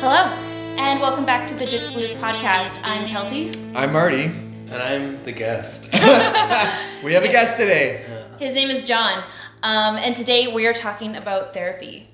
[0.00, 0.26] Hello,
[0.78, 2.80] and welcome back to the Jits Blues podcast.
[2.82, 3.54] I'm Kelty.
[3.76, 4.24] I'm Marty.
[4.24, 5.90] And I'm the guest.
[7.04, 8.04] We have a guest today.
[8.40, 9.22] His name is Jon,
[9.62, 12.10] um, and today we are talking about therapy.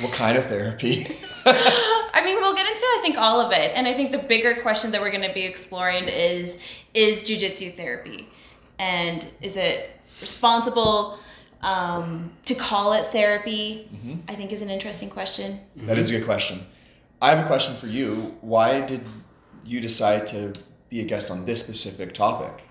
[0.00, 1.06] What kind of therapy?
[1.46, 4.54] I mean, we'll get into I think all of it, and I think the bigger
[4.54, 6.58] question that we're going to be exploring is
[6.92, 8.28] is jujitsu therapy,
[8.78, 11.18] and is it responsible
[11.64, 13.88] um, to call it therapy?
[14.28, 15.60] I think is an interesting question.
[15.76, 16.64] That is a good question.
[17.20, 18.36] I have a question for you.
[18.40, 19.02] Why did
[19.64, 20.52] you decide to
[20.90, 22.64] be a guest on this specific topic?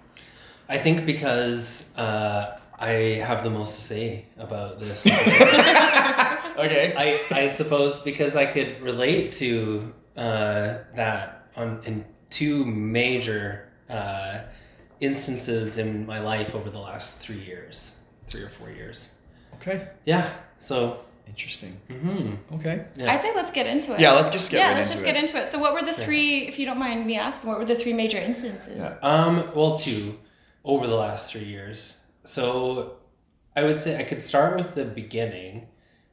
[0.70, 2.92] I think because uh, I
[3.28, 5.06] have the most to say about this.
[6.58, 6.94] Okay.
[6.96, 14.42] I, I suppose because I could relate to uh, that on in two major uh,
[15.00, 17.98] instances in my life over the last three years,
[18.34, 19.14] three or four years.
[19.56, 19.88] Okay.
[20.06, 20.34] Yeah.
[20.60, 21.00] So.
[21.26, 21.78] Interesting.
[21.88, 22.86] hmm Okay.
[22.98, 23.14] Yeah.
[23.14, 24.02] I'd say let's get into it.
[24.02, 25.14] Yeah, let's just get yeah, right let's into just it.
[25.14, 25.48] get into it.
[25.48, 27.94] So, what were the three, if you don't mind me asking, what were the three
[27.94, 28.98] major instances?
[29.02, 29.10] Yeah.
[29.10, 30.18] Um, well, two
[30.66, 31.98] over the last three years.
[32.26, 32.98] So
[33.56, 35.68] I would say I could start with the beginning,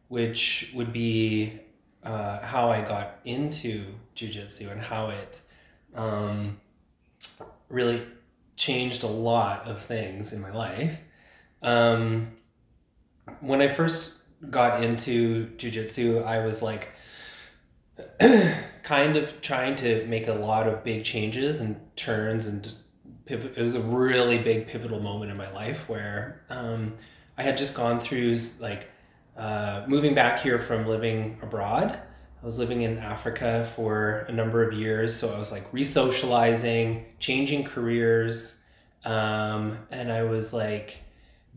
[0.09, 1.59] which would be
[2.05, 5.41] uh, how I got into jujitsu and how it
[5.94, 6.61] um,
[7.69, 8.06] really
[8.56, 10.98] changed a lot of things in my life.
[11.62, 12.33] Um,
[13.41, 14.14] when I first
[14.50, 16.89] got into jujitsu, I was like
[18.83, 22.72] kind of trying to make a lot of big changes and turns and
[23.27, 23.56] pivot.
[23.56, 26.94] It was a really big pivotal moment in my life where um,
[27.36, 28.88] I had just gone through like
[29.36, 31.98] uh, moving back here from living abroad.
[32.42, 37.05] I was living in Africa for a number of years, so I was like re-socializing,
[37.19, 38.61] changing careers,
[39.05, 40.97] um, and I was like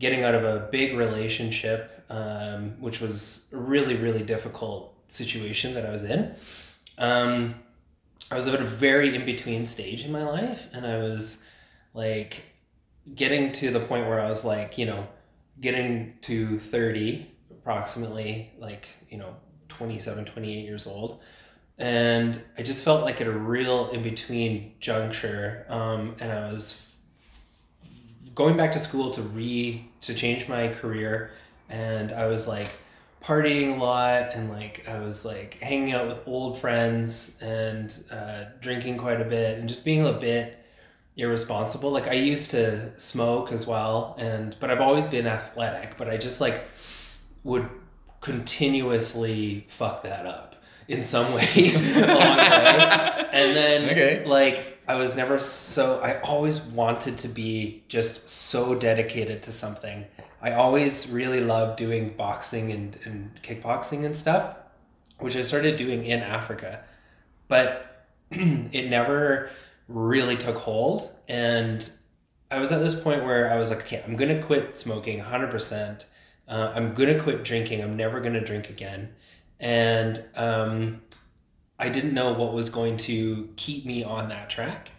[0.03, 5.85] getting out of a big relationship, um, which was a really, really difficult situation that
[5.85, 6.35] I was in.
[6.97, 7.55] Um,
[8.29, 11.37] I was at a very in between stage in my life, and I was
[11.93, 12.43] like
[13.15, 15.07] getting to the point where I was like, you know,
[15.61, 19.33] getting to 30 approximately, like, you know,
[19.69, 21.21] 27, 28 years old.
[21.77, 25.65] And I just felt like at a real in between juncture.
[25.69, 26.92] Um, and I was
[28.35, 31.31] going back to school to re to change my career
[31.69, 32.69] and I was like
[33.23, 38.45] partying a lot and like I was like hanging out with old friends and uh,
[38.59, 40.59] drinking quite a bit and just being a bit
[41.15, 46.09] irresponsible like I used to smoke as well and but I've always been athletic but
[46.09, 46.63] I just like
[47.43, 47.69] would
[48.21, 50.55] continuously fuck that up
[50.87, 51.43] in some way
[51.75, 54.25] along the way and then Okay.
[54.25, 60.05] like I was never so I always wanted to be just so dedicated to something.
[60.41, 64.57] I always really loved doing boxing and, and kickboxing and stuff,
[65.19, 66.83] which I started doing in Africa.
[67.47, 69.49] But it never
[69.87, 71.11] really took hold.
[71.29, 71.89] And
[72.51, 76.05] I was at this point where I was like, okay, I'm gonna quit smoking 100%.
[76.49, 77.81] Uh, I'm gonna quit drinking.
[77.81, 79.13] I'm never gonna drink again.
[79.61, 81.01] And um,
[81.79, 84.91] I didn't know what was going to keep me on that track.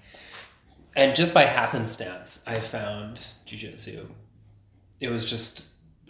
[0.96, 4.06] And just by happenstance, I found jujitsu.
[5.00, 5.64] It was just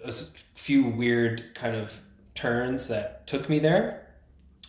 [0.04, 0.12] a
[0.54, 1.98] few weird kind of
[2.34, 4.06] turns that took me there.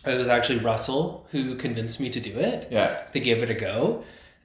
[0.06, 3.02] It was actually Russell who convinced me to do it Yeah.
[3.12, 4.04] to give it a go.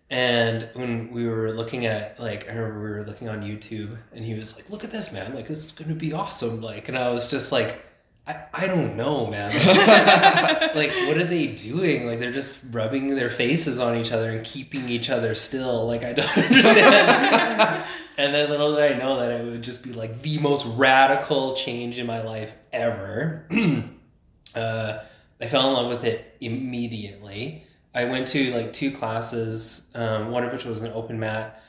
[0.10, 4.26] And when we were looking at like I remember we were looking on YouTube and
[4.26, 6.62] he was like, Look at this man, like it's gonna be awesome.
[6.62, 7.82] Like and I was just like,
[8.28, 9.52] I, I don't know, man.
[10.76, 12.06] like what are they doing?
[12.06, 15.88] Like they're just rubbing their faces on each other and keeping each other still.
[15.88, 17.86] Like I don't understand.
[18.18, 21.56] and then little did I know that it would just be like the most radical
[21.56, 23.48] change in my life ever.
[24.56, 25.00] uh,
[25.40, 27.66] I fell in love with it immediately.
[27.94, 31.62] I went to like two classes, um, one of which was an open mat.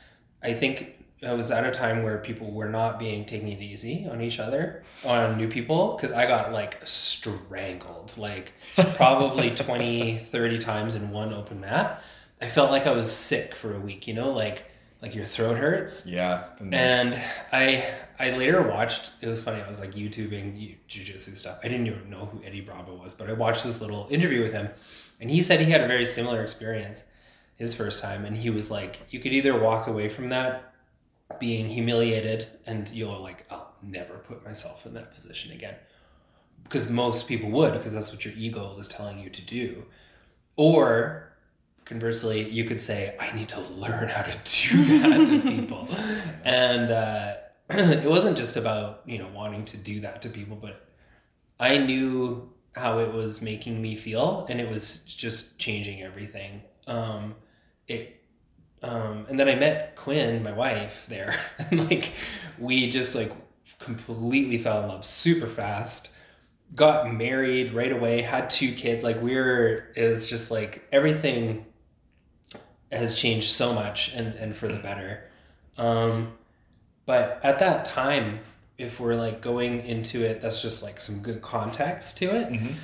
[0.43, 4.09] I think I was at a time where people were not being taking it easy
[4.11, 8.53] on each other, on new people, because I got like strangled, like
[8.97, 12.03] probably 20, 30 times in one open mat.
[12.41, 14.65] I felt like I was sick for a week, you know, like
[15.01, 16.07] like your throat hurts.
[16.07, 16.45] Yeah.
[16.61, 17.21] And And
[17.53, 17.85] I
[18.19, 19.11] I later watched.
[19.21, 19.61] It was funny.
[19.61, 21.59] I was like YouTubing you- jujitsu stuff.
[21.63, 24.53] I didn't even know who Eddie Bravo was, but I watched this little interview with
[24.53, 24.69] him,
[25.21, 27.03] and he said he had a very similar experience
[27.57, 30.72] his first time, and he was like, you could either walk away from that
[31.41, 35.75] being humiliated, and you're like, I'll never put myself in that position again,
[36.65, 39.85] because most people would, because that's what your ego is telling you to do,
[40.57, 41.33] or
[41.85, 45.89] conversely, you could say, I need to learn how to do that to people.
[46.45, 47.35] And uh,
[47.71, 50.89] it wasn't just about, you know, wanting to do that to people, but
[51.61, 56.63] I knew how it was making me feel, and it was just changing everything.
[56.87, 57.37] Um,
[57.87, 58.22] it
[58.83, 62.13] um, and then I met Quinn, my wife, there, and like
[62.59, 63.33] we just like
[63.79, 66.11] completely fell in love super fast.
[66.75, 69.05] Got married right away, had two kids.
[69.05, 71.67] Like we were, it was just like everything
[72.91, 75.29] has changed so much and and for the better.
[75.79, 76.33] Um,
[77.07, 78.41] but at that time,
[78.79, 82.49] if we're like going into it, that's just like some good context to it.
[82.49, 82.75] Mhm.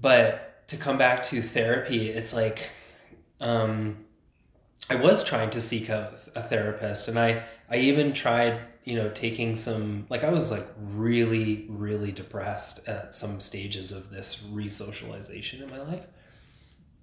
[0.00, 2.68] But to come back to therapy, it's like
[3.40, 4.04] um,
[4.90, 9.10] I was trying to seek out a therapist, and I I even tried you know
[9.10, 15.62] taking some like I was like really really depressed at some stages of this resocialization
[15.62, 16.06] in my life,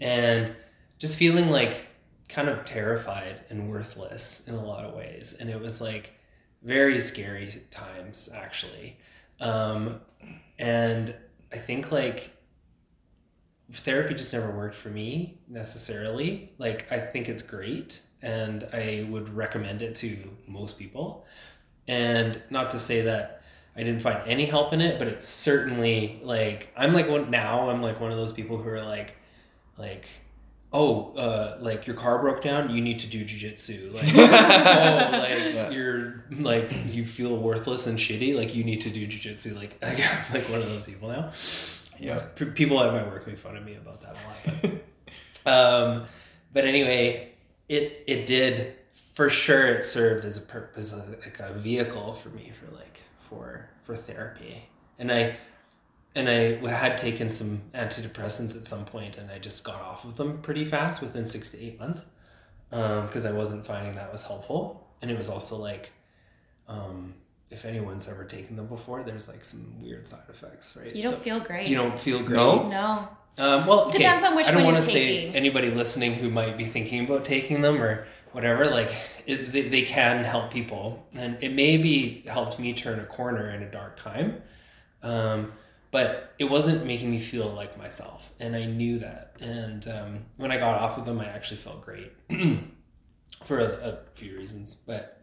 [0.02, 0.56] and
[0.98, 1.86] just feeling like
[2.28, 6.12] kind of terrified and worthless in a lot of ways, and it was like
[6.64, 8.98] very scary times actually,
[9.40, 10.02] um,
[10.58, 11.14] and
[11.54, 12.32] I think like
[13.74, 16.52] therapy just never worked for me necessarily.
[16.58, 20.18] Like I think it's great and I would recommend it to
[20.48, 21.26] most people.
[21.88, 23.42] And not to say that
[23.76, 27.70] I didn't find any help in it, but it's certainly like I'm like one now
[27.70, 29.16] I'm like one of those people who are like
[29.78, 30.08] like
[30.74, 35.54] oh uh like your car broke down you need to do jujitsu like oh like
[35.54, 35.70] Yeah.
[35.70, 39.98] you're like you feel worthless and shitty like you need to do jujitsu like I'm
[40.34, 41.32] like one of those people now
[42.00, 42.20] Yeah.
[42.36, 44.82] P- people at my work make fun of me about that a lot.
[45.44, 46.06] But, um,
[46.54, 47.32] but anyway,
[47.70, 48.76] it it did
[49.14, 49.68] for sure.
[49.68, 54.68] It served as a purpose, like a vehicle for me for like for for therapy.
[55.00, 55.36] And I
[56.16, 60.16] and I had taken some antidepressants at some point, and I just got off of
[60.16, 62.06] them pretty fast within six to eight months
[62.70, 64.88] because I wasn't finding that was helpful.
[65.02, 65.92] And it was also like.
[66.68, 67.14] Um,
[67.52, 70.96] if anyone's ever taken them before, there's like some weird side effects, right?
[70.96, 71.68] You don't So- feel great.
[71.68, 72.36] you don't feel great.
[72.36, 72.68] No?
[72.68, 73.08] No.
[73.38, 75.36] Um, well, okay, Depends on which I don't one wanna you're say taking.
[75.36, 78.66] anybody listening who might be thinking about taking them or whatever.
[78.68, 78.94] Like,
[79.26, 83.62] it, they, they can help people, and it maybe helped me turn a corner in
[83.62, 84.42] a dark time.
[85.04, 85.52] Um,
[85.92, 89.36] but it wasn't making me feel like myself, and I knew that.
[89.42, 92.14] And um, when I got off of them, I actually felt great
[93.46, 94.76] for a, a few reasons.
[94.76, 95.20] But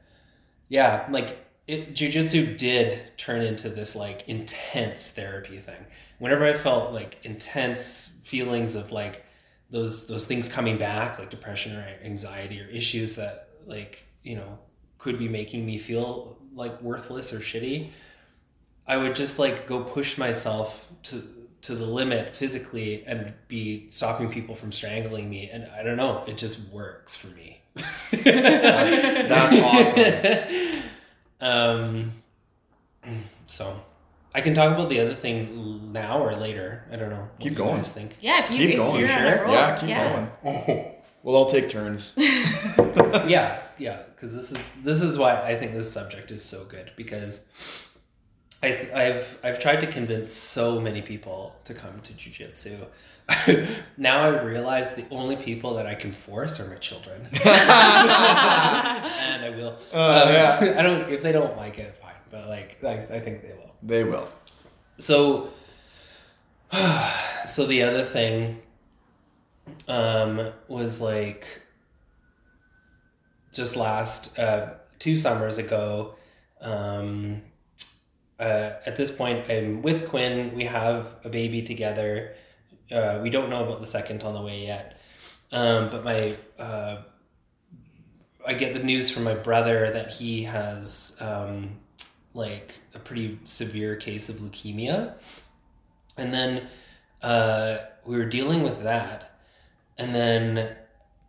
[0.68, 1.38] yeah, like
[1.68, 5.84] it, jujitsu did turn into this like intense therapy thing.
[6.18, 9.24] Whenever I felt like intense feelings of like
[9.70, 14.58] those those things coming back, like depression or anxiety or issues that like you know
[14.98, 17.90] could be making me feel like worthless or shitty,
[18.86, 21.22] I would just like go push myself to
[21.62, 26.24] to the limit physically and be stopping people from strangling me and I don't know,
[26.26, 27.62] it just works for me.
[28.10, 30.82] That's- that's awesome.
[31.42, 32.12] um
[33.46, 33.80] so
[34.34, 36.84] I can talk about the other thing now or later.
[36.90, 37.16] I don't know.
[37.20, 37.76] What Keep do you going.
[37.76, 38.16] guys think?
[38.20, 38.92] Yeah, if you Keep if going.
[39.00, 39.48] you're You sure?
[39.48, 40.26] yeah, keep yeah.
[40.42, 40.84] going.
[41.22, 42.14] We'll all take turns.
[42.16, 46.92] yeah, yeah, because this is this is why I think this subject is so good
[46.96, 47.46] because
[48.62, 52.86] I th- I've I've tried to convince so many people to come to jujitsu.
[53.96, 59.52] now I realize the only people that I can force are my children, and I
[59.56, 59.76] will.
[59.92, 60.74] Uh, Um, yeah.
[60.78, 63.74] I don't if they don't like it, fine, but like I, I think they will.
[63.82, 64.28] They will.
[64.98, 65.48] So,
[67.46, 68.60] so the other thing
[69.88, 71.62] um, was like
[73.52, 76.14] just last uh, two summers ago.
[76.60, 77.42] Um,
[78.38, 80.54] uh, at this point, I'm with Quinn.
[80.56, 82.34] We have a baby together.
[82.92, 85.00] Uh, we don't know about the second on the way yet.
[85.50, 87.02] Um, but my uh,
[88.46, 91.78] I get the news from my brother that he has um,
[92.34, 95.14] like a pretty severe case of leukemia,
[96.16, 96.68] and then
[97.22, 99.38] uh, we were dealing with that,
[99.98, 100.76] and then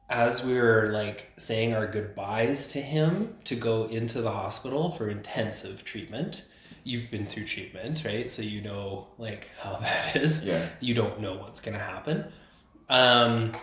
[0.09, 5.09] as we were like saying our goodbyes to him to go into the hospital for
[5.09, 6.47] intensive treatment.
[6.83, 8.29] You've been through treatment, right?
[8.29, 10.67] So you know like how that is Yeah.
[10.79, 12.25] you don't know what's gonna happen.
[12.89, 13.55] Um,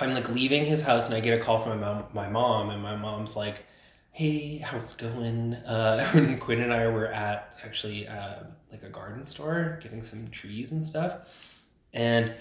[0.00, 2.70] I'm like leaving his house and I get a call from my mom, my mom
[2.70, 3.64] and my mom's like,
[4.12, 8.88] "Hey, how's it going?" Uh, when Quinn and I were at actually uh, like a
[8.88, 11.52] garden store getting some trees and stuff,
[11.92, 12.32] and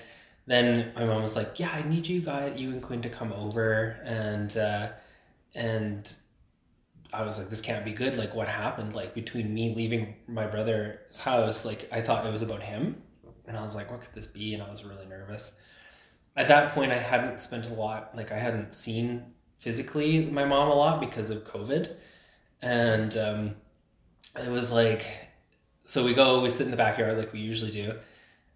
[0.45, 3.33] then my mom was like, "Yeah, I need you guys, you and Quinn, to come
[3.33, 4.89] over and uh,
[5.55, 6.13] and."
[7.13, 8.17] I was like, this can't be good.
[8.17, 8.93] Like, what happened?
[8.93, 13.01] Like, between me leaving my brother's house, like, I thought it was about him.
[13.47, 14.53] And I was like, what could this be?
[14.53, 15.53] And I was really nervous.
[16.35, 19.23] At that point, I hadn't spent a lot, like, I hadn't seen
[19.57, 21.95] physically my mom a lot because of COVID.
[22.61, 23.55] And um,
[24.35, 25.05] it was like
[25.87, 27.93] so we go, we sit in the backyard like we usually do,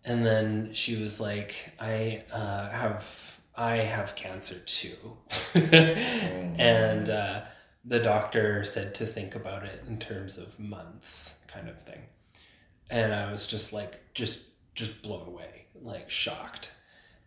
[0.03, 5.17] and then she was like, "I uh, have I have cancer too,"
[5.55, 7.43] and uh,
[7.85, 12.01] the doctor said to think about it in terms of months, kind of thing,
[12.89, 16.71] and I was just like, just just blown away, like shocked.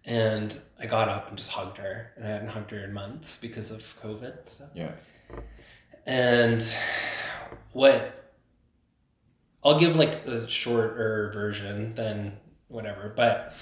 [0.07, 3.37] And I got up and just hugged her, and I hadn't hugged her in months
[3.37, 4.69] because of COVID and stuff.
[4.75, 4.93] Yeah.
[6.07, 6.63] And
[7.73, 8.33] what
[9.65, 12.37] I'll give like a shorter version than
[12.69, 13.57] whatever, but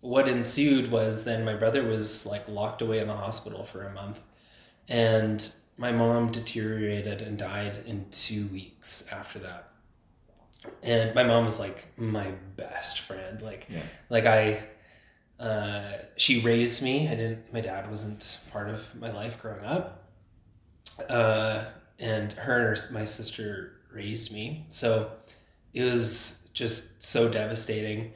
[0.00, 3.92] what ensued was then my brother was like locked away in the hospital for a
[3.92, 4.20] month
[4.88, 9.70] and my mom deteriorated and died in two weeks after that.
[10.84, 13.42] And my mom was like my best friend.
[13.42, 13.82] Like Yeah.
[14.08, 14.62] like i
[15.40, 17.08] uh, she raised me.
[17.08, 20.04] I didn't my dad wasn't part of my life growing up.
[21.08, 21.64] Uh,
[21.98, 24.66] and her and her, my sister raised me.
[24.68, 25.10] So
[25.74, 28.12] it was just so devastating.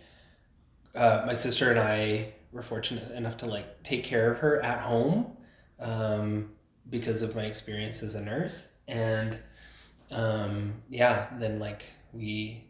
[0.94, 4.78] Uh, my sister and i were fortunate enough to like take care of her at
[4.78, 5.37] home.
[5.80, 6.50] Um,
[6.90, 9.38] because of my experience as a nurse and
[10.11, 12.64] um, yeah then like we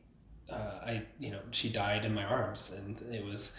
[0.51, 3.53] uh, i you know she died in my arms and it was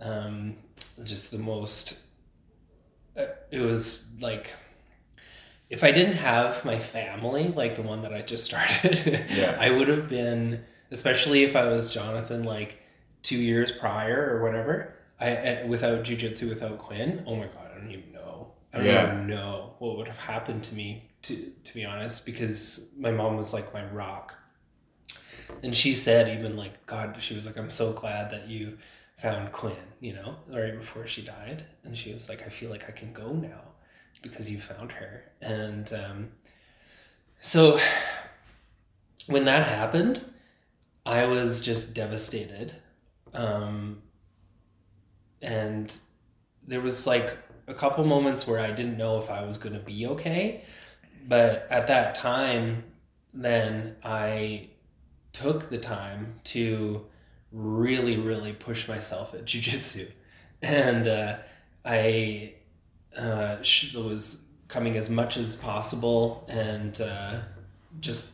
[0.00, 0.56] um,
[1.02, 1.98] just the most
[3.18, 4.50] uh, it was like
[5.70, 9.56] if i didn't have my family like the one that i just started Yeah.
[9.60, 12.78] i would have been especially if i was jonathan like
[13.22, 17.90] two years prior or whatever i without jujitsu without quinn oh my god i don't
[17.90, 18.12] even
[18.74, 19.06] i don't Yeah.
[19.14, 23.36] even know what would have happened to me to to be honest because my mom
[23.36, 24.34] was like my rock.
[25.62, 28.76] And she said even like god she was like i'm so glad that you
[29.18, 31.64] found quinn you know right before she died.
[31.84, 33.62] And she was like i feel like i can go now
[34.22, 35.24] because you found her.
[35.42, 36.28] And um,
[37.40, 37.78] so
[39.26, 40.24] when that happened
[41.06, 42.74] i was just devastated.
[43.34, 44.02] Um,
[45.42, 45.94] and
[46.66, 47.36] there was like
[47.66, 50.62] a couple moments where i didn't know if i was going to be okay
[51.28, 52.82] but at that time
[53.32, 54.68] then i
[55.32, 57.04] took the time to
[57.52, 60.06] really really push myself at jiu-jitsu.
[60.62, 61.36] And uh,
[61.84, 62.54] i
[63.16, 63.56] uh,
[63.94, 67.40] was coming as much as possible and uh,
[68.00, 68.32] just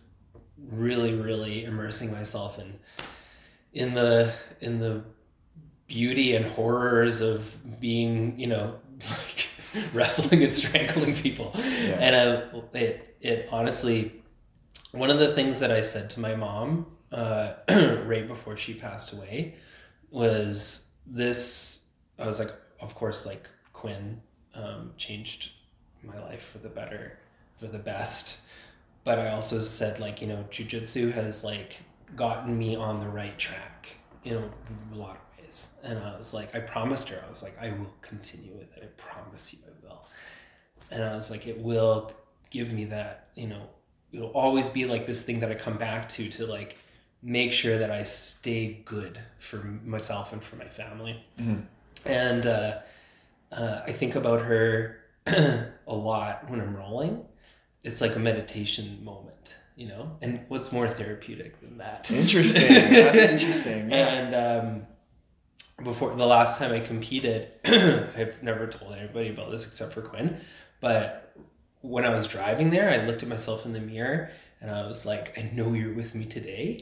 [0.71, 2.79] really really immersing myself in
[3.73, 5.03] in the in the
[5.87, 8.75] beauty and horrors of being you know
[9.09, 9.49] like
[9.95, 11.99] wrestling and strangling people Yeah.
[12.00, 14.23] and uh, it it honestly
[14.92, 17.54] one of the things that I said to my mom uh,
[18.04, 19.54] right before she passed away
[20.11, 21.85] was this.
[22.19, 24.21] I was like, of course, like Quinn
[24.54, 25.52] um, changed
[26.02, 27.19] my life for the better,
[27.59, 28.38] for the best.
[29.04, 31.76] But I also said, like, you know, jujitsu has like
[32.16, 35.30] gotten me on the right track in a lot of
[35.83, 38.83] And I was like, I promised her, I was like, I will continue with it.
[38.83, 40.02] I promise you I will.
[40.90, 42.12] And I was like, it will
[42.50, 43.62] give me that, you know,
[44.12, 46.78] it'll always be like this thing that I come back to to like
[47.23, 51.23] make sure that I stay good for myself and for my family.
[51.38, 51.64] Mhm.
[52.07, 52.78] And uh,
[53.52, 57.25] uh, I think about her a lot when I'm rolling.
[57.85, 60.16] It's like a meditation moment, you know?
[60.23, 62.11] And what's more therapeutic than that?
[62.11, 62.69] Interesting.
[62.69, 63.90] That's interesting.
[63.90, 64.09] Yeah.
[64.09, 64.87] And um,
[65.83, 70.39] before the last time I competed, I've never told anybody about this except for Quinn.
[70.81, 71.35] But
[71.83, 75.07] when I was driving there, I looked at myself in the mirror and I was
[75.07, 76.79] like, I know you're with me today.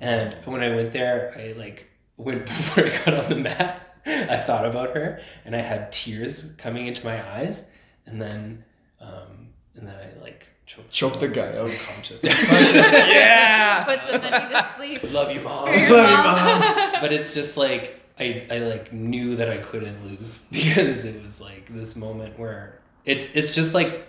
[0.00, 3.96] And when I went there, I like went before I got on the mat.
[4.04, 7.64] I thought about her and I had tears coming into my eyes.
[8.06, 8.64] And then,
[9.00, 11.70] um, and then I like choked, Choke the guy out.
[11.70, 12.22] unconscious.
[12.24, 12.92] Unconscious.
[12.92, 13.84] Yeah.
[13.84, 15.12] Put somebody to sleep.
[15.12, 15.66] Love you, mom.
[15.66, 16.92] Love you, mom.
[17.00, 21.40] but it's just like I, I like knew that I couldn't lose because it was
[21.40, 24.06] like this moment where it it's just like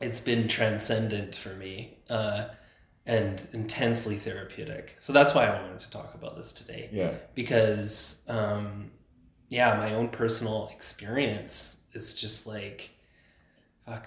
[0.00, 2.46] it's been transcendent for me uh,
[3.06, 4.96] and intensely therapeutic.
[4.98, 7.12] So that's why I wanted to talk about this today Yeah.
[7.34, 8.90] because um,
[9.48, 12.90] yeah, my own personal experience is just like
[13.86, 14.06] fuck.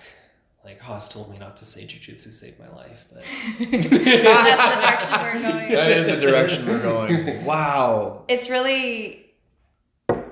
[0.64, 3.22] Like Haas told me not to say jujitsu saved my life, but
[3.60, 5.70] That's the direction we're going.
[5.70, 7.46] That is the direction we're going.
[7.46, 8.24] Wow.
[8.28, 9.25] It's really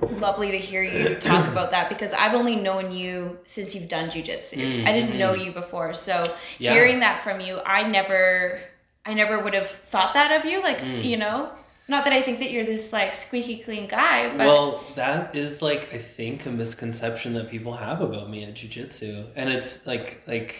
[0.06, 4.10] lovely to hear you talk about that because I've only known you since you've done
[4.10, 4.58] jujitsu.
[4.58, 5.46] Mm, I didn't know mhm.
[5.46, 6.24] you before, so
[6.60, 6.74] Yeah.
[6.74, 8.60] hearing that from you, I never,
[9.06, 10.62] I never would have thought that of you.
[10.62, 11.04] Like Mm.
[11.04, 11.52] you know,
[11.88, 15.62] not that I think that you're this like squeaky clean guy, but well, that is
[15.62, 20.22] like I think a misconception that people have about me at jujitsu, and it's like
[20.28, 20.56] like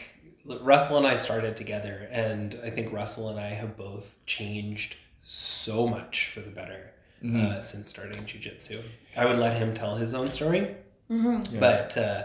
[0.46, 5.88] Russell and I started together, and I think Russell and I have both changed so
[5.88, 6.92] much for the better
[7.24, 7.52] Mhm.
[7.52, 8.82] uh, since starting jujitsu.
[9.16, 10.76] I would let him tell his own story,
[11.08, 11.60] hmm Yeah.
[11.60, 12.24] but uh,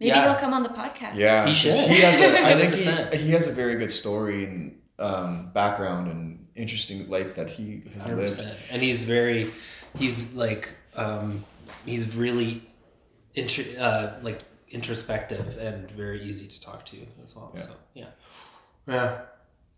[0.00, 0.22] Maybe Yeah.
[0.30, 1.16] he'll come on the podcast.
[1.16, 1.74] Yeah, he should.
[1.74, 6.06] He has a, I think he, he has a very good story and um, background
[6.08, 8.46] and interesting life that he has hundred lived.
[8.70, 9.50] and he's very,
[9.98, 11.44] he's like, um,
[11.84, 12.62] he's really,
[13.34, 17.50] intr- uh, like introspective and very easy to talk to as well.
[17.56, 17.60] Yeah.
[17.62, 18.06] So yeah,
[18.86, 19.20] yeah,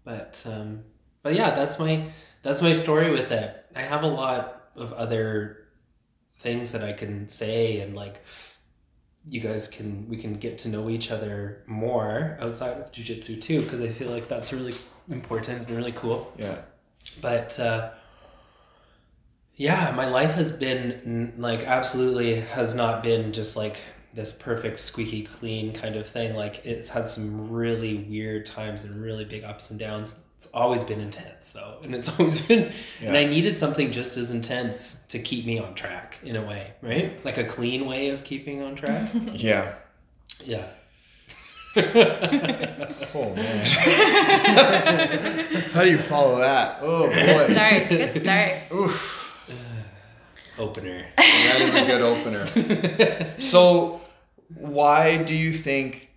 [0.04, 0.85] but um,
[1.23, 2.11] but yeah, that's my
[2.42, 3.66] that's my story with it.
[3.75, 5.68] I have a lot of other
[6.38, 8.23] things that I can say and like
[9.28, 13.61] you guys can we can get to know each other more outside of jujitsu too
[13.61, 14.75] because I feel like that's really
[15.11, 16.32] important and really cool.
[16.38, 16.59] Yeah,
[17.20, 17.90] but uh,
[19.56, 23.78] yeah my life has been like absolutely has not been just like
[24.14, 26.35] this perfect squeaky clean kind of thing.
[26.35, 30.82] Like it's had some really weird times and really big ups and downs it's always
[30.82, 35.18] been intense though and it's always been and i needed something just as intense to
[35.18, 38.75] keep me on track in a way right like a clean way of keeping on
[38.75, 39.75] track yeah.
[40.42, 40.64] yeah
[43.14, 43.64] Oh man,
[45.73, 46.78] how do you follow that?
[46.82, 47.14] Oh boy.
[47.14, 47.88] Good boy, start.
[47.88, 48.52] Good start.
[48.75, 49.49] oof,
[50.59, 53.35] opener that is a good opener.
[53.38, 54.00] So,
[54.54, 56.11] why do you think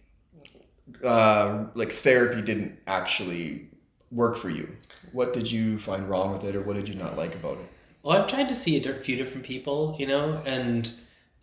[1.03, 3.69] uh, like therapy didn't actually
[4.13, 4.75] work for you?
[5.11, 7.69] What did you find wrong with it, or what did you not like about it?
[8.03, 10.91] Well, I've tried to see a few different people, you know, and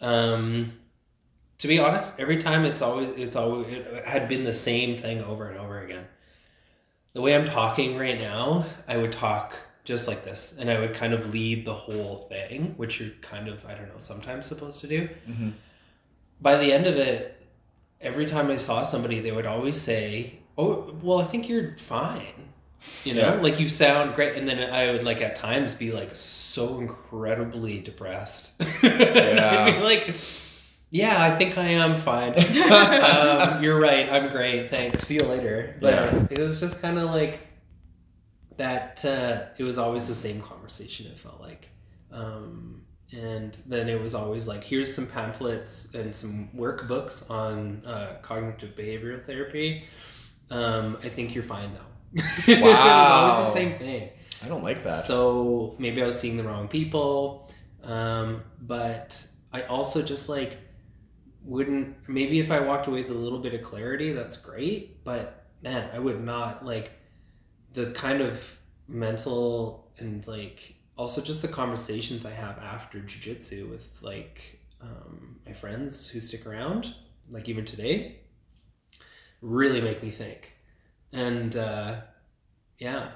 [0.00, 0.72] um,
[1.58, 5.22] to be honest, every time it's always it's always it had been the same thing
[5.22, 6.04] over and over again.
[7.12, 10.94] The way I'm talking right now, I would talk just like this, and I would
[10.94, 14.80] kind of lead the whole thing, which you're kind of I don't know sometimes supposed
[14.82, 15.08] to do.
[15.28, 15.52] Mhm.
[16.40, 17.40] By the end of it,
[18.00, 22.49] every time I saw somebody, they would always say, "Oh, well, I think you're fine."
[23.04, 23.40] You know, Yeah.
[23.40, 27.80] like you sound great, and then I would like at times be like so incredibly
[27.80, 28.60] depressed.
[28.82, 29.80] Yeah.
[29.82, 30.14] Like,
[30.90, 32.32] "Yeah, I think I am fine.
[32.72, 34.08] um, you're right.
[34.10, 34.70] I'm great.
[34.70, 35.02] Thanks.
[35.06, 36.26] See you later." But Yeah.
[36.30, 37.40] it was just kind of like
[38.56, 39.04] that.
[39.04, 41.06] Uh, it was always the same conversation.
[41.06, 41.68] It felt like.
[42.12, 48.18] Um, and then it was always like, here's some pamphlets and some workbooks on uh,
[48.22, 49.84] cognitive behavioral therapy.
[50.50, 51.80] Um, I think you're fine though.
[52.46, 54.10] it was always the same thing.
[54.42, 55.04] I don't like that.
[55.04, 57.50] So maybe I was seeing the wrong people.
[57.82, 60.58] Um, but I also just like
[61.44, 65.02] wouldn't maybe if I walked away with a little bit of clarity, that's great.
[65.04, 66.92] But man, I would not like
[67.72, 68.42] the kind of
[68.88, 75.52] mental and like also just the conversations I have after jujitsu with like um, my
[75.52, 76.94] friends who stick around,
[77.30, 78.20] like even today,
[79.40, 80.52] really make me think.
[81.12, 81.96] And uh,
[82.78, 83.10] yeah,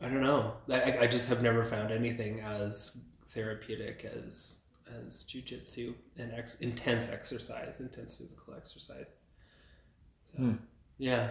[0.00, 0.54] I don't know.
[0.68, 4.60] I, I just have never found anything as therapeutic as
[5.02, 9.08] as jujitsu and ex- intense exercise, intense physical exercise.
[10.36, 10.52] So, Hmm.
[10.98, 11.30] Yeah.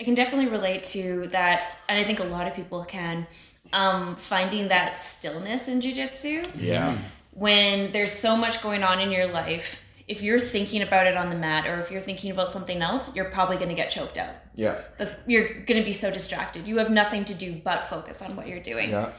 [0.00, 3.26] I can definitely relate to that, and I think a lot of people can.
[3.72, 6.98] Um, finding that stillness in jujitsu yeah,
[7.30, 9.80] when there's so much going on in your life.
[10.10, 13.14] If you're thinking about it on the mat, or if you're thinking about something else,
[13.14, 14.34] you're probably going to get choked out.
[14.54, 16.66] yeah, That's you're going to be so distracted.
[16.66, 18.90] You have nothing to do but focus on what you're doing.
[18.90, 19.12] yeah.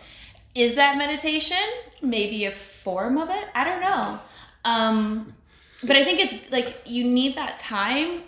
[0.54, 1.65] Is that meditation?
[2.01, 3.45] Maybe a form of it.
[3.56, 4.19] I don't know.
[4.65, 5.34] Um,
[5.82, 8.23] but I think it's like you need that time.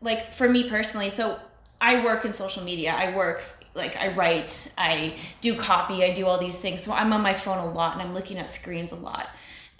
[0.00, 1.38] Like for me personally, so
[1.80, 2.92] I work in social media.
[2.96, 3.42] I work
[3.74, 6.82] like I write, I do copy, I do all these things.
[6.82, 9.28] So I'm on my phone a lot and I'm looking at screens a lot.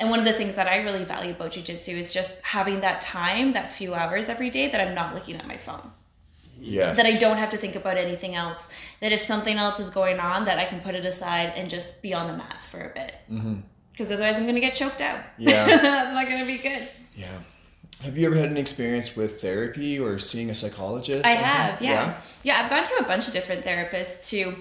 [0.03, 3.01] And one of the things that I really value about jujitsu is just having that
[3.01, 5.93] time, that few hours every day that I'm not looking at my phone
[6.59, 6.97] Yes.
[6.97, 8.69] that I don't have to think about anything else.
[9.01, 12.03] That if something else is going on, that I can put it aside and just
[12.03, 13.15] be on the mats for a bit.
[13.93, 15.21] Because otherwise, I'm going to get choked out.
[15.21, 15.49] Mm-hmm.
[15.49, 15.67] Yeah.
[15.83, 16.89] that's not going to be good.
[17.15, 17.39] Yeah.
[18.03, 21.25] Have you ever had an experience with therapy or seeing a psychologist?
[21.25, 22.21] I have, yeah.
[22.43, 24.57] yeah, I've gone to a bunch of different therapists too.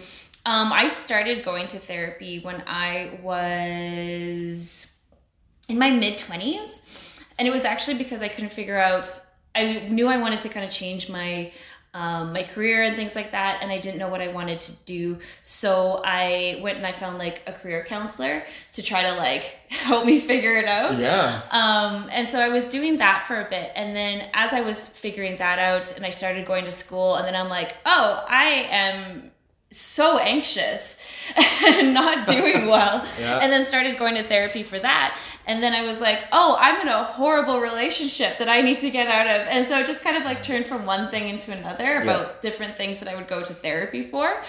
[0.45, 4.91] Um, I started going to therapy when I was
[5.71, 6.81] in my mid 20s.
[7.39, 9.09] And it was actually because I couldn't figure out,
[9.55, 11.51] I knew I wanted to kind of change my.
[11.93, 14.75] Um, my career and things like that, and I didn't know what I wanted to
[14.85, 15.19] do.
[15.43, 20.05] So I went and I found like a career counselor to try to like help
[20.05, 20.97] me figure it out.
[20.97, 21.41] Yeah.
[21.51, 23.73] Um, and so I was doing that for a bit.
[23.75, 27.27] And then as I was figuring that out and I started going to school, and
[27.27, 29.31] then I'm like, oh, I am
[29.71, 30.97] so anxious
[31.65, 33.05] and not doing well.
[33.19, 33.39] Yeah.
[33.41, 35.17] And then started going to therapy for that.
[35.47, 38.89] And then I was like, oh, I'm in a horrible relationship that I need to
[38.89, 39.47] get out of.
[39.47, 42.77] And so it just kind of like turned from one thing into another about different
[42.77, 44.41] things that I would go to therapy for.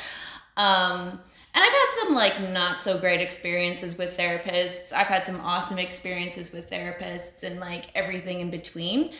[0.57, 1.21] Um,
[1.55, 4.93] and I've had some like not so great experiences with therapists.
[4.93, 9.13] I've had some awesome experiences with therapists and like everything in between.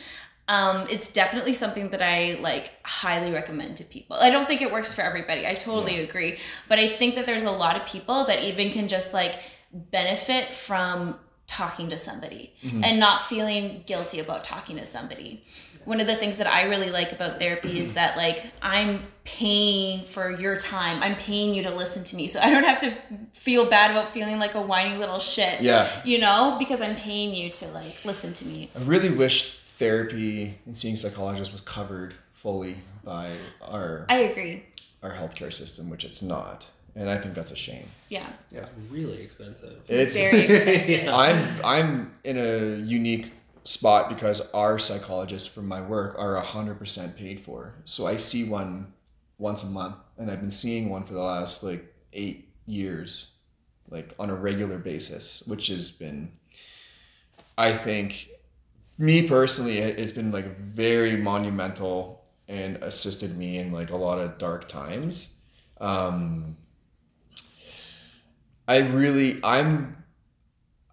[0.47, 4.17] Um, it's definitely something that I like highly recommend to people.
[4.19, 5.47] I don't think it works for everybody.
[5.47, 6.39] I totally agree.
[6.67, 9.35] But I think that there's a lot of people that even can just like
[9.71, 12.83] benefit from talking to somebody mm-hmm.
[12.83, 15.43] and not feeling guilty about talking to somebody.
[15.85, 20.05] One of the things that I really like about therapy is that like I'm paying
[20.05, 21.03] for your time.
[21.03, 22.27] I'm paying you to listen to me.
[22.27, 22.93] So I don't have to
[23.33, 25.61] feel bad about feeling like a whiny little shit.
[25.61, 25.89] Yeah.
[26.05, 28.71] You know, because I'm paying you to like listen to me.
[28.75, 34.63] I really wish therapy and seeing psychologists was covered fully by our I agree.
[35.01, 37.85] our healthcare system, which it's not, and I think that's a shame.
[38.09, 38.27] Yeah.
[38.51, 39.79] It's really expensive.
[39.87, 41.05] It's, It's- very expensive.
[41.05, 41.15] Yeah.
[41.25, 43.31] I'm I'm in a unique
[43.65, 47.75] spot because our psychologists from my work are hundred percent paid for.
[47.85, 48.91] So I see one
[49.39, 53.31] once a month, and I've been seeing one for the last like eight years,
[53.89, 56.31] like on a regular basis, which has been,
[57.57, 58.29] I think,
[58.97, 64.19] me personally, it- it's been like very monumental and assisted me in like a lot
[64.19, 65.33] of dark times.
[65.81, 66.55] Um,
[68.67, 70.03] I really, I'm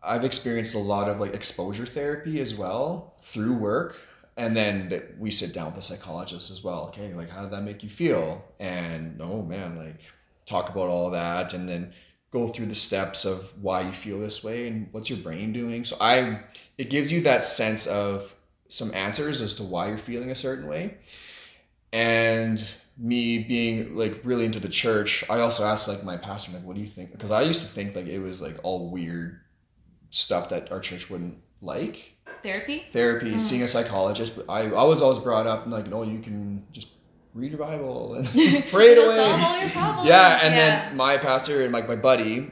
[0.02, 3.96] I've experienced a lot of like exposure therapy as well through work.
[4.36, 6.86] And then we sit down with the psychologist as well.
[6.86, 8.42] Okay, like how did that make you feel?
[8.58, 10.00] And oh man, like
[10.46, 11.92] talk about all that and then
[12.30, 15.84] go through the steps of why you feel this way and what's your brain doing.
[15.84, 16.42] So I
[16.78, 18.34] it gives you that sense of
[18.68, 20.96] some answers as to why you're feeling a certain way.
[21.92, 22.62] And
[23.00, 26.74] me being like really into the church, I also asked like my pastor, like, what
[26.74, 27.12] do you think?
[27.12, 29.40] Because I used to think like it was like all weird
[30.10, 32.84] stuff that our church wouldn't like Therapy?
[32.90, 33.40] therapy mm.
[33.40, 36.88] seeing a psychologist but i, I was always brought up like no you can just
[37.34, 38.26] read your bible and
[38.70, 40.08] pray it away solve all your problems.
[40.08, 40.88] yeah and Yeah.
[40.88, 42.50] then my pastor and like my buddy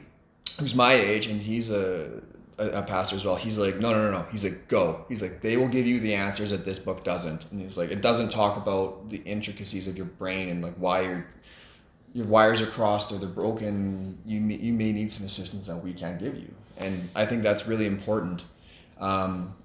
[0.59, 2.21] who's my age and he's a,
[2.59, 4.25] a, a pastor as well he's like no no no no.
[4.31, 5.05] He's like go.
[5.09, 7.45] He's like they will give you the answers that this book doesn't.
[7.51, 11.01] And he's like it doesn't talk about the intricacies of your brain and like why
[11.01, 11.27] your
[12.13, 14.17] your wires are crossed or they're broken.
[14.25, 16.53] You may, you may need some assistance that we can't give you.
[16.77, 18.45] And i think that's really important.
[18.99, 19.55] Um,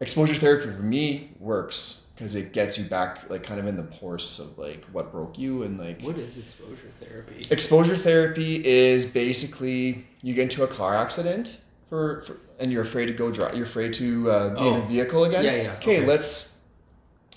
[0.00, 3.84] exposure therapy for me works because it gets you back like kind of in the
[3.84, 7.46] course of like what broke you and like What is exposure therapy?
[7.50, 13.06] exposure therapy is basically you get into a car accident for, for and you're afraid
[13.06, 14.82] to go drive you're afraid to uh, be in Oh.
[14.82, 16.06] a vehicle again Yeah, yeah, okay, okay.
[16.06, 16.56] let's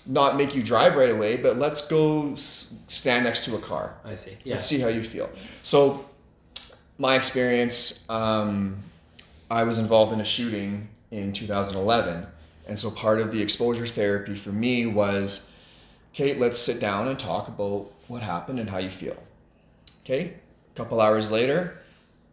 [0.06, 3.96] not make you drive right away but let's go s- stand next to a car
[4.06, 4.36] I see.
[4.44, 4.54] Yeah.
[4.54, 5.30] Let's see how you feel.
[5.62, 6.06] So,
[6.98, 8.78] my experience, um,
[9.52, 12.26] I was involved in a shooting in 2011.
[12.68, 15.50] And so, part of the exposure therapy for me was
[16.14, 19.16] okay, let's sit down and talk about what happened and how you feel.
[20.04, 20.34] Okay,
[20.74, 21.78] a couple hours later,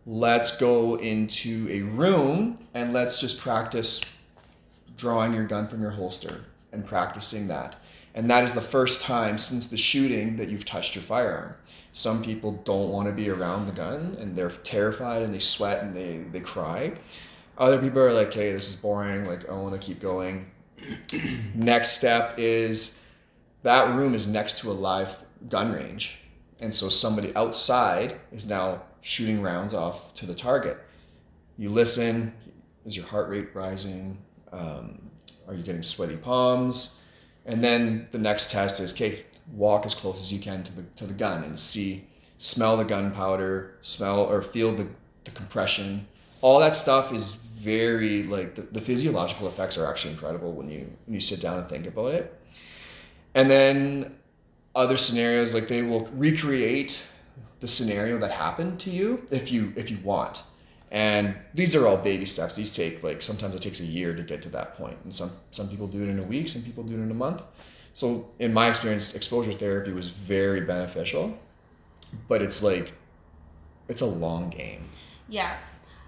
[0.07, 4.01] let's go into a room and let's just practice
[4.97, 7.77] drawing your gun from your holster and practicing that.
[8.15, 11.55] And that is the first time since the shooting that you've touched your firearm.
[11.93, 15.83] Some people don't want to be around the gun and they're terrified and they sweat
[15.83, 16.93] and they, they cry.
[17.59, 19.25] Other people are like, hey, this is boring.
[19.25, 20.51] Like, I want to keep going.
[21.55, 23.01] Next step is
[23.63, 26.19] that room is next to a live gun range.
[26.61, 30.79] And so somebody outside is now shooting rounds off to the target.
[31.59, 32.33] You listen.
[32.85, 34.17] Is your heart rate rising?
[34.53, 35.01] Um,
[35.49, 37.03] are you getting sweaty palms?
[37.45, 40.83] And then the next test is okay, walk as close as you can to the
[40.83, 42.05] to the gun and see,
[42.39, 44.87] smell the gunpowder, smell or feel the,
[45.25, 46.07] the compression.
[46.43, 50.91] All that stuff is very like the, the physiological effects are actually incredible when you
[51.07, 52.41] when you sit down and think about it.
[53.35, 54.17] And then
[54.77, 57.03] other scenarios like they will recreate
[57.61, 60.45] the scenario that happened to you if you if you want.
[60.93, 62.55] And these are all baby steps.
[62.55, 64.99] These take like sometimes it takes a year to get to that point.
[65.03, 67.15] And some some people do it in a week some people do it in a
[67.15, 67.43] month.
[67.93, 71.37] So in my experience exposure therapy was very beneficial
[72.29, 72.93] but it's like
[73.89, 74.85] it's a long game.
[75.29, 75.57] Yeah.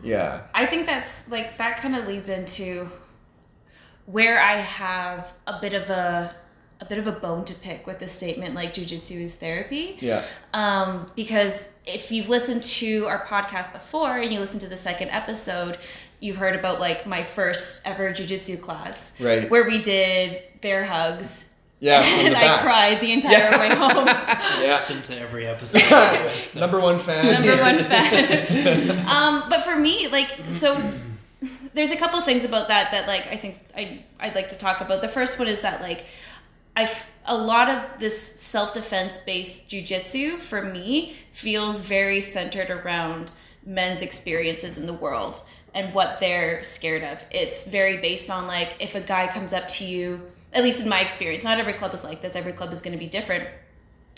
[0.02, 0.42] yeah.
[0.54, 2.88] I think that's like that kind of leads into
[4.06, 6.34] where I have a bit of a
[6.80, 9.96] a bit of a bone to pick with the statement like jujitsu is therapy.
[10.00, 10.22] yeah
[10.54, 15.08] Um, because if you've listened to our podcast before and you listen to the second
[15.10, 15.78] episode,
[16.20, 19.50] you've heard about like my first ever jujitsu class, Right.
[19.50, 21.44] Where we did bear hugs,
[21.80, 22.60] yeah and I back.
[22.62, 23.58] cried the entire Yeah.
[23.58, 24.06] way home.
[24.64, 25.82] yeah Listen to every episode.
[26.54, 29.06] number one fan number one fan.
[29.08, 30.92] um, but for me, like, so
[31.74, 34.80] there's a couple things about that that like I think I I'd like to talk
[34.80, 35.02] about.
[35.02, 36.04] The first one is that like
[36.78, 36.88] I
[37.26, 43.32] a lot of this self defense based jujitsu for me feels very centered around
[43.66, 45.42] men's experiences in the world
[45.74, 47.24] and what they're scared of.
[47.32, 50.88] It's very based on like if a guy comes up to you, at least in
[50.88, 52.36] my experience, not every club is like this.
[52.36, 53.48] Every club is going to be different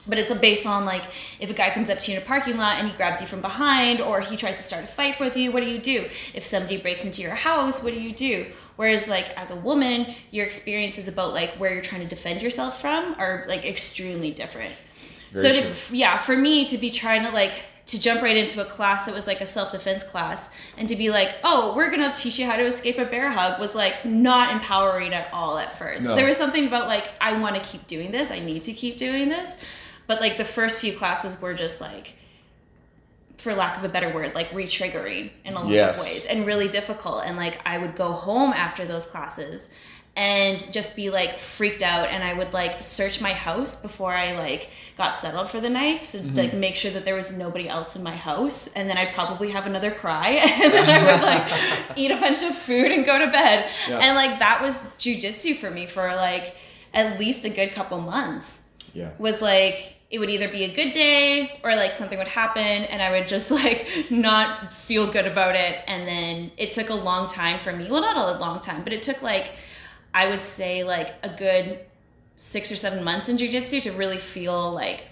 [0.06, 1.04] but it's based on like
[1.40, 3.26] if a guy comes up to you in a parking lot and he grabs you
[3.26, 6.08] from behind or he tries to start a fight with you what do you do
[6.34, 8.46] if somebody breaks into your house what do you do
[8.80, 12.80] whereas like as a woman your experiences about like where you're trying to defend yourself
[12.80, 14.72] from are like extremely different.
[15.34, 17.52] Very so to, yeah for me to be trying to like
[17.84, 21.10] to jump right into a class that was like a self-defense class and to be
[21.10, 24.50] like oh we're gonna teach you how to escape a bear hug was like not
[24.50, 26.06] empowering at all at first.
[26.06, 26.14] No.
[26.14, 28.96] there was something about like i want to keep doing this i need to keep
[28.96, 29.62] doing this.
[30.06, 32.16] But like the first few classes were just like
[33.40, 35.98] for lack of a better word like re-triggering in a lot Yes.
[35.98, 39.68] of ways and really difficult and like i would go home after those classes
[40.16, 44.32] and just be like freaked out and i would like search my house before i
[44.36, 46.34] like got settled for the night to Mm-hmm.
[46.34, 49.50] like make sure that there was nobody else in my house and then i'd probably
[49.50, 53.18] have another cry and then i would like eat a bunch of food and go
[53.24, 53.98] to bed Yeah.
[53.98, 56.56] and like that was jujitsu for me for like
[56.92, 59.10] at least a good couple months Yeah.
[59.18, 63.00] was like it would either be a good day or like something would happen and
[63.00, 67.26] I would just like not feel good about it and then it took a long
[67.26, 69.52] time for me well not a long time but it took like
[70.12, 71.80] I would say like a good
[72.36, 75.06] 6 or 7 months in jiu-jitsu to really feel like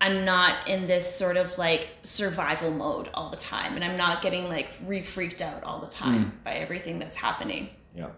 [0.00, 4.22] I'm not in this sort of like survival mode all the time and I'm not
[4.22, 6.44] getting like re-freaked out all the time mm.
[6.44, 7.70] by everything that's happening.
[7.94, 8.10] Yeah.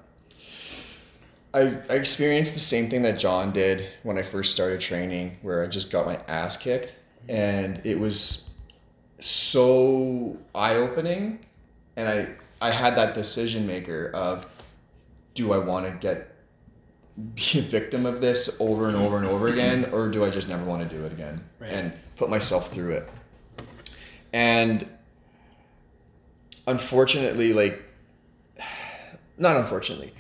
[1.55, 5.63] I, I experienced the same thing that Jon did when I first started training, where
[5.63, 6.97] I just got my ass kicked.
[7.29, 8.49] And it was
[9.19, 11.41] so eye opening.
[11.97, 12.29] And I,
[12.67, 14.47] I had that decision maker of
[15.35, 16.35] do I want to get
[17.35, 20.49] be a victim of this over and over and over again, or do I just
[20.49, 21.73] never want to do it again Right.
[21.73, 23.09] and put myself through it?
[24.33, 24.89] And
[26.67, 27.83] unfortunately, like,
[29.39, 30.13] not unfortunately,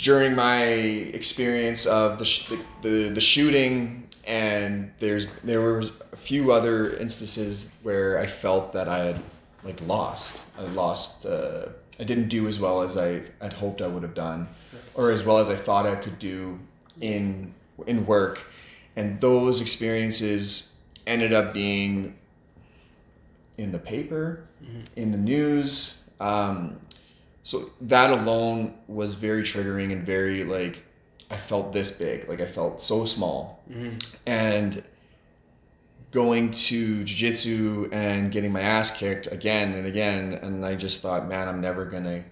[0.00, 6.16] during my experience of the, sh- the, the, the shooting and there's there was a
[6.16, 9.20] few other instances where I felt that I had
[9.62, 10.40] like lost.
[10.58, 11.66] I lost uh,
[12.00, 14.48] I didn't do as well as I had hoped I would have done
[14.94, 16.58] or as well as I thought I could do
[17.00, 17.52] in
[17.86, 18.46] in work.
[18.96, 20.72] And those experiences
[21.06, 22.16] ended up being
[23.58, 24.44] in the paper
[24.96, 26.78] in the news um,
[27.44, 30.82] so that alone was very triggering and very like
[31.30, 33.94] I felt this big, like I felt so small, mm-hmm.
[34.26, 34.82] and
[36.10, 41.28] going to jiu-jitsu and getting my ass kicked again and again, and I just thought,
[41.28, 42.24] man, I'm never gonna,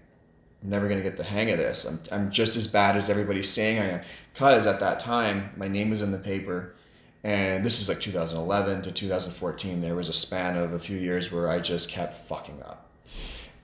[0.62, 1.84] I'm never gonna get the hang of this.
[1.84, 4.00] I'm, I'm just as bad as everybody's saying I am,
[4.34, 6.74] cause at that time my name was in the paper,
[7.22, 9.80] and this is like 2011 to 2014.
[9.80, 12.81] There was a span of a few years where I just kept fucking up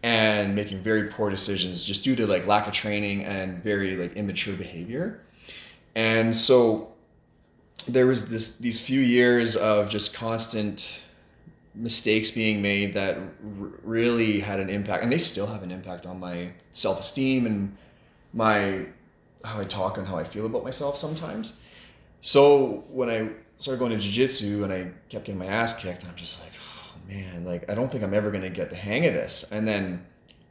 [0.03, 4.15] and making very poor decisions just due to like lack of training and very like
[4.15, 5.21] immature behavior.
[5.97, 6.93] And so
[7.89, 11.03] there was this these few years of just constant
[11.75, 13.25] mistakes being made that r-
[13.83, 17.77] really had an impact and they still have an impact on my self-esteem and
[18.33, 18.87] my
[19.45, 21.57] how I talk and how I feel about myself sometimes.
[22.21, 26.11] So when I started going to jiu-jitsu and I kept getting my ass kicked, and
[26.11, 26.53] I'm just like,
[27.09, 29.51] man, like I don't think I'm ever gonna get the hang of this.
[29.51, 30.05] And then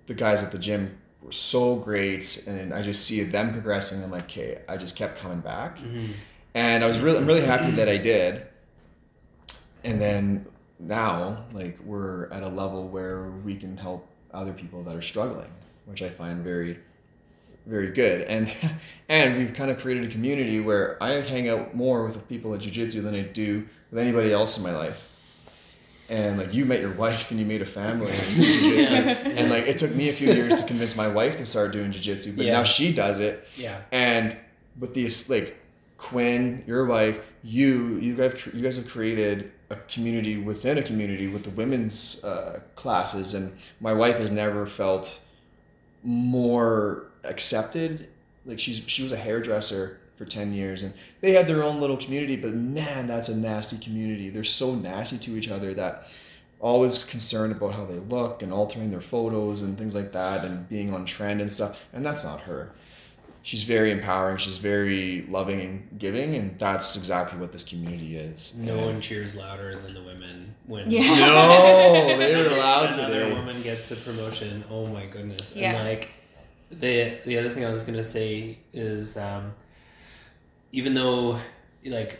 [0.07, 4.03] the guys at the gym were so great, and I just see them progressing.
[4.03, 6.11] I'm like, okay, I just kept coming back, mm-hmm.
[6.55, 8.45] and I was really, I'm really happy that I did.
[9.83, 10.45] And then
[10.79, 15.49] now, like we're at a level where we can help other people that are struggling,
[15.85, 16.79] which I find very
[17.65, 18.49] very good and
[19.09, 22.53] and we've kind of created a community where I hang out more with the people
[22.53, 25.16] at jiu-jitsu than I do with anybody else in my life
[26.09, 29.67] and like you met your wife and you made a family in jiu-jitsu and like
[29.67, 32.45] it took me a few years to convince my wife to start doing jiu-jitsu but
[32.45, 32.53] Yeah.
[32.53, 33.81] now she does it Yeah.
[33.91, 34.35] and
[34.79, 35.57] with these like
[35.97, 41.27] Quinn, your wife, you, you guys, you guys have created a community within a community
[41.27, 45.19] with the women's uh, classes, and my wife has never felt
[46.03, 48.07] more accepted.
[48.45, 51.97] Like she's she was a hairdresser for ten years, and they had their own little
[51.97, 52.35] community.
[52.35, 54.29] But man, that's a nasty community.
[54.29, 56.13] They're so nasty to each other that
[56.59, 60.67] always concerned about how they look and altering their photos and things like that, and
[60.69, 61.87] being on trend and stuff.
[61.93, 62.71] And that's not her
[63.47, 68.53] she's very empowering she's very loving and giving and that's exactly what this community is
[68.57, 71.01] No And- one cheers louder than the women when Yeah.
[72.09, 74.65] no they were allowed another today woman gets a promotion.
[74.69, 75.53] Oh my goodness!
[75.55, 75.75] Yeah.
[75.75, 76.11] And like
[76.71, 79.53] the the other thing I was gonna say is um,
[80.71, 81.39] even though
[81.85, 82.19] like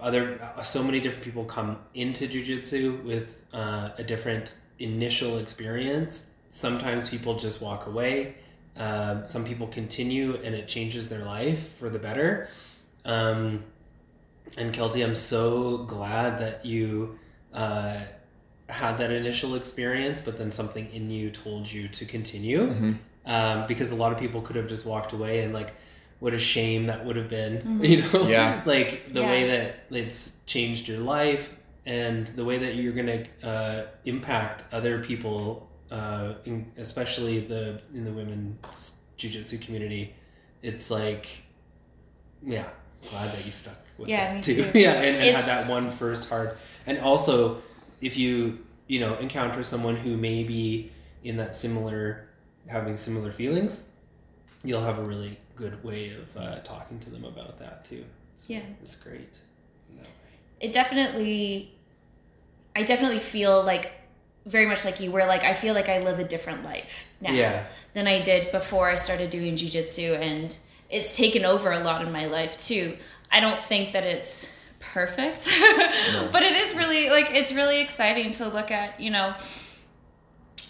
[0.00, 6.26] other so many different people come into jujitsu with uh, a different initial experience.
[6.50, 8.34] Sometimes people just walk away.
[8.76, 12.48] Um, some people continue, and it changes their life for the better.
[13.04, 13.64] Um,
[14.56, 17.18] and Kelty, I'm so glad that you
[17.52, 17.98] uh,
[18.68, 22.68] had that initial experience, but then something in you told you to continue.
[22.68, 22.98] Mhm.
[23.26, 25.74] Um, because a lot of people could have just walked away and like,
[26.20, 28.26] what a shame that would have been, you know?
[28.28, 28.60] Yeah.
[28.66, 29.28] like the Yeah.
[29.28, 31.54] way that it's changed your life
[31.86, 38.04] and the way that you're gonna uh, impact other people, uh, in, especially the in
[38.04, 40.14] the women's jujitsu community.
[40.62, 41.28] It's like,
[42.44, 42.68] yeah,
[43.10, 44.70] glad that you stuck with Yeah, that me too.
[44.70, 44.70] too.
[44.78, 46.56] yeah, and, and had that one first hard.
[46.86, 47.62] And also,
[48.00, 50.90] if you you know encounter someone who may be
[51.24, 52.28] in that similar
[52.66, 53.88] having similar feelings,
[54.64, 58.04] you'll have a really good way of uh, talking to them about that too.
[58.38, 58.62] So Yeah.
[58.82, 59.38] it's great.
[60.60, 61.72] it definitely
[62.74, 63.92] i definitely feel like
[64.46, 67.32] very much like you where like i feel like i live a different life now
[67.32, 70.56] Yeah, than i did before i started doing jiu-jitsu and
[70.90, 72.96] it's taken over a lot in my life too
[73.30, 75.42] i don't think that it's perfect
[76.32, 79.34] but it is really like it's really exciting to look at you know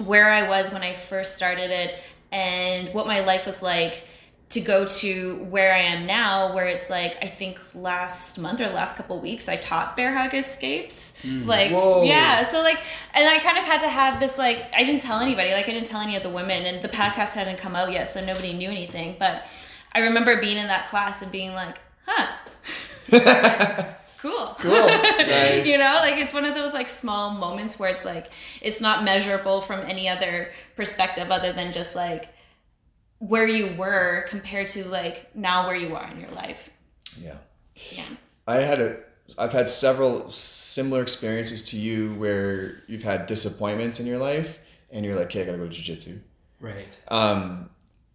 [0.05, 1.99] where i was when i first started it
[2.33, 4.05] and what my life was like
[4.51, 8.69] to go to where I am now, where it's like I think last month or
[8.69, 11.21] last couple weeks I taught bear hug escapes.
[11.23, 11.47] Mm.
[11.47, 12.05] Like Whoa.
[12.05, 12.81] yeah, so like
[13.15, 15.73] and I kind of had to have this like I didn't tell anybody, like I
[15.73, 18.55] didn't tell any of the women and the podcast hadn't come out yet, so nobody
[18.55, 19.17] knew anything.
[19.19, 19.47] But
[19.93, 22.33] I remember being in that class and being like, huh.
[24.19, 24.57] cool.
[24.59, 24.73] Cool.
[25.29, 25.69] Nice.
[25.69, 28.31] you know, like it's one of those like small moments where it's like
[28.63, 32.31] it's not measurable from any other perspective other than just like
[33.19, 36.71] where you were compared to like now where you are in your life.
[37.21, 37.37] yeah.
[37.93, 38.05] Yeah.
[38.47, 38.97] I had a
[39.37, 44.59] I've had several similar experiences to you where you've had disappointments in your life
[44.91, 46.19] and you're like, okay, I gotta go to jiu-jitsu.
[46.61, 46.89] right.
[47.09, 47.69] Um,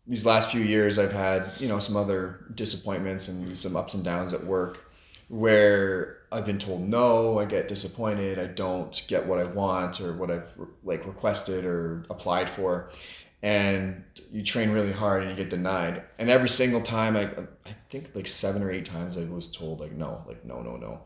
[0.07, 4.03] these last few years I've had, you know, some other disappointments and some ups and
[4.03, 4.91] downs at work
[5.29, 10.13] where I've been told no, I get disappointed, I don't get what I want or
[10.13, 12.89] what I've like requested or applied for.
[13.43, 16.01] And you train really hard and you get denied.
[16.17, 17.23] And every single time I
[17.65, 20.77] I think like seven or eight times I was told like no, like no, no,
[20.77, 21.01] no.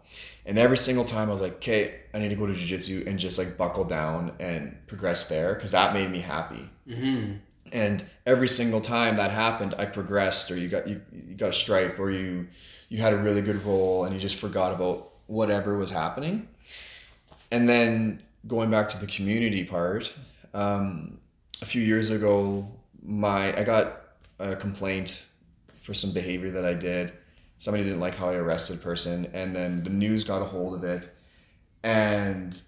[0.46, 3.18] And every single time I was like, okay, I need to go to jiu-jitsu and
[3.18, 7.34] just like buckle down and progress there because that made me happy hmm
[7.74, 11.54] and every single time that happened i progressed or you got you, you got a
[11.54, 12.48] stripe or you
[12.90, 16.48] you had a really good roll and you just forgot about whatever was happening
[17.52, 20.14] and then going back to the community part
[20.54, 21.18] um,
[21.62, 22.68] a few years ago
[23.04, 24.02] my i got
[24.40, 25.26] a complaint
[25.80, 27.14] for some behavior that i did.
[27.60, 30.76] Somebody didn't like how i arrested a person and then the news got a hold
[30.76, 31.10] of it
[31.84, 32.62] and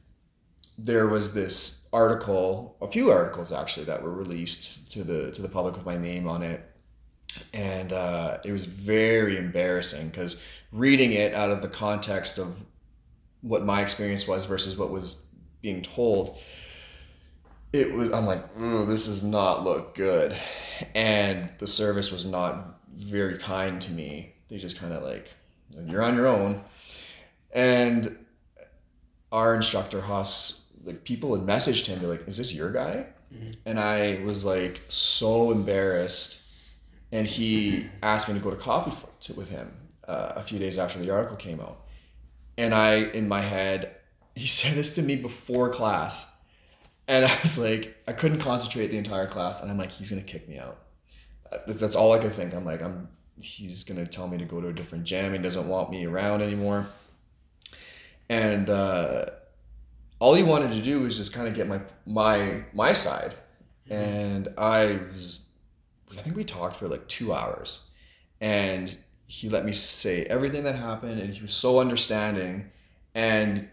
[0.84, 5.50] there was this article, a few articles actually, that were released to the to the
[5.50, 6.64] public with my name on it,
[7.54, 12.64] and uh, it was very embarrassing because reading it out of the context of
[13.42, 15.26] what my experience was versus what was
[15.62, 16.38] being told,
[17.74, 20.36] it was I'm like, Ooh, this does not look good,
[20.96, 24.34] and the service was not very kind to me.
[24.48, 25.34] They just kind of like,
[25.86, 26.62] you're on your own,
[27.52, 28.18] and
[29.32, 33.56] our instructor Haas, like people had messaged him, they're like, "Is this your guy?" Mhm.
[33.68, 36.42] And I was like so embarrassed,
[37.12, 39.72] and he asked me to go to coffee f- to, with him
[40.08, 41.86] uh, a few days after the article came out,
[42.58, 43.96] and I, in my head,
[44.36, 46.34] he said this to me before class,
[47.10, 50.22] and I was like, I couldn't concentrate the entire class, and I'm like, he's gonna
[50.22, 50.78] kick me out.
[51.52, 52.54] Uh, that's- That's all I could think.
[52.54, 53.10] I'm like, I'm.
[53.42, 55.34] He's gonna tell me to go to a different gym.
[55.34, 56.88] He doesn't want me around anymore
[58.30, 59.26] and uh,
[60.20, 63.34] all he wanted to do was just kind of get my my my side
[63.90, 65.48] and i was
[66.18, 67.90] i think we talked for like two hours
[68.42, 68.96] and
[69.26, 72.70] he let me say everything that happened and he was so understanding
[73.16, 73.68] and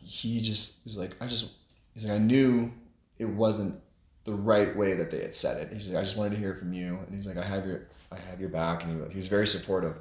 [0.00, 1.50] he just was like i just
[1.94, 2.70] he's like i knew
[3.18, 3.80] it wasn't
[4.24, 5.72] the right way that they had said it.
[5.72, 6.98] He's like i just wanted to hear from you.
[7.06, 8.82] And he's like i have your i have your back.
[8.82, 9.96] And he, he was very supportive.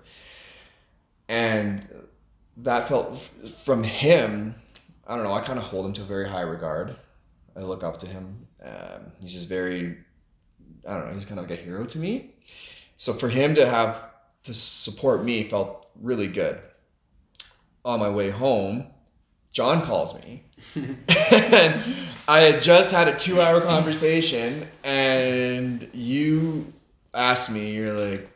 [1.29, 1.87] And
[2.57, 3.17] that felt
[3.63, 4.55] from him
[5.07, 6.95] i don't know i kind of hold him to a very high regard.
[7.55, 8.47] I look up to him.
[8.63, 9.97] Um, he's just very
[10.87, 12.33] i don't know he's kind of like a hero to me.
[12.97, 14.11] So for him to have
[14.43, 16.59] to support me felt really good.
[17.83, 18.87] On my way home
[19.53, 20.43] Jon calls me.
[21.31, 21.81] And
[22.27, 26.71] i had just had a two hour conversation and you
[27.13, 28.29] asked me you're like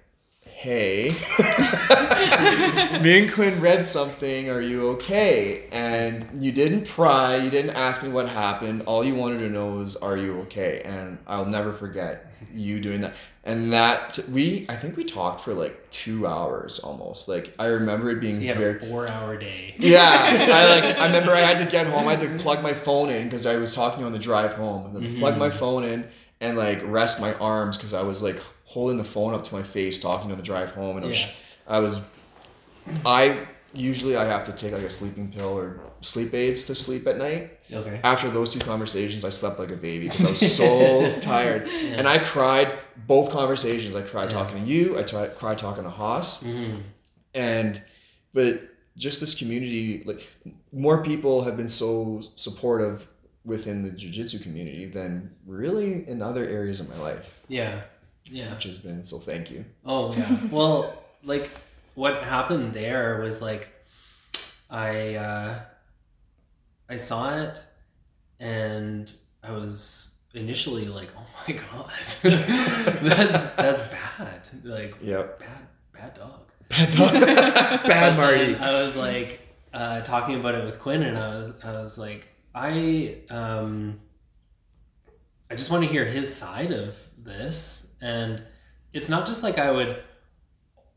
[0.59, 1.15] hey,
[3.01, 4.49] me and Quinn read something.
[4.49, 5.69] Are you okay?
[5.71, 7.37] And you didn't pry.
[7.37, 8.81] You didn't ask me what happened.
[8.81, 10.81] All you wanted to know was, are you okay?
[10.83, 13.13] And I'll never forget you doing that.
[13.45, 17.29] And that we, I think we talked for like two hours almost.
[17.29, 18.79] Like I remember it being had very.
[18.79, 19.75] four-hour day.
[19.77, 20.01] Yeah,
[20.51, 20.97] I like.
[20.97, 22.05] I remember I had to get home.
[22.05, 24.87] I had to plug my phone in because I was talking on the drive home.
[24.87, 25.19] I had to mm-hmm.
[25.19, 26.05] plug my phone in
[26.41, 29.63] and like rest my arms because I was like holding the phone up to my
[29.63, 31.31] face talking on the drive home, and I was, Yeah.
[31.67, 32.01] I was,
[33.05, 37.07] I usually I have to take like a sleeping pill or sleep aids to sleep
[37.07, 37.59] at night.
[37.73, 37.99] Okay.
[38.03, 42.07] After those two conversations, I slept like a baby because I was so tired, and
[42.07, 43.95] I cried both conversations.
[43.95, 44.97] I cried talking to you.
[44.99, 46.81] I cried talking to Haas Mhm.
[47.33, 47.81] and
[48.33, 48.61] but
[48.97, 50.27] just this community like
[50.71, 53.07] more people have been so supportive
[53.45, 57.81] within the jiu-jitsu community than really in other areas of my life Yeah.
[58.31, 58.53] Yeah.
[58.53, 60.37] which has been so thank you Oh yeah.
[60.51, 61.49] Well, like
[61.95, 63.69] what happened there was like
[64.69, 65.59] I uh
[66.89, 67.65] I saw it
[68.39, 69.11] and
[69.43, 71.91] I was initially like, "Oh my god.
[73.01, 74.41] that's that's bad.
[74.63, 77.13] Like yep bad bad dog." bad, dog.
[77.83, 79.41] bad marty I was like
[79.73, 83.99] uh, talking about it with Quinn, and I was I was like I um
[85.51, 88.43] I just want to hear his side of this, and
[88.93, 90.03] it's not just like I would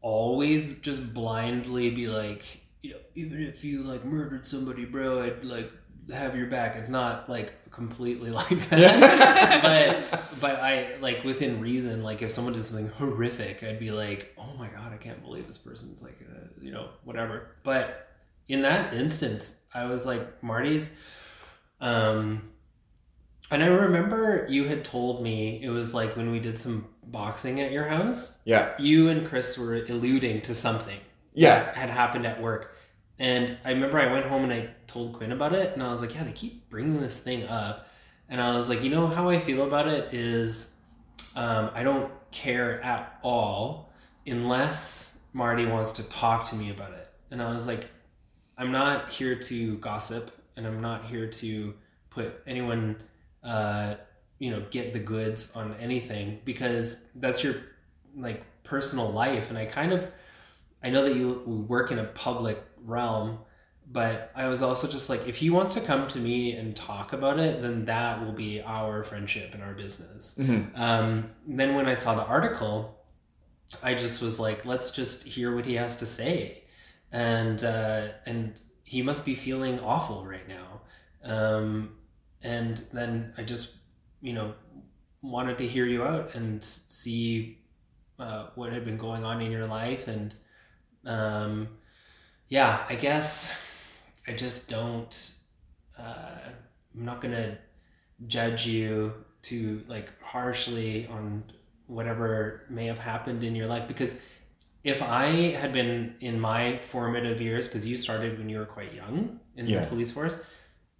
[0.01, 2.43] always just blindly be like,
[2.83, 5.73] you know, even if you like murdered somebody, bro, I'd like
[6.11, 6.77] have your back.
[6.77, 9.63] It's not like completely like that,
[10.11, 12.03] but but I like within reason.
[12.03, 15.47] Like if someone did something horrific, I'd be like, oh my god, I can't believe
[15.47, 17.57] this person's like, uh, you know, whatever.
[17.63, 18.09] But
[18.49, 20.95] in that instance, I was like, Marty's.
[21.81, 22.51] Um,
[23.51, 27.61] and I remember you had told me it was like when we did some boxing
[27.61, 28.39] at your house.
[28.45, 31.01] yeah You and Chris were alluding to something
[31.35, 32.77] yeah that had happened at work.
[33.19, 36.01] And I remember I went home and I told Quinn about it, and I was
[36.01, 37.87] like, "Yeah, they keep bringing this thing up,"
[38.29, 40.75] and I was like, "You know how I feel about it is,
[41.37, 43.93] um, I don't care at all
[44.27, 47.89] unless Marty wants to talk to me about it." And I was like,
[48.59, 51.75] "I'm not here to gossip, and I'm not here to
[52.11, 52.97] put anyone,
[53.45, 53.95] uh,
[54.43, 56.85] you know, get the goods on anything because
[57.23, 57.55] that's your
[58.27, 60.01] like personal life." And I kind of
[60.85, 61.27] I know that you
[61.75, 62.59] work in a public
[62.95, 63.39] realm,
[63.91, 67.13] but I was also just like, if he wants to come to me and talk
[67.13, 70.37] about it, then that will be our friendship and our business.
[70.39, 70.77] Mhm.
[70.77, 72.75] Um, then when I saw the article,
[73.83, 76.65] I just was like, let's just hear what he has to say,
[77.13, 80.69] and uh, and he must be feeling awful right now.
[81.35, 81.97] Um,
[82.43, 83.77] and then I just,
[84.23, 84.55] you know,
[85.23, 87.59] wanted to hear you out and see
[88.19, 90.35] uh, what had been going on in your life and
[91.07, 91.69] um,
[92.49, 93.57] yeah, I guess
[94.29, 95.33] I just don't.
[95.99, 96.39] Uh,
[96.95, 97.59] I'm not gonna
[98.27, 101.45] judge you to like harshly on
[101.87, 104.17] whatever may have happened in your life because
[104.85, 108.95] if I had been in my formative years, because you started when you were quite
[108.95, 109.81] young in Yeah.
[109.83, 110.43] the police force,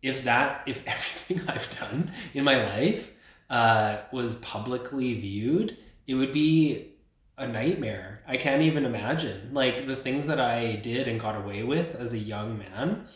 [0.03, 3.12] if that, if everything I've done in my life
[3.53, 5.77] uh, was publicly viewed,
[6.07, 6.95] it would be
[7.37, 8.23] a nightmare.
[8.27, 9.51] I can't even imagine.
[9.53, 13.07] Like the things that I did and got away with as a young man,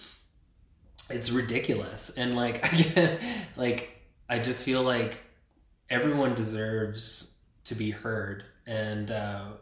[1.09, 2.11] it's ridiculous.
[2.11, 2.61] And like
[2.97, 3.19] I
[3.57, 5.17] like I just feel like
[5.89, 8.45] everyone deserves to be heard.
[8.67, 9.53] And uh,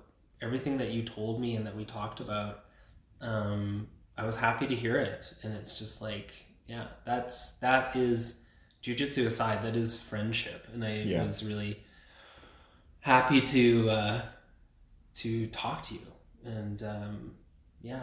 [0.43, 2.65] everything that you told me and that we talked about,
[3.21, 3.87] um,
[4.19, 5.35] I was happy to hear it.
[5.45, 6.33] And it's just like,
[6.67, 8.44] yeah, that's that is
[8.85, 10.67] jujitsu aside, that is friendship.
[10.75, 11.25] And I Yeah.
[11.25, 11.81] was really
[13.01, 14.23] happy to uh,
[15.15, 16.07] to talk to you.
[16.45, 17.33] And um,
[17.83, 18.03] yeah,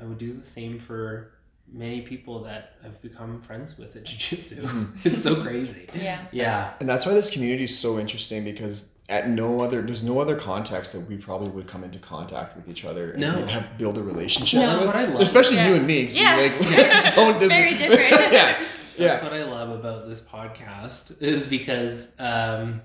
[0.00, 1.32] I would do the same for
[1.72, 4.62] many people that I've become friends with at jiu-jitsu.
[4.62, 5.06] Mhm.
[5.06, 5.88] it's so crazy.
[5.94, 6.20] Yeah.
[6.32, 6.72] Yeah.
[6.80, 10.34] and that's why this community is so interesting because at no other there's no other
[10.36, 13.46] context that we probably would come into contact with each other and No.
[13.46, 14.70] have build a relationship No.
[14.72, 15.20] That's what I love.
[15.20, 15.68] especially Yeah.
[15.68, 16.36] you and me 'cause we, Yeah.
[16.36, 18.10] like, don't dis- Very different.
[18.32, 18.62] yeah
[18.96, 22.80] That's yeah what I love about this podcast is because um,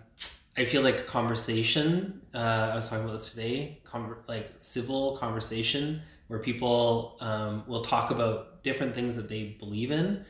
[0.58, 2.22] I feel like conversation.
[2.34, 3.82] Uh, I was talking about this today.
[3.86, 9.92] Conver- like civil conversation where people um, will talk about different things that they believe
[9.92, 10.26] in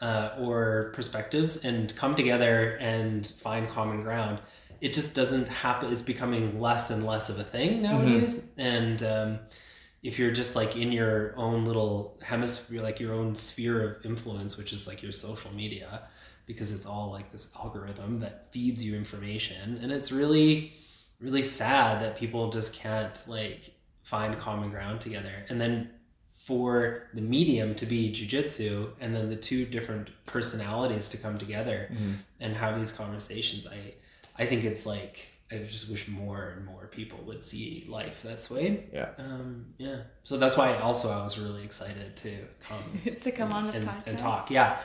[0.00, 4.40] uh, or perspectives and come together and find common ground.
[4.80, 5.90] It just doesn't happen.
[5.90, 9.02] It's becoming less and less of a thing nowadays, and.
[9.02, 9.38] Um,
[10.04, 14.56] if you're just like in your own little hemisphere, like your own sphere of influence,
[14.56, 16.02] which is like your social media,
[16.46, 20.74] because it's all like this algorithm that feeds you information, and it's really,
[21.20, 25.32] really sad that people just can't like find common ground together.
[25.48, 25.90] And then
[26.36, 31.88] for the medium to be jujitsu and then the two different personalities to come together
[31.90, 32.16] Mhm.
[32.40, 33.94] and have these conversations, I
[34.36, 38.50] I think it's like I just wish more and more people would see life this
[38.50, 38.84] way.
[38.92, 39.08] Yeah.
[39.18, 39.98] Um, yeah.
[40.22, 42.32] So that's why also I was really excited to
[42.68, 44.06] come to come on the and, podcast.
[44.06, 44.50] and talk.
[44.50, 44.78] Yeah.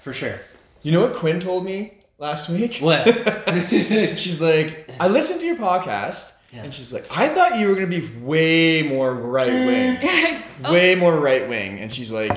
[0.00, 0.40] For sure.
[0.82, 2.78] You know what Quinn told me last week?
[2.78, 3.06] What?
[4.18, 6.64] she's like, I listened to your podcast, Yeah.
[6.64, 9.98] and she's like, I thought you were gonna be way more right wing,
[10.64, 10.72] Oh.
[10.72, 12.36] way more right wing, and she's like,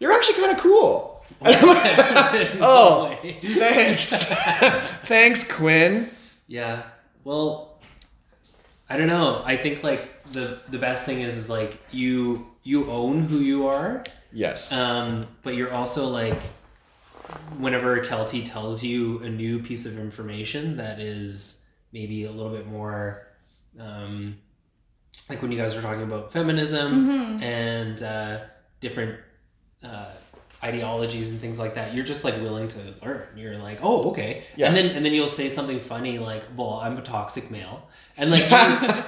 [0.00, 1.12] you're actually kind of cool.
[1.40, 1.58] Like,
[2.60, 4.24] oh, thanks,
[5.06, 6.10] thanks, Quinn.
[6.46, 6.84] Yeah.
[7.24, 7.80] Well,
[8.88, 9.42] I don't know.
[9.44, 13.66] I think like the the best thing is is like you you own who you
[13.66, 14.72] are, Yes.
[14.72, 16.38] um, but you're also like
[17.58, 22.66] whenever Kelty tells you a new piece of information that is maybe a little bit
[22.66, 23.26] more
[23.80, 24.36] um,
[25.28, 27.42] like when you guys were talking about feminism Mhm.
[27.42, 28.40] and uh,
[28.80, 29.18] different
[30.64, 33.22] ideologies and things like that you're just like willing to learn.
[33.36, 34.44] You're like oh okay.
[34.56, 34.68] Yeah.
[34.68, 37.88] and then and then you'll say something funny like well i'm a toxic male.
[38.16, 38.44] And like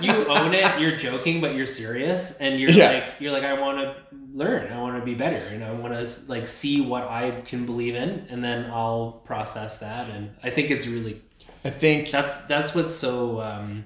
[0.03, 2.91] you, you own it you're joking but you're serious and you're Yeah.
[2.93, 3.97] like you're like i want to
[4.35, 4.71] learn.
[4.71, 7.95] I want to be better and i want to like see what i can believe
[7.95, 10.11] in and then i'll process that.
[10.11, 11.23] And i think it's really
[11.65, 13.85] I think that's that's what's so um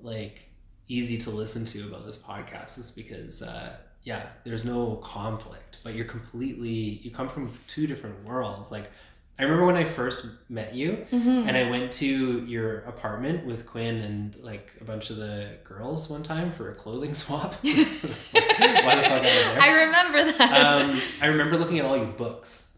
[0.00, 0.48] like
[0.86, 3.72] easy to listen to about this podcast is because uh
[4.04, 8.90] yeah there's no conflict but you're completely you come from two different worlds like
[9.38, 11.46] i remember when i first met you Mhm.
[11.48, 16.08] and i went to your apartment with quinn and like a bunch of the girls
[16.08, 19.58] one time for a clothing swap why the fuck I?
[19.60, 20.52] I remember that.
[20.66, 22.70] um, I remember looking at all your books,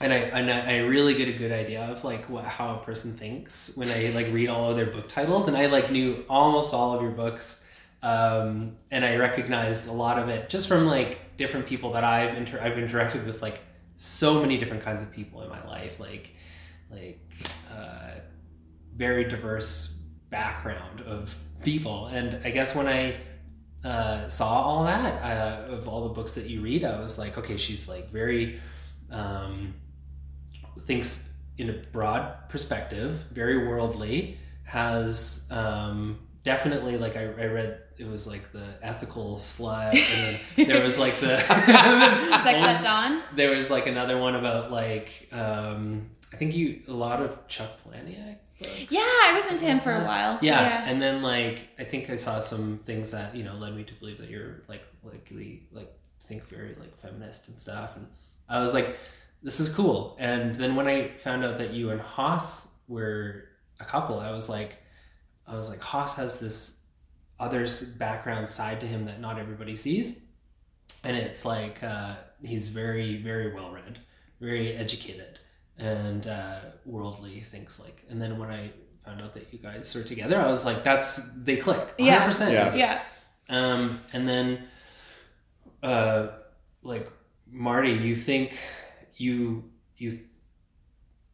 [0.00, 2.78] and I and I, I really get a good idea of like what how a
[2.78, 6.24] person thinks when I like read all of their book titles, and I like knew
[6.28, 7.62] almost all of your books,
[8.02, 12.36] um, and I recognized a lot of it just from like different people that I've
[12.36, 13.60] inter- I've interacted with like
[13.96, 16.34] so many different kinds of people in my life, like
[16.90, 17.20] like
[17.72, 18.20] uh,
[18.96, 19.98] very diverse
[20.30, 23.16] background of people, and I guess when I
[23.84, 27.36] uh, saw all that uh, of all the books that you read, I was like,
[27.38, 28.60] okay, she's like very
[29.10, 29.74] um,
[30.82, 36.18] thinks in a broad perspective, very worldly, has um,
[36.48, 40.96] definitely like I, I read it was like the ethical slut, and then there was
[40.98, 43.22] like the Sex at Dawn.
[43.34, 47.70] there was like another one about like um, I think you a lot of Chuck.
[47.84, 48.86] Books.
[48.90, 50.38] Yeah, I was into him for a while.
[50.40, 53.84] Yeah, and then like I think I saw some things that you know led me
[53.84, 55.92] to believe that you're like likely like
[56.26, 58.06] think very like feminist and stuff, and
[58.48, 58.96] I was like,
[59.42, 60.16] this is cool.
[60.18, 63.44] And then when I found out that you and Haas were
[63.80, 64.78] a couple, I was like,
[65.48, 66.78] I was like, Haas has this
[67.40, 67.66] other
[67.98, 70.20] background side to him that not everybody sees,
[71.04, 73.98] and it's like uh, he's very very well read,
[74.40, 75.38] very educated
[75.78, 78.04] and uh, worldly things like.
[78.10, 78.70] And then when I
[79.04, 81.96] found out that you guys are together, I was like, that's they click.
[81.98, 82.52] 100%.
[82.52, 82.74] Yeah.
[82.74, 82.74] Yeah.
[82.74, 83.02] Yeah.
[83.48, 84.64] Um, and then,
[85.82, 86.28] uh,
[86.82, 87.10] like
[87.50, 88.58] Marty, you think
[89.16, 89.64] you
[89.96, 90.20] you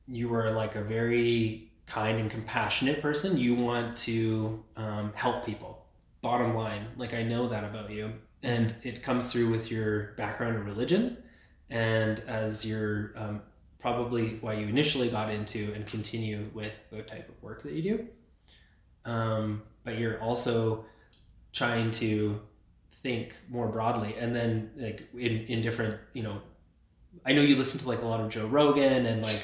[0.07, 3.37] you were like a very kind and compassionate person.
[3.37, 5.85] You want to um, help people.
[6.23, 8.13] Bottom line, like I know that about you,
[8.43, 11.19] and it comes through with your background in religion,
[11.69, 13.43] and as your um,
[13.79, 17.83] probably why you initially got into and continue with the type of work that you
[17.83, 18.09] do.
[19.05, 20.87] Um, but you're also
[21.53, 22.41] trying to
[23.03, 26.41] think more broadly and then like in, in different you know
[27.27, 29.43] i know you listen to like a lot of joe rogan and like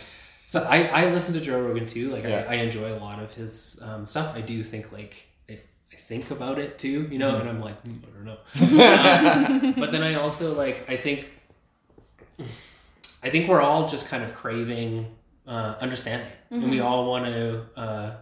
[0.53, 2.44] so i, I listen to joe rogan too like Yeah.
[2.48, 4.34] I, I enjoy a lot of his um, stuff.
[4.36, 5.14] I do think like
[5.48, 5.55] I,
[5.92, 8.38] I think about it too you know and i'm like hmm, i don't know.
[9.70, 11.28] Um, but then i also like i think
[13.22, 15.07] i think we're all just kind of craving
[15.46, 16.28] uh, understanding.
[16.51, 16.84] And we Mhm.
[16.84, 18.16] all want to uh,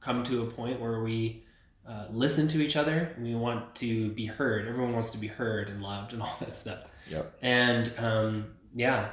[0.00, 1.44] come to a point where we
[1.86, 3.12] uh, listen to each other.
[3.16, 4.66] And we want to be heard.
[4.66, 6.84] Everyone wants to be heard and loved and all that stuff.
[7.08, 7.32] Yep.
[7.42, 9.10] and um, yeah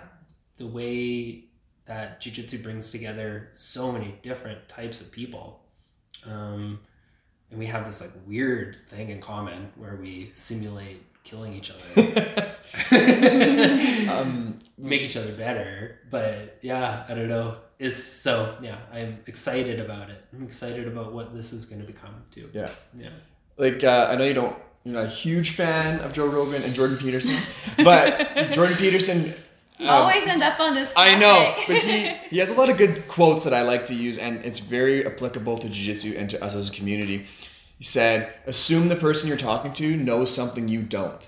[0.57, 1.45] the way
[1.85, 5.61] that jiu-jitsu brings together so many different types of people
[6.25, 6.79] um,
[7.51, 12.49] and we have this like weird thing in common where we simulate killing each other
[14.11, 15.99] um, make each other better.
[16.09, 17.57] But yeah, I don't know.
[17.79, 20.23] It's so yeah, I'm excited about it.
[20.33, 22.49] I'm excited about what this is going to become too.
[22.53, 22.69] Yeah.
[22.97, 23.09] Yeah.
[23.57, 26.73] like uh, I know you don't you're not a huge fan of Joe Rogan and
[26.73, 27.35] Jordan Peterson,
[27.77, 29.33] but Jordan Peterson
[29.79, 30.93] Um, Always end up on this.
[30.93, 31.11] Topic.
[31.11, 33.93] I know, but he, he has a lot of good quotes that I like to
[33.93, 37.25] use, and it's very applicable to jiu-jitsu and to us as a community.
[37.77, 41.27] He said, "Assume the person you're talking to knows something you don't,"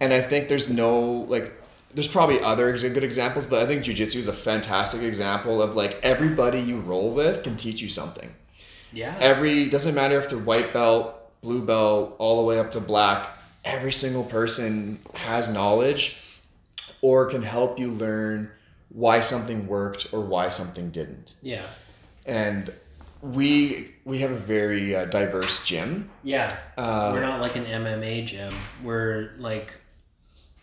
[0.00, 1.52] and I think there's no like.
[1.94, 5.74] There's probably other ex- good examples, but I think jiu-jitsu is a fantastic example of
[5.74, 8.34] like everybody you roll with can teach you something.
[8.92, 9.16] Yeah.
[9.20, 13.28] Every doesn't matter if they're white belt, blue belt, all the way up to black.
[13.64, 16.27] Every single person has knowledge
[17.02, 18.50] or can help you learn
[18.90, 21.34] why something worked or why something didn't.
[21.42, 21.66] yeah.
[22.26, 22.72] And
[23.22, 26.10] we we have a very uh, diverse gym.
[26.22, 26.48] Yeah.
[26.76, 28.52] Uh, We're not like an MMA gym.
[28.84, 29.74] We're like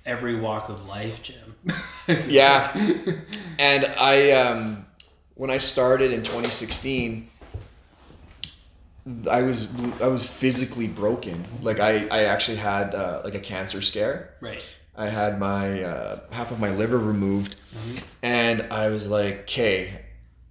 [0.05, 1.55] every walk of life gym.
[2.27, 2.71] Yeah.
[3.57, 4.86] And I um
[5.33, 7.29] when I started in 2016
[9.29, 9.67] I was
[10.01, 11.43] I was physically broken.
[11.61, 14.36] Like I I actually had uh, like a cancer scare.
[14.41, 14.63] right.
[14.98, 17.58] I had my uh, half of my liver removed,
[18.22, 20.02] and I was like, "Okay,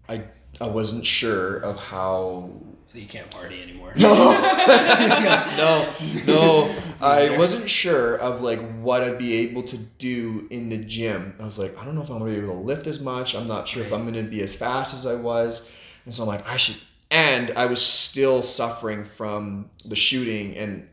[0.08, 0.22] I
[0.60, 2.50] I wasn't sure of how."
[2.86, 3.92] So you can't party anymore.
[3.96, 4.14] No,
[5.56, 5.88] no,
[6.26, 6.76] no.
[7.00, 11.34] I wasn't sure of like what I'd be able to do in the gym.
[11.40, 13.34] I was like, I don't know if I'm gonna be able to lift as much.
[13.34, 15.70] I'm not sure if I'm gonna be as fast as I was,
[16.04, 16.76] and so I'm like, I should.
[17.14, 20.88] And I was still suffering from the shooting and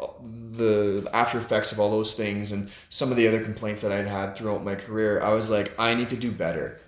[0.56, 4.06] the after effects of all those things and some of the other complaints that I'd
[4.08, 5.20] had throughout my career.
[5.22, 6.80] I was like, I need to do better.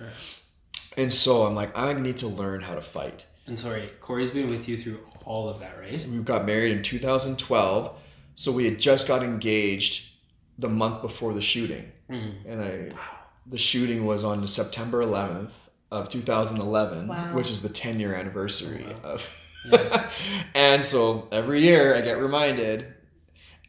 [0.97, 3.25] And so I'm like, I need to learn how to fight.
[3.47, 6.05] And sorry, Corey's been with you through all of that, right?
[6.07, 7.91] We got married in 2012,
[8.35, 10.11] so we had just got engaged
[10.59, 12.33] the month before the shooting, Mm.
[12.45, 12.91] and I,
[13.47, 15.62] the shooting was on September 11th
[15.93, 17.15] of 2011, Wow.
[17.35, 19.11] which is the 10 year anniversary Wow.
[19.11, 19.39] of.
[20.55, 22.85] and so every year I get reminded,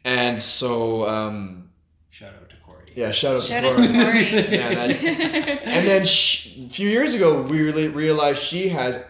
[0.03, 1.69] and so um,
[2.09, 2.85] Shout out to Corey.
[2.95, 4.25] yeah, shout out Shout to out to Corey.
[4.57, 9.03] Yeah, that- and then sh a few years ago, we really realized she has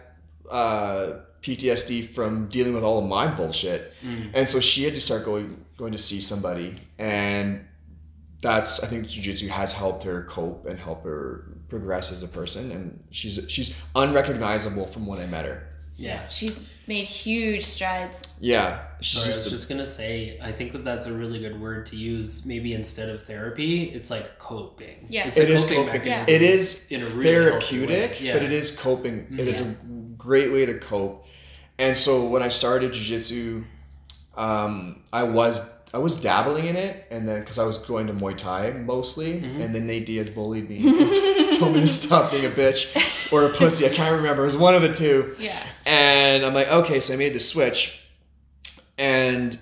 [0.51, 4.32] uh, PTSD from dealing with all of my bullshit, Mm.
[4.36, 7.66] and so she had to start going going to see somebody, and
[8.46, 12.72] that's I think jujitsu has helped her cope and help her progress as a person,
[12.72, 15.68] and she's she's unrecognizable from when I met her.
[15.98, 16.28] Yeah.
[16.28, 18.28] She's made huge strides.
[18.41, 21.14] Yeah, she's Sorry, I just, was a- just gonna say, I think that that's a
[21.14, 22.46] really good word to use.
[22.46, 25.08] Maybe instead of therapy, it's like coping.
[25.10, 25.78] Yeah, it's it a is coping.
[25.86, 25.93] coping.
[25.93, 26.34] mechanism.
[26.36, 28.18] It is in a really therapeutic, way.
[28.28, 28.34] Yeah.
[28.34, 29.26] but it is coping.
[29.39, 29.68] It is Yeah.
[29.68, 29.74] a
[30.18, 31.26] great way to cope.
[31.80, 33.64] And so when I started jujitsu,
[34.38, 38.14] um, I was I was dabbling in it, and then because I was going to
[38.14, 39.64] Muay Thai mostly, Mhm.
[39.64, 40.82] and then Nate Diaz bullied me,
[41.58, 43.86] told me to stop being a bitch or a pussy.
[43.86, 44.42] I can't remember.
[44.44, 45.36] It was one of the two.
[45.40, 45.58] Yeah.
[45.86, 48.00] And I'm like, okay, so I made the switch.
[48.98, 49.58] And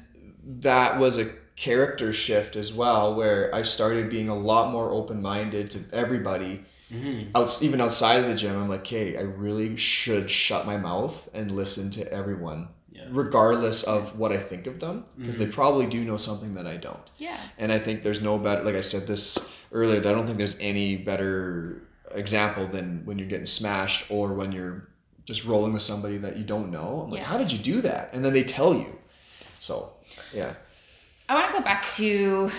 [0.45, 5.21] that was a character shift as well, where I started being a lot more open
[5.21, 6.63] minded to everybody.
[6.91, 7.27] Mhm.
[7.35, 11.29] Outs even outside of the gym, I'm like, okay, I really should shut my mouth
[11.33, 12.67] and listen to everyone,
[13.03, 13.09] Yeah.
[13.11, 15.53] regardless of what I think of them, because they mm-hmm.
[15.53, 17.11] probably do know something that I don't.
[17.17, 17.37] Yeah.
[17.57, 19.37] And I think there's no better, like I said this
[19.71, 21.81] earlier, that I don't think there's any better
[22.11, 24.87] example than when you're getting smashed or when you're
[25.25, 27.03] just rolling with somebody that you don't know.
[27.05, 27.27] I'm like, Yeah.
[27.27, 28.13] how did you do that?
[28.13, 28.99] And then they tell you.
[29.59, 29.93] So,
[30.33, 30.53] yeah.
[31.29, 32.51] I want to go back to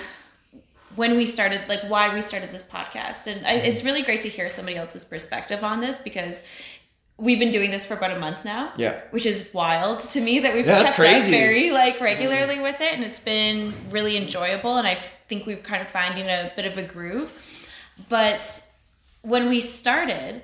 [0.97, 3.27] when we started, like why we started this podcast.
[3.27, 3.67] And I, mm-hmm.
[3.67, 6.43] it's really great to hear somebody else's perspective on this because
[7.19, 8.73] we've been doing this for about a month now.
[8.77, 9.01] Yeah.
[9.11, 12.93] Which is wild to me that we've Yeah, kept up very like regularly with it,
[12.95, 14.77] and it's been really enjoyable.
[14.77, 14.97] And I
[15.29, 17.69] think we've kind of finding a bit of a groove.
[18.09, 18.67] But
[19.23, 20.43] when we started,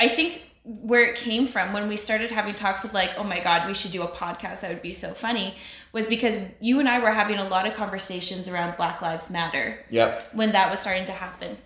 [0.00, 3.40] I think where it came from when we started having talks of like, oh my
[3.40, 5.54] God, we should do a podcast that would be so funny
[5.92, 9.78] was because you and I were having a lot of conversations around Black Lives Matter
[9.88, 10.34] Yep.
[10.34, 11.56] when that was starting to happen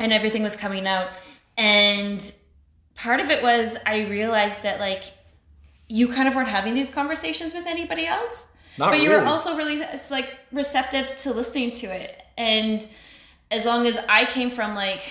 [0.00, 1.08] and everything was coming out.
[1.56, 2.32] And
[2.96, 5.04] part of it was I realized that like
[5.88, 8.48] you kind of weren't having these conversations with anybody else.
[8.78, 12.22] Not but you were also really it's like receptive to listening to it.
[12.36, 12.86] And
[13.50, 15.02] as long as I came from like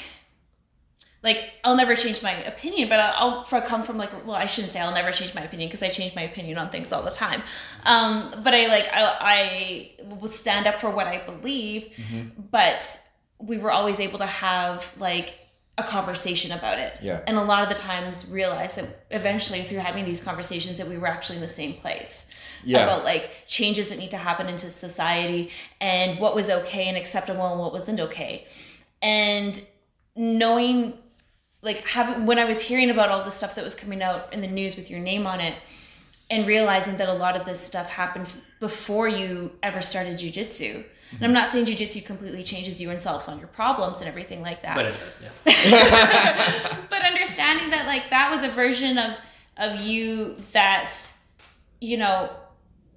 [1.24, 4.72] like I'll never change my opinion, but I'll, I'll come from like well I shouldn't
[4.72, 7.10] say I'll never change my opinion because I change my opinion on things all the
[7.10, 7.42] time.
[7.86, 12.42] Um, but I like I, I will stand up for what I believe, Mm-hmm.
[12.52, 13.00] but
[13.40, 15.40] we were always able to have like
[15.78, 16.98] a conversation about it.
[17.02, 17.20] Yeah.
[17.28, 20.98] And a lot of the times realize that eventually through having these conversations that we
[20.98, 22.28] were actually in the same place
[22.64, 22.84] Yeah.
[22.84, 25.52] about like changes that need to happen into society
[25.82, 28.48] and what was okay and acceptable and what wasn't okay.
[29.02, 29.62] And
[30.16, 30.98] knowing
[31.62, 34.40] like having when I was hearing about all the stuff that was coming out in
[34.40, 35.56] the news with your name on it
[36.30, 38.28] and realizing that a lot of this stuff happened
[38.60, 40.86] before you ever started jujitsu.
[41.12, 44.42] And I'm not saying jujitsu completely changes you and solves all your problems and everything
[44.42, 44.76] like that.
[44.76, 46.86] But it does, yeah.
[46.90, 49.18] but understanding that like that was a version of
[49.58, 50.92] of you that
[51.80, 52.30] you know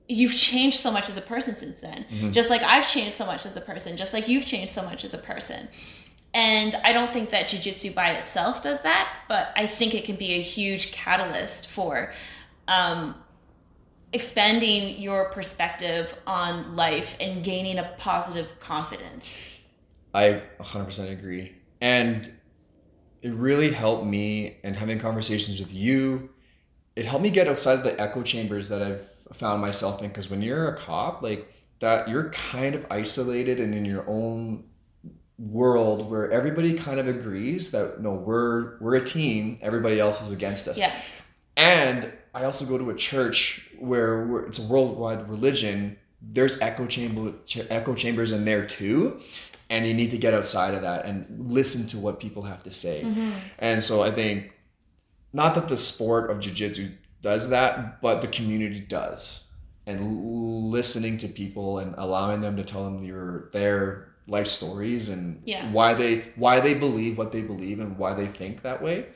[0.08, 3.44] you've changed so much as a person since then just like i've changed so much
[3.44, 5.68] as a person just like you've changed so much as a person
[6.34, 10.16] and i don't think that jiu-jitsu by itself does that but i think it can
[10.16, 12.12] be a huge catalyst for
[12.68, 13.14] um,
[14.12, 19.44] expanding your perspective on life and gaining a positive confidence
[20.14, 21.54] I 100% agree.
[21.80, 22.32] And
[23.22, 26.30] it really helped me and having conversations with you,
[26.96, 30.08] it helped me get outside of the echo chambers that I've found myself in.
[30.08, 34.64] Because when you're a cop, like that, you're kind of isolated and in your own
[35.38, 39.58] world where everybody kind of agrees that no, we're we're a team.
[39.62, 40.80] Everybody else is against us.
[40.80, 40.92] yeah
[41.56, 45.96] And I also go to a church where we're, it's a worldwide religion.
[46.22, 49.20] There's echo chamber ch- echo chambers in there too,
[49.70, 52.70] and you need to get outside of that and listen to what people have to
[52.70, 53.02] say.
[53.04, 53.30] Mm-hmm.
[53.58, 54.52] And so I think
[55.32, 56.88] not that the sport of jiu-jitsu
[57.22, 59.44] does that, but the community does.
[59.86, 65.40] And listening to people and allowing them to tell them your their life stories and
[65.44, 65.70] Yeah.
[65.72, 69.06] why they why they believe what they believe and why they think that way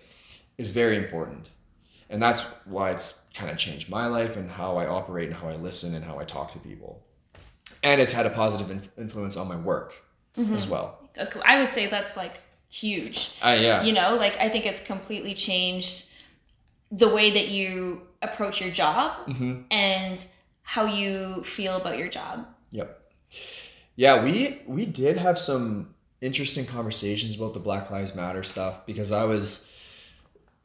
[0.57, 1.51] is very important.
[2.13, 5.49] And that's why it's kind of changed my life and how I operate and how
[5.49, 7.03] I listen and how I talk to people.
[7.83, 9.95] And it's had a positive in- influence on my work
[10.55, 10.99] as well.
[11.45, 12.41] i would say that's like
[12.71, 13.83] huge Uh, yeah.
[13.83, 16.09] you know like i think it's completely changed
[16.91, 19.65] the way that you approach your job Mhm.
[19.71, 20.27] and
[20.63, 22.89] how you feel about your job Yep.
[23.97, 29.13] Yeah, we we did have some interesting conversations about the Black Lives Matter stuff because
[29.13, 29.69] I was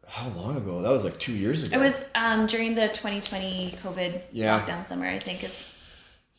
[0.07, 0.81] how long ago?
[0.81, 1.75] That was like two years ago.
[1.77, 4.59] it was um, during the 2020 covid Yeah.
[4.59, 5.67] lockdown summer i think is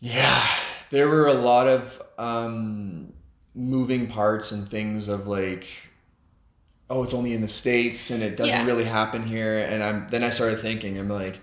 [0.01, 0.43] Yeah,
[0.91, 3.13] there were a lot of um,
[3.55, 5.67] moving parts and things of like,
[6.89, 8.67] oh, it's only in the states and it doesn't Yeah.
[8.67, 9.59] really happen here.
[9.59, 11.41] And I'm then I started thinking, I'm like,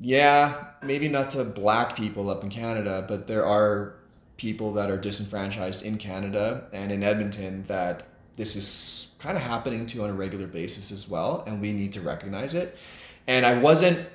[0.00, 3.94] yeah, maybe not to black people up in Canada, but there are
[4.38, 8.06] people that are disenfranchised in Canada and in Edmonton that
[8.36, 11.92] this is kind of happening to on a regular basis as well, and we need
[11.92, 12.76] to recognize it.
[13.26, 14.06] And I wasn't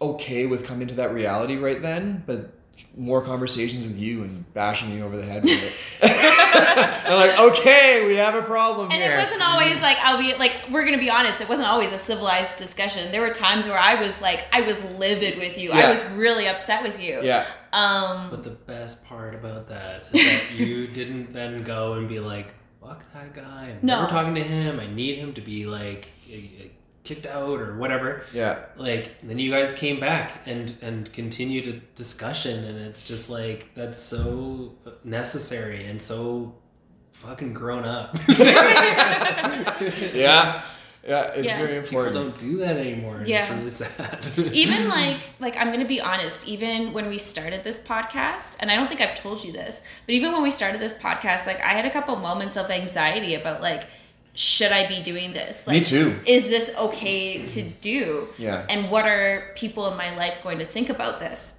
[0.00, 2.52] okay with coming to that reality right then, but
[2.96, 6.10] more conversations with you and bashing you over the head with it.
[7.06, 9.12] I'm like, okay, we have a problem and here.
[9.12, 11.98] it wasn't always like i'll be like we're gonna be honest it wasn't always a
[11.98, 15.88] civilized discussion there were times where i was like i was livid with you i
[15.88, 20.52] was really upset with you yeah, um But the best part about that is that
[20.54, 22.48] you didn't then go and be like,
[22.86, 23.70] fuck that guy.
[23.70, 24.00] I'm No.
[24.00, 24.78] never talking to him.
[24.80, 26.68] I need him to be like eh, eh,
[27.04, 28.22] kicked out or whatever.
[28.32, 33.30] yeah, Like then you guys came back and and continued a discussion and it's just
[33.30, 34.74] like that's so
[35.04, 36.54] necessary and so
[37.12, 38.16] fucking grown up.
[40.14, 40.60] yeah,
[41.06, 41.32] yeah.
[41.34, 41.58] It's Yeah.
[41.58, 42.14] very People important.
[42.14, 43.16] don't do that anymore.
[43.18, 43.42] and Yeah.
[43.42, 44.26] It's really sad.
[44.54, 48.76] even like like i'm gonna be honest even when we started this podcast and i
[48.76, 51.72] don't think i've told you this but even when we started this podcast like i
[51.78, 53.84] had a couple moments of anxiety about like
[54.34, 56.16] should i be doing this like Me too.
[56.26, 58.66] is this okay to do Yeah.
[58.68, 61.54] and what are people in my life going to think about this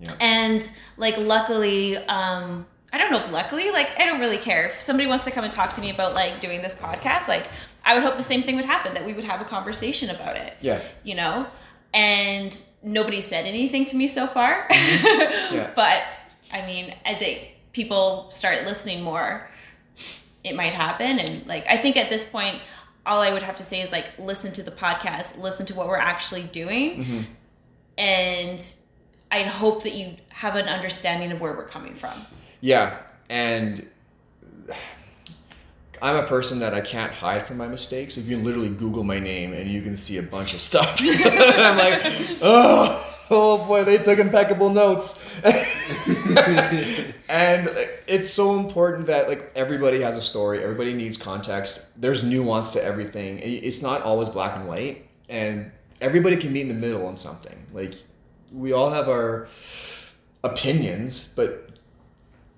[0.00, 0.14] Yeah.
[0.20, 4.80] and like luckily um i don't know if luckily like i don't really care if
[4.82, 7.46] somebody wants to come and talk to me about like doing this podcast like
[7.84, 10.36] i would hope the same thing would happen that we would have a conversation about
[10.36, 10.56] it.
[10.60, 10.80] Yeah.
[11.04, 11.46] you know?
[11.94, 14.66] And nobody said anything to me so far.
[14.68, 15.54] Mm-hmm.
[15.56, 15.70] Yeah.
[15.74, 16.06] but
[16.52, 19.48] i mean as it people start listening more
[20.44, 21.18] it might happen.
[21.18, 22.56] And like i think at this point
[23.04, 25.88] all i would have to say is like listen to the podcast listen to what
[25.88, 27.04] we're actually doing.
[27.04, 27.20] Mm-hmm.
[27.98, 28.74] And
[29.30, 32.14] i'd hope that you have an understanding of where we're coming from.
[32.60, 32.96] Yeah,
[33.28, 33.86] and
[36.02, 38.18] I'm a person that I can't hide from my mistakes.
[38.18, 41.78] If you literally Google my name and you can see a bunch of stuff, I'm
[41.78, 42.00] like,
[42.42, 45.24] oh, oh boy, they took impeccable notes.
[47.28, 47.70] and
[48.08, 50.60] it's so important that like everybody has a story.
[50.60, 51.88] Everybody needs context.
[52.00, 53.38] There's nuance to everything.
[53.38, 57.64] It's not always black and white, and everybody can meet in the middle on something.
[57.72, 57.94] Like
[58.50, 59.46] we all have our
[60.42, 61.71] opinions, but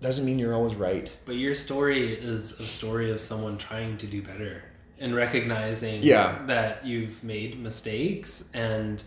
[0.05, 1.11] doesn't mean you're always right.
[1.25, 4.63] But your story is a story of someone trying to do better
[5.01, 6.45] and recognizing Yeah.
[6.47, 9.03] that you've made mistakes and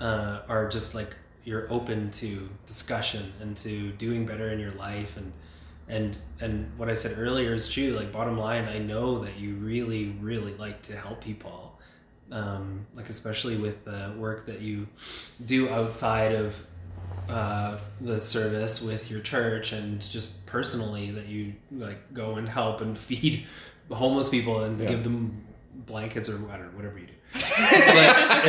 [0.00, 5.16] uh, are just like you're open to discussion and to doing better in your life
[5.16, 5.32] and
[5.88, 7.90] and and what I said earlier is true.
[7.92, 11.78] Like bottom line, I know that you really really like to help people,
[12.30, 14.86] um, like especially with the work that you
[15.44, 16.56] do outside of
[17.28, 22.80] uh, the service with your church and just personally that you like go and help
[22.80, 23.46] and feed
[23.90, 24.88] homeless people and Yeah.
[24.88, 25.44] give them
[25.86, 27.12] blankets or whatever, whatever you do.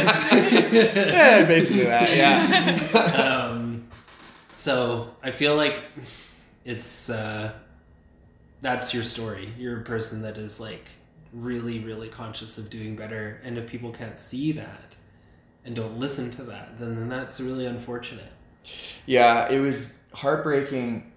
[0.05, 2.15] Yeah, basically that.
[2.15, 3.49] Yeah.
[3.49, 3.88] um,
[4.53, 5.82] so I feel like
[6.63, 7.53] it's uh,
[8.61, 9.49] that's your story.
[9.57, 10.88] You're a person that is like
[11.34, 14.95] really, really conscious of doing better, and if people can't see that
[15.65, 18.32] and don't listen to that, then, then that's really unfortunate.
[19.05, 21.11] Yeah, it was heartbreaking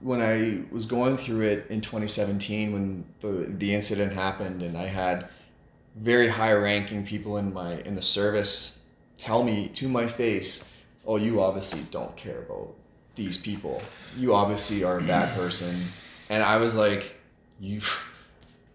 [0.00, 4.86] when I was going through it in 2017 when the the incident happened and I
[4.86, 5.28] had
[5.96, 8.78] very high ranking people in my in the service
[9.18, 10.64] tell me to my face,
[11.06, 12.74] "Oh, you obviously don't care about
[13.14, 13.82] these people.
[14.16, 15.36] You obviously are a bad mm.
[15.36, 15.74] person."
[16.28, 17.16] And I was like,
[17.58, 17.80] "You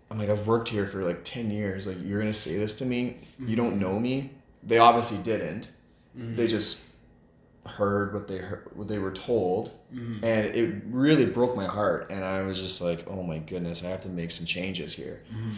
[0.09, 1.87] I'm like I've worked here for like 10 years.
[1.87, 3.19] Like you're going to say this to me?
[3.39, 3.79] You don't mm-hmm.
[3.79, 4.31] know me?"
[4.63, 5.71] They obviously didn't.
[6.13, 6.47] They mm-hmm.
[6.47, 6.85] just
[7.65, 10.23] heard what they heard, what they were told, Mhm.
[10.23, 12.07] and it really broke my heart.
[12.09, 15.21] And I was just like, "Oh my goodness, I have to make some changes here."
[15.31, 15.53] Mhm.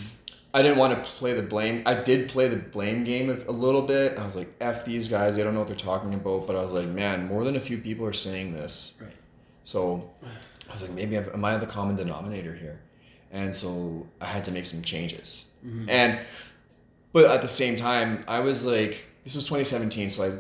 [0.54, 1.82] I didn't want to play the blame.
[1.86, 4.18] I did play the blame game a, little bit.
[4.20, 6.62] I was like, "F these guys, they don't know what they're talking about." But I
[6.62, 9.10] was like, "Man, more than a few people are saying this." Right.
[9.64, 10.10] So
[10.70, 12.80] I was like, "Maybe I'm, am I the common denominator here?"
[13.32, 15.46] And so I had to make some changes.
[15.66, 15.86] Mhm.
[15.90, 16.20] And
[17.14, 20.32] but at the same time, I was like, this was 2017, so I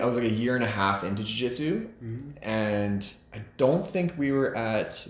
[0.00, 2.32] I was like a year and a half into jiu-jitsu Mhm.
[2.42, 5.06] and I don't think we were at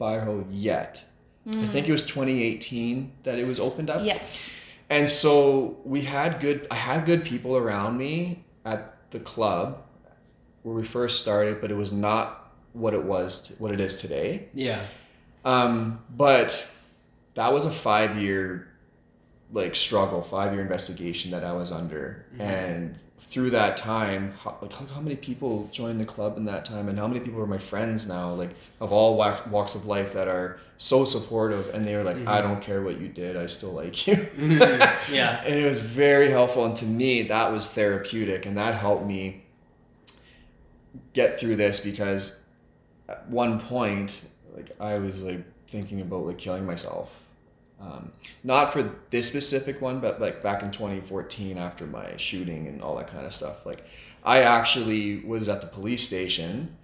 [0.00, 1.04] Bairro yet.
[1.46, 4.00] I think it was 2018 that it was opened up.
[4.02, 4.50] Yes.
[4.88, 9.82] And so we had good I had good people around me at the club
[10.62, 13.96] where we first started, but it was not what it was t- what it is
[13.96, 14.48] today.
[14.54, 14.80] Yeah.
[15.44, 16.66] Um, but
[17.34, 18.68] that was a five year
[19.54, 22.40] like struggle, five year investigation that I was under, Mhm.
[22.40, 26.64] and through that time, how, like how, how many people joined the club in that
[26.64, 28.50] time, and how many people are my friends now, like
[28.80, 32.40] of all walks, walks of life that are so supportive, and they were like, I
[32.40, 32.42] Mhm.
[32.42, 34.16] don't care what you did, I still like you.
[34.36, 34.58] Mhm.
[35.12, 35.40] yeah.
[35.46, 39.44] and it was very helpful, and to me, that was therapeutic, and that helped me
[41.12, 42.40] get through this because
[43.08, 44.22] at one point
[44.54, 47.20] like i was like thinking about like killing myself
[47.80, 48.12] um,
[48.42, 52.96] not for this specific one but like back in 2014 after my shooting and all
[52.96, 53.84] that kind of stuff like
[54.24, 56.74] i actually was at the police station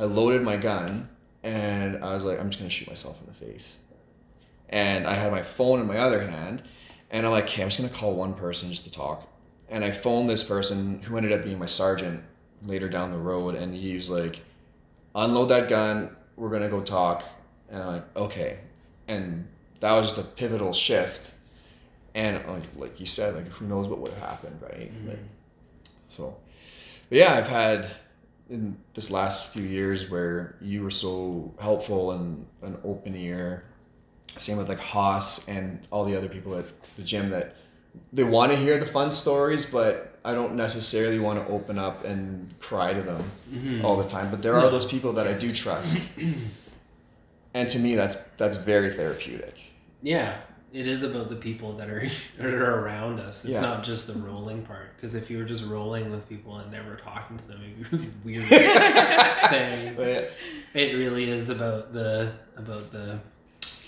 [0.00, 1.08] i loaded my gun
[1.42, 3.78] and i was like i'm just to shoot myself in the face.
[4.68, 6.62] And i had my phone in my other hand
[7.10, 9.28] and i'm like okay i'm just to call one person just to talk.
[9.68, 12.22] And i phoned this person who ended up being my sergeant
[12.66, 14.40] later down the road and he was like
[15.14, 17.24] unload that gun we're gonna go talk.
[17.68, 18.58] And i'm like okay.
[19.08, 19.46] And
[19.82, 21.32] that was just a pivotal shift.
[22.14, 24.90] And like, like you said like who knows what would have happened right?
[24.92, 25.08] Mhm.
[25.08, 25.24] like,
[26.04, 26.36] so
[27.08, 27.86] but yeah i've had
[28.50, 33.64] in this last few years where you were so helpful and an open ear.
[34.36, 36.66] Same with like haas and all the other people at
[36.96, 37.54] the gym that
[38.12, 42.04] they want to hear the fun stories but i don't necessarily want to open up
[42.04, 42.22] and
[42.60, 43.84] cry to them Mhm.
[43.84, 44.30] all the time.
[44.30, 46.08] But there are those people that i do trust.
[47.54, 49.71] And to me that's that's very therapeutic
[50.02, 50.38] Yeah,
[50.72, 52.06] it is about the people that are
[52.38, 53.44] that are around us.
[53.44, 53.60] It's Yeah.
[53.60, 54.96] not just the rolling part.
[54.96, 58.36] Because if you were just rolling with people and never talking to them, it'd be
[58.38, 58.44] a weird
[59.50, 59.94] thing.
[59.96, 60.32] But
[60.74, 63.18] It really is about the about the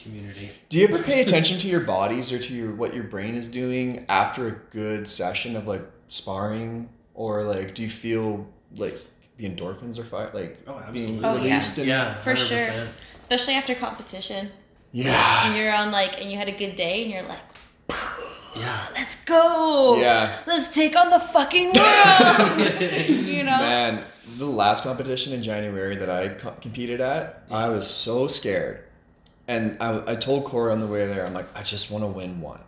[0.03, 0.51] community.
[0.69, 3.49] do you ever pay attention to your bodies or to your what your brain is
[3.49, 8.47] doing after a good session of like sparring or like do you feel
[8.77, 8.95] like
[9.39, 11.25] the endorphins are fire like Oh, being absolutely.
[11.27, 11.43] Oh, yeah.
[11.45, 12.87] released and Yeah, For sure.
[13.19, 14.51] Especially after competition.
[14.95, 17.43] Yeah And you're on like and you had a good day and you're like,
[18.57, 18.87] Yeah.
[18.95, 19.99] let's go.
[20.01, 23.09] yeah Let's take on the fucking world.
[23.09, 23.59] you know?
[23.59, 24.05] Man,
[24.39, 28.85] the last competition in January that I co- competed at, I was so scared.
[29.49, 32.09] And I, I told Corey on the way there, I'm like, I just want to
[32.09, 32.61] win one.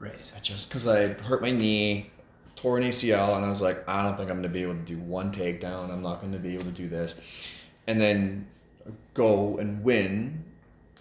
[0.00, 0.14] Right.
[0.34, 2.10] I just, because I hurt my knee,
[2.56, 4.74] tore an ACL, and I was like, I don't think I'm going to be able
[4.74, 5.90] to do one takedown.
[5.92, 7.14] I'm not going to be able to do this.
[7.86, 8.46] And then
[9.14, 10.42] go and win.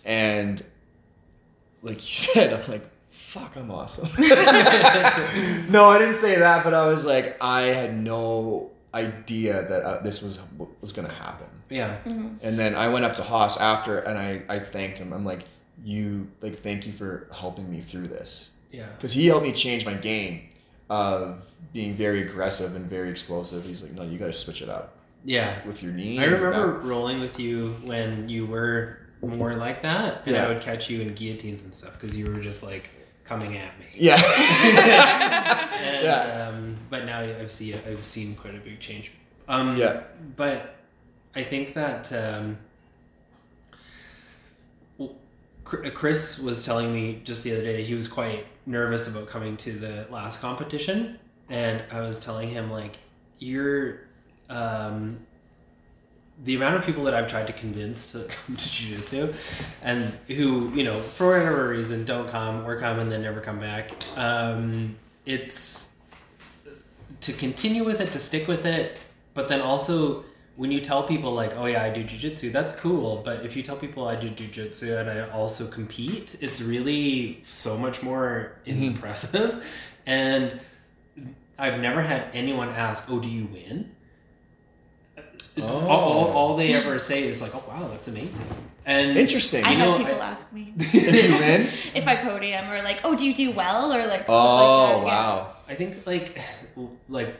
[0.06, 0.64] And
[1.82, 4.08] like you said, I'm like, fuck, I'm awesome.
[5.72, 10.01] no, I didn't say that, but I was like, I had no idea that uh,
[10.01, 11.47] this was what was going to happen.
[11.70, 11.97] Yeah.
[12.06, 12.41] Mhm.
[12.43, 15.12] And then I went up to Haas after, and I, I thanked him.
[15.12, 15.45] I'm like,
[15.84, 18.86] you like, thank you for helping me through this, Yeah.
[18.95, 20.47] because he helped me change my game
[20.89, 23.66] of being very aggressive and very explosive.
[23.66, 24.95] He's like, no, you got to switch it up
[25.26, 25.58] Yeah.
[25.66, 26.20] with your knee.
[26.20, 30.45] I remember rolling with you when you were more like that, and Yeah.
[30.45, 32.89] I would catch you in guillotines and stuff because you were just like
[33.23, 33.86] coming at me.
[33.95, 34.21] Yeah.
[35.76, 36.47] And, Yeah.
[36.49, 39.11] Um, but now I've seen I've seen quite a big change
[39.47, 40.03] Um, Yeah.
[40.36, 40.76] But
[41.36, 42.57] I think that um,
[45.63, 49.57] Chris was telling me just the other day that he was quite nervous about coming
[49.57, 51.17] to the last competition,
[51.49, 52.97] and I was telling him like,
[53.39, 54.01] you're.
[54.49, 55.19] Um,
[56.44, 59.34] the amount of people that I've tried to convince to come to jiu-jitsu
[59.82, 63.60] and who, you know, for whatever reason don't come or come and then never come
[63.60, 63.92] back.
[64.18, 65.96] Um, it's
[67.22, 69.00] to continue with it, to stick with it,
[69.34, 70.26] but then also
[70.56, 73.22] when you tell people like, oh yeah, I do jujitsu, that's cool.
[73.24, 77.78] But if you tell people I do jujitsu and I also compete, it's really so
[77.78, 79.66] much more impressive.
[80.06, 80.60] And
[81.58, 83.95] I've never had anyone ask, oh, do you win?
[85.58, 85.64] Oh.
[85.64, 88.46] All, all, all they ever say is like, oh wow, that's amazing.
[88.86, 89.64] And Interesting.
[89.66, 91.70] I You know know, people I- ask me if you win.
[91.96, 94.26] if I podium or like, oh, do you do well or like.
[94.28, 94.98] Oh like that.
[94.98, 95.04] Yeah.
[95.06, 95.54] wow.
[95.70, 96.42] I think like
[97.10, 97.36] like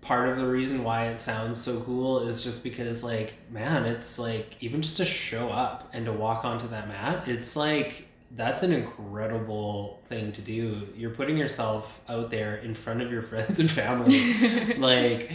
[0.00, 4.18] part of the reason why it sounds so cool is just because like man, it's
[4.18, 8.62] like even just to show up and to walk onto that mat, it's like that's
[8.62, 10.88] an incredible thing to do.
[10.96, 14.74] You're putting yourself out there in front of your friends and family.
[14.78, 15.30] like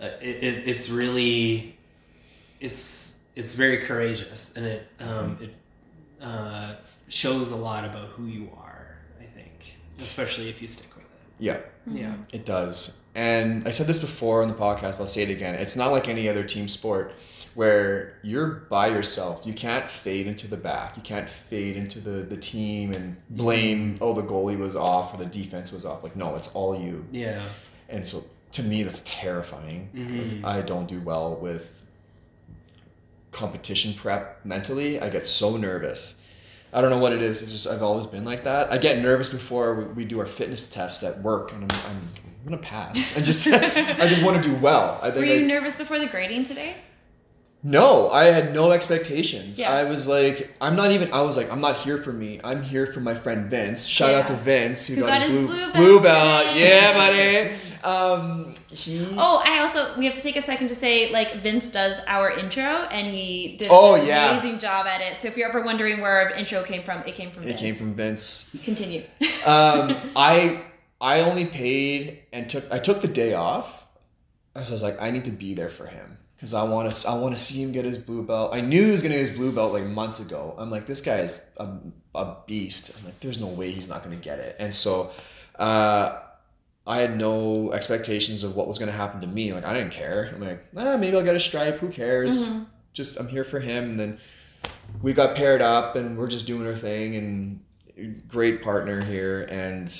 [0.00, 1.76] uh, it, it, it's really
[2.60, 5.54] it's it's very courageous and it um, it
[6.22, 6.74] uh,
[7.08, 8.96] shows a lot about who you are.
[9.20, 11.10] I think, especially if you stick with it.
[11.38, 12.14] Yeah, Yeah.
[12.32, 12.98] it does.
[13.14, 15.54] And I said this before on the podcast, but I'll say it again.
[15.54, 17.12] It's not like any other team sport
[17.54, 19.46] where you're by yourself.
[19.46, 20.96] You can't fade into the back.
[20.96, 25.16] You can't fade into the, the team and blame, oh, the goalie was off or
[25.16, 26.02] the defense was off.
[26.02, 27.06] Like, no, it's all you.
[27.10, 27.42] Yeah.
[27.88, 28.22] And so
[28.52, 30.44] to me, that's terrifying because Mhm.
[30.44, 31.82] I don't do well with
[33.32, 35.00] competition prep mentally.
[35.00, 36.16] I get so nervous.
[36.72, 37.42] I don't know what it is.
[37.42, 38.72] It's just I've always been like that.
[38.72, 41.96] I get nervous before we, we do our fitness test at work, and I'm, I'm,
[41.96, 43.16] I'm gonna pass.
[43.16, 44.98] I just I just want to do well.
[45.02, 46.74] I think Were you I, nervous before the grading today?
[47.62, 49.58] No, I had no expectations.
[49.58, 49.72] Yeah.
[49.72, 51.12] I was like, I'm not even.
[51.12, 52.40] I was like, I'm not here for me.
[52.44, 53.86] I'm here for my friend Vince.
[53.86, 56.54] Shout out to Vince who, Who got, his blue, blue belt.
[56.54, 57.54] Yeah, buddy.
[57.82, 59.04] Um, he.
[59.16, 62.30] Oh, I also we have to take a second to say like Vince does our
[62.30, 64.30] intro and he did Oh, an yeah.
[64.32, 65.16] amazing job at it.
[65.16, 67.60] So if you're ever wondering where our intro came from, it came from It Vince.
[67.60, 68.50] came from Vince.
[68.64, 69.02] Continue.
[69.46, 70.62] um, I
[71.00, 73.86] I only paid and took I took the day off.
[74.54, 77.08] So I was like, I need to be there for him because I want to
[77.08, 78.54] I want to see him get his blue belt.
[78.54, 80.54] I knew he was gonna get his blue belt like months ago.
[80.58, 81.68] I'm like, this guy is a,
[82.14, 82.92] a beast.
[82.98, 84.56] I'm like, there's no way he's not gonna get it.
[84.58, 85.10] And so,
[85.58, 86.18] uh,
[86.86, 89.52] I had no expectations of what was gonna happen to me.
[89.52, 90.30] Like I didn't care.
[90.34, 91.78] I'm like, ah, maybe I'll get a stripe.
[91.78, 92.46] Who cares?
[92.46, 92.66] Mhm.
[92.92, 93.84] Just I'm here for him.
[93.90, 94.18] And then
[95.02, 97.16] we got paired up, and we're just doing our thing.
[97.16, 97.60] And
[98.28, 99.90] great partner here, and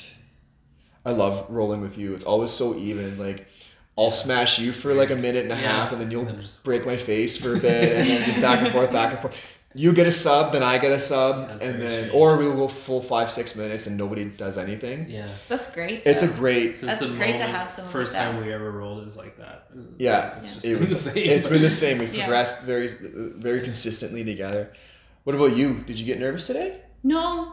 [1.05, 2.13] I love rolling with you.
[2.15, 3.19] It's always so even.
[3.19, 3.49] Like
[3.99, 4.11] I'll Yeah.
[4.11, 5.73] smash you for like a minute and a Yeah.
[5.83, 8.25] half, and then you'll And then just- break my face for a bit, and then
[8.25, 9.39] just back and forth, back and forth.
[9.79, 12.15] You get a sub, then I get a sub, That's and then strange.
[12.15, 15.05] or we'll go full five six minutes and nobody does anything.
[15.07, 15.27] Yeah.
[15.51, 16.01] That's great.
[16.07, 16.75] It's a great.
[16.77, 18.33] Since That's the great to have someone First like that.
[18.33, 19.67] time we ever rolled is like that.
[19.99, 21.17] Yeah, It's just it was, the same.
[21.29, 21.99] it's been the same.
[21.99, 22.25] We've Yeah.
[22.25, 24.73] progressed very, very consistently together.
[25.25, 25.85] What about you?
[25.87, 26.77] Did you get nervous today?
[27.03, 27.53] No.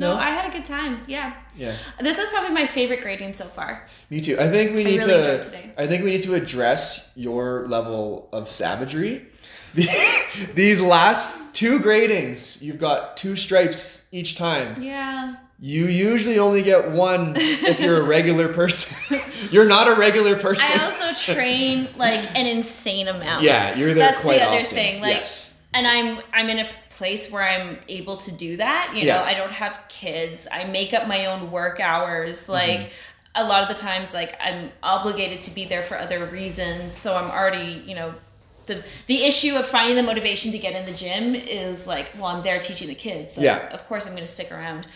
[0.00, 0.20] No, No?
[0.20, 1.02] I had a good time.
[1.06, 1.34] Yeah.
[1.56, 3.84] Yeah, This was probably my favorite grading so far.
[4.08, 4.36] me too.
[4.40, 5.40] I think we I need really to.
[5.42, 5.70] today.
[5.76, 9.26] I think we need to address your level of savagery.
[10.54, 14.80] These last two gradings, you've got two stripes each time.
[14.82, 15.36] Yeah.
[15.62, 18.96] You usually only get one if you're a regular person.
[19.50, 20.80] you're not a regular person.
[20.80, 23.42] I also train like an insane amount.
[23.42, 24.70] yeah, you're there That's quite the other often.
[24.70, 25.02] thing.
[25.02, 25.59] Like yes.
[25.74, 28.92] And I'm I'm in a place where I'm able to do that.
[28.94, 29.18] You Yeah.
[29.18, 30.46] know, I don't have kids.
[30.50, 32.42] I make up my own work hours.
[32.42, 32.52] Mm-hmm.
[32.52, 32.90] Like
[33.36, 36.92] a lot of the times like I'm obligated to be there for other reasons.
[36.94, 38.14] So I'm already, you know,
[38.66, 42.26] the the issue of finding the motivation to get in the gym is like, well,
[42.26, 43.32] I'm there teaching the kids.
[43.32, 43.68] So Yeah.
[43.72, 44.86] of course I'm gonna stick around.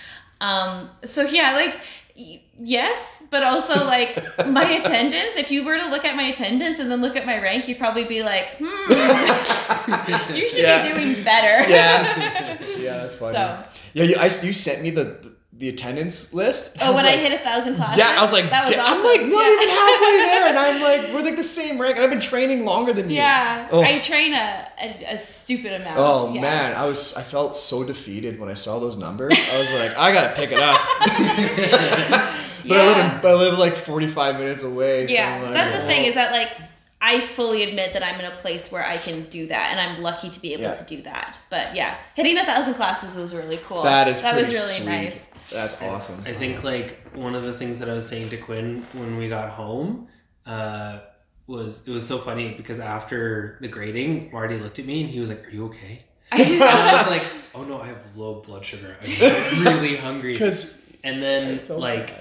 [0.40, 1.78] Um so yeah, like
[2.14, 6.90] yes, but also like my attendance, if you were to look at my attendance and
[6.90, 8.64] then look at my rank, you'd probably be like, hmm,
[10.34, 10.82] you should Yeah.
[10.82, 11.68] be doing better.
[11.70, 12.56] Yeah.
[12.78, 13.34] yeah, that's funny.
[13.34, 16.76] So- Yeah, you, I, you sent me the, the the attendance list.
[16.80, 17.96] Oh, was when I hit a thousand classes.
[17.96, 18.84] Yeah, I was like, that was awesome.
[18.98, 19.52] I'm like not Yeah.
[19.52, 22.64] even halfway there, and I'm like, we're like the same rank, and I've been training
[22.64, 23.16] longer than you.
[23.16, 23.80] Yeah, Oh.
[23.80, 25.96] I train a, a, a stupid amount.
[25.98, 26.40] Oh yeah.
[26.40, 29.32] man, I was I felt so defeated when I saw those numbers.
[29.52, 30.80] I was like, I gotta pick it up.
[32.66, 33.20] but I live Yeah.
[33.20, 35.06] in, I live like 45 minutes away.
[35.06, 35.86] So Yeah, I'm like, that's the oh.
[35.86, 36.52] thing is that like
[37.00, 40.02] I fully admit that I'm in a place where I can do that, and I'm
[40.02, 40.72] lucky to be able Yeah.
[40.72, 41.38] to do that.
[41.50, 43.82] But yeah, hitting a thousand classes was really cool.
[43.82, 44.86] that is that was really sweet.
[44.86, 45.28] nice.
[45.54, 46.22] That's awesome.
[46.26, 49.28] I think like one of the things that I was saying to Quinn when we
[49.28, 50.08] got home,
[50.46, 51.00] uh,
[51.46, 55.20] was it was so funny because after the grading, Marty looked at me and he
[55.20, 57.24] was like, "Are you okay?" And I was like,
[57.54, 58.96] "Oh no, I have low blood sugar.
[59.00, 62.12] I'm really hungry." Because And then felt like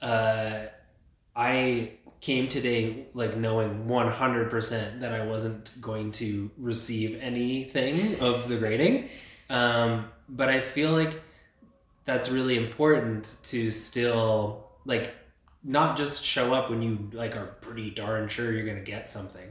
[0.00, 0.66] uh,
[1.36, 8.58] I came today like knowing 100% that I wasn't going to receive anything of the
[8.58, 9.08] grading.
[9.48, 11.20] Um, but I feel like
[12.04, 15.14] that's really important to still like
[15.62, 19.48] not just show up when you like are pretty darn sure you're to get something.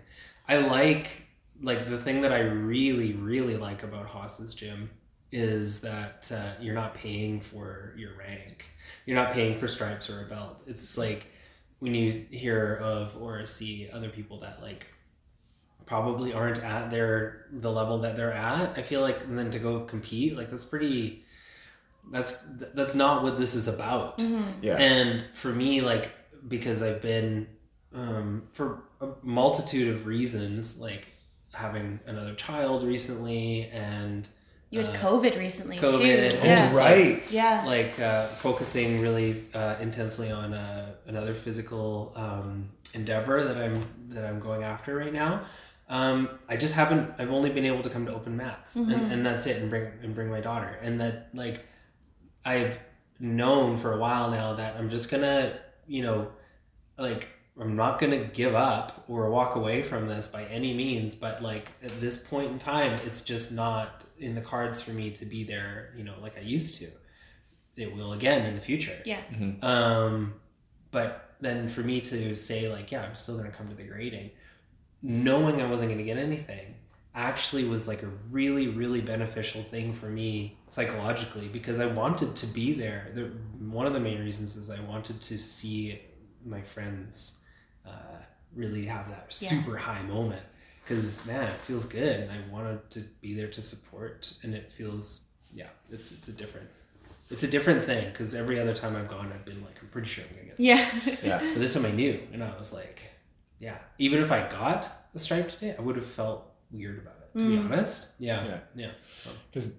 [0.47, 1.27] I like
[1.61, 4.89] like the thing that I really really like about Haas's gym
[5.31, 8.65] is that uh, you're not paying for your rank.
[9.05, 10.61] You're not paying for stripes or a belt.
[10.65, 11.27] It's like
[11.79, 14.87] when you hear of or see other people that like
[15.85, 18.77] probably aren't at their the level that they're at.
[18.77, 21.23] I feel like and then to go compete like that's pretty.
[22.12, 22.43] That's
[22.74, 24.18] that's not what this is about.
[24.20, 24.43] Mhm.
[24.62, 26.12] yeah, And for me, like
[26.47, 27.47] because I've been
[27.93, 31.07] um, for a multitude of reasons, like
[31.53, 34.28] having another child recently and
[34.72, 36.36] You had Uh, COVID recently COVID too.
[36.38, 36.66] and Yeah.
[36.66, 37.32] just, right.
[37.32, 37.64] Yeah.
[37.66, 44.24] like uh, focusing really uh, intensely on uh, another physical um, endeavor that I'm that
[44.26, 45.45] I'm going after right now.
[45.89, 47.10] Um, I just haven't.
[47.18, 48.93] I've only been able to come to open mats, Mhm.
[48.93, 51.66] and, and that's it, and bring and bring my daughter, and that like
[52.45, 52.79] I've
[53.19, 56.29] known for a while now that I'm just gonna, you know,
[56.97, 57.27] like
[57.59, 61.71] I'm not gonna give up or walk away from this by any means, but like
[61.83, 65.43] at this point in time, it's just not in the cards for me to be
[65.43, 66.87] there, you know, like I used to.
[67.75, 68.97] It will again in the future.
[69.05, 69.21] Yeah.
[69.31, 69.63] Mhm.
[69.63, 70.33] Um,
[70.91, 74.31] but then for me to say like, yeah, I'm still gonna come to the grading,
[75.01, 76.75] knowing I wasn't gonna get anything,
[77.16, 82.45] actually was like a really really beneficial thing for me psychologically because I wanted to
[82.47, 83.12] be there.
[83.16, 83.24] The,
[83.74, 86.01] one of the main reasons is I wanted to see
[86.45, 87.41] my friends
[87.86, 87.91] uh,
[88.55, 89.49] really have that Yeah.
[89.49, 90.43] super high moment
[90.84, 94.72] because man, it feels good, and I wanted to be there to support, and it
[94.72, 96.70] feels yeah, it's it's a different.
[97.32, 100.07] It's a different thing because every other time I've gone, I've been like, I'm pretty
[100.07, 100.57] sure I'm gonna get.
[100.57, 100.66] this.
[100.66, 101.16] Yeah.
[101.24, 101.38] yeah.
[101.53, 103.03] But this time I knew, and I was like,
[103.60, 103.78] yeah.
[103.99, 107.38] Even if I got a stripe today, I would have felt weird about it.
[107.39, 107.67] To Mm.
[107.67, 108.57] be honest, yeah, Yeah.
[108.76, 108.91] yeah.
[109.24, 109.74] So, Because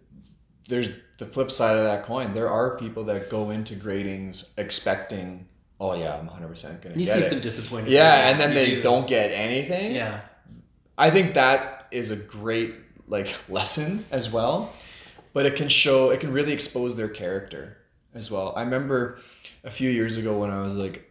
[0.68, 2.32] there's the flip side of that coin.
[2.34, 5.46] There are people that go into gradings expecting,
[5.80, 7.90] oh yeah, I'm 100 percent gonna you see some disappointed.
[7.90, 8.82] yeah, and then they do.
[8.82, 9.94] don't get anything.
[9.94, 10.20] Yeah,
[10.96, 12.74] I think that is a great
[13.08, 14.72] like lesson as well,
[15.32, 17.76] but it can show it can really expose their character
[18.14, 18.52] as well.
[18.56, 19.18] I remember
[19.64, 21.10] a few years ago when I was like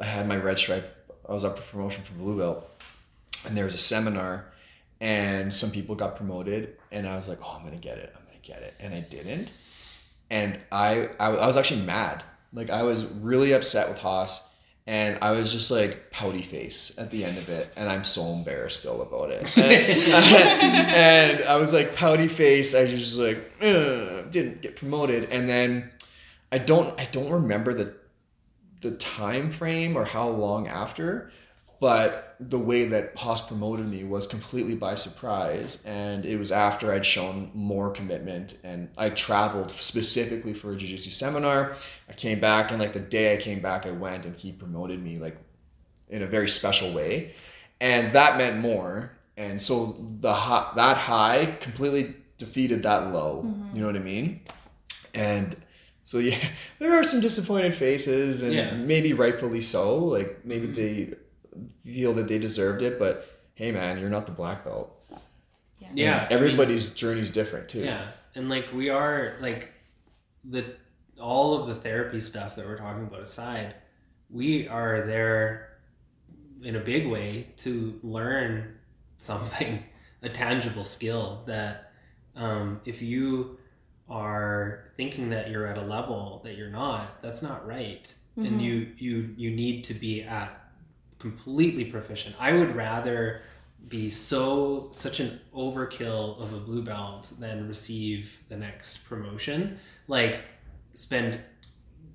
[0.00, 0.92] I had my red stripe.
[1.28, 2.68] I was up for promotion for blue belt,
[3.46, 4.46] and there was a seminar,
[5.00, 8.12] and some people got promoted, and I was like, oh, I'm gonna get it.
[8.16, 9.52] I'm gonna get it, and I didn't,
[10.30, 12.22] and I I, I was actually mad.
[12.52, 14.42] Like I was really upset with Haas
[14.86, 18.32] and I was just like pouty face at the end of it, and I'm so
[18.32, 19.56] embarrassed still about it.
[19.56, 19.72] And,
[21.40, 22.74] and I was like pouty face.
[22.74, 25.90] I was just like didn't get promoted, and then
[26.52, 27.96] I don't I don't remember the
[28.80, 31.32] the time frame or how long after,
[31.78, 36.92] but the way that Haas promoted me was completely by surprise, and it was after
[36.92, 41.76] I'd shown more commitment, and I traveled specifically for a jiu-jitsu seminar.
[42.08, 45.02] I came back, and like the day I came back, I went, and he promoted
[45.02, 45.36] me like
[46.08, 47.32] in a very special way,
[47.80, 49.12] and that meant more.
[49.36, 53.42] And so the high, that high completely defeated that low.
[53.44, 53.74] Mm-hmm.
[53.74, 54.40] You know what I mean?
[55.14, 55.54] And
[56.02, 56.38] so yeah,
[56.78, 58.74] there are some disappointed faces, and Yeah.
[58.74, 59.96] maybe rightfully so.
[59.96, 60.74] Like maybe mm-hmm.
[60.74, 61.14] they
[61.82, 64.92] feel that they deserved it, but hey, man, you're not the black belt.
[65.78, 65.88] Yeah.
[65.94, 67.84] Yeah, And I mean- everybody's journey's different too.
[67.84, 69.72] yeah, and like we are like
[70.44, 70.64] the
[71.20, 73.74] all of the therapy stuff that we're talking about aside,
[74.30, 75.78] we are there
[76.62, 78.74] in a big way to learn
[79.18, 79.82] something,
[80.22, 81.92] a tangible skill that
[82.34, 83.58] um, if you
[84.08, 88.12] are thinking that you're at a level that you're not, that's not right.
[88.38, 88.46] Mhm.
[88.46, 90.65] And you you you need to be at
[91.18, 92.34] completely proficient.
[92.38, 93.42] I would rather
[93.88, 99.78] be so such an overkill of a blue belt than receive the next promotion.
[100.08, 100.40] Like
[100.94, 101.40] spend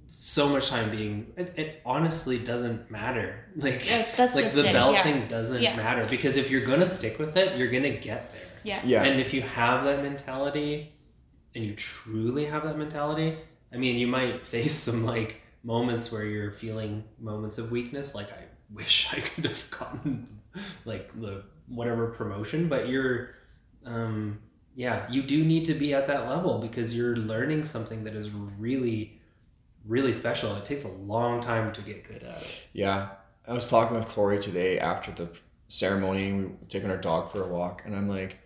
[0.08, 3.46] so much time being it, it honestly doesn't matter.
[3.56, 5.04] Like Yeah, that's like just the it, belt yeah.
[5.04, 5.76] thing doesn't Yeah.
[5.76, 8.42] matter because if you're gonna stick with it, you're gonna get there.
[8.64, 8.82] Yeah.
[8.84, 9.04] Yeah.
[9.04, 10.94] And if you have that mentality
[11.56, 13.38] and you truly have that mentality,
[13.74, 18.14] I mean, you might face some like moments where you're feeling moments of weakness.
[18.16, 20.40] Like, I wish I could have gotten
[20.86, 23.36] like the whatever promotion, but you're,
[23.86, 24.40] um,
[24.76, 28.30] yeah, you do need to be at that level because you're learning something that is
[28.30, 29.20] really,
[29.86, 30.56] really special.
[30.56, 32.68] It takes a long time to get good at it.
[32.74, 33.10] Yeah.
[33.48, 35.30] I was talking with Corey today after the
[35.68, 36.34] ceremony.
[36.34, 38.38] We were taking our dog for a walk, and I'm like,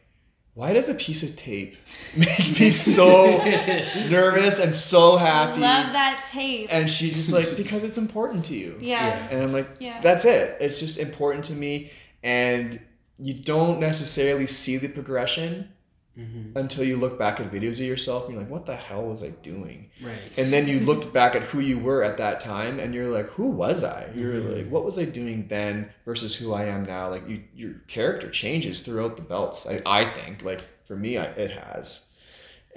[0.56, 1.76] why does a piece of tape
[2.18, 3.38] make me so
[4.10, 5.60] nervous and so happy?
[5.60, 6.70] Love that tape.
[6.74, 8.76] And she's just like, because it's important to you.
[8.80, 9.28] yeah.
[9.30, 10.00] And I'm like, Yeah.
[10.02, 10.58] that's it.
[10.60, 11.92] It's just important to me.
[12.24, 12.80] And
[13.20, 15.70] you don't necessarily see the progression
[16.18, 16.56] Mhm.
[16.56, 19.22] until you look back at videos of yourself and you're like, what the hell was
[19.22, 19.90] I doing?
[20.02, 20.18] Right.
[20.38, 23.26] And then you looked back at who you were at that time and you're like,
[23.28, 24.08] who was I?
[24.16, 24.56] You're Mhm.
[24.58, 27.10] like, what was I doing then versus who I am now?
[27.10, 29.68] Like you, your character changes throughout the belts.
[29.68, 32.04] I, I think like for me, I, it has.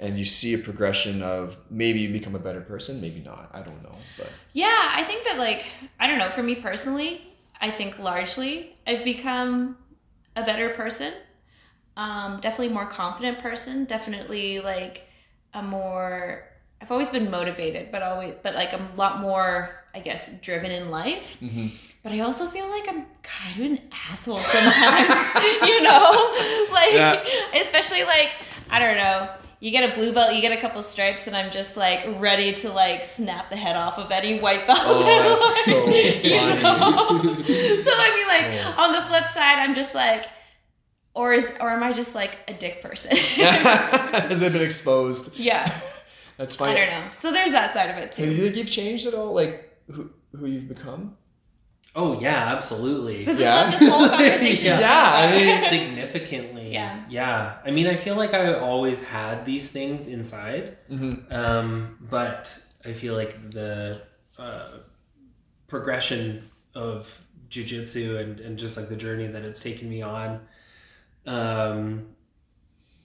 [0.01, 3.49] And you see a progression of maybe you become a better person, maybe not.
[3.53, 5.65] I don't know, but Yeah, I think that like
[5.99, 7.21] I don't know, for me personally,
[7.61, 9.77] I think largely I've become
[10.35, 11.13] a better person.
[12.03, 14.95] Um, definitely more confident person, definitely like
[15.53, 16.45] a more
[16.81, 19.49] I've always been motivated, but always but like I'm a lot more
[19.93, 21.37] I guess driven in life.
[22.03, 25.19] But I also feel like I'm kind of an asshole sometimes,
[25.69, 26.31] you know?
[26.71, 27.21] Like Yeah.
[27.61, 28.31] especially like
[28.69, 31.51] I don't know, you get a blue belt, you get a couple stripes, and I'm
[31.51, 34.79] just like ready to like snap the head off of any white belt.
[34.83, 37.43] Oh, that that's so learns, you know?
[37.83, 38.47] so I mean, like
[38.77, 38.83] Oh.
[38.83, 40.25] on the flip side, I'm just like,
[41.19, 43.11] or is or am I just like a dick person?
[43.17, 45.37] has it been exposed?
[45.37, 45.65] yeah,
[46.37, 46.71] That's fine.
[46.71, 47.07] I don't know.
[47.17, 48.25] So there's that side of it too.
[48.25, 49.33] Do you think you've changed at all?
[49.33, 49.53] Like
[49.91, 51.17] who who you've become?
[51.95, 53.25] Oh yeah, absolutely.
[53.25, 53.67] This Yeah.
[53.67, 54.67] is this whole conversation.
[54.73, 54.79] Yeah.
[54.79, 56.71] Yeah, I mean- significantly.
[56.71, 57.03] Yeah.
[57.09, 57.57] Yeah.
[57.65, 61.33] I mean, I feel like I always had these things inside, Mm-hmm.
[61.33, 62.41] um, but
[62.85, 64.03] I feel like the
[64.37, 64.69] uh,
[65.67, 67.19] progression of
[67.49, 70.39] jujitsu and, and just like the journey that it's taken me on,
[71.25, 72.07] um,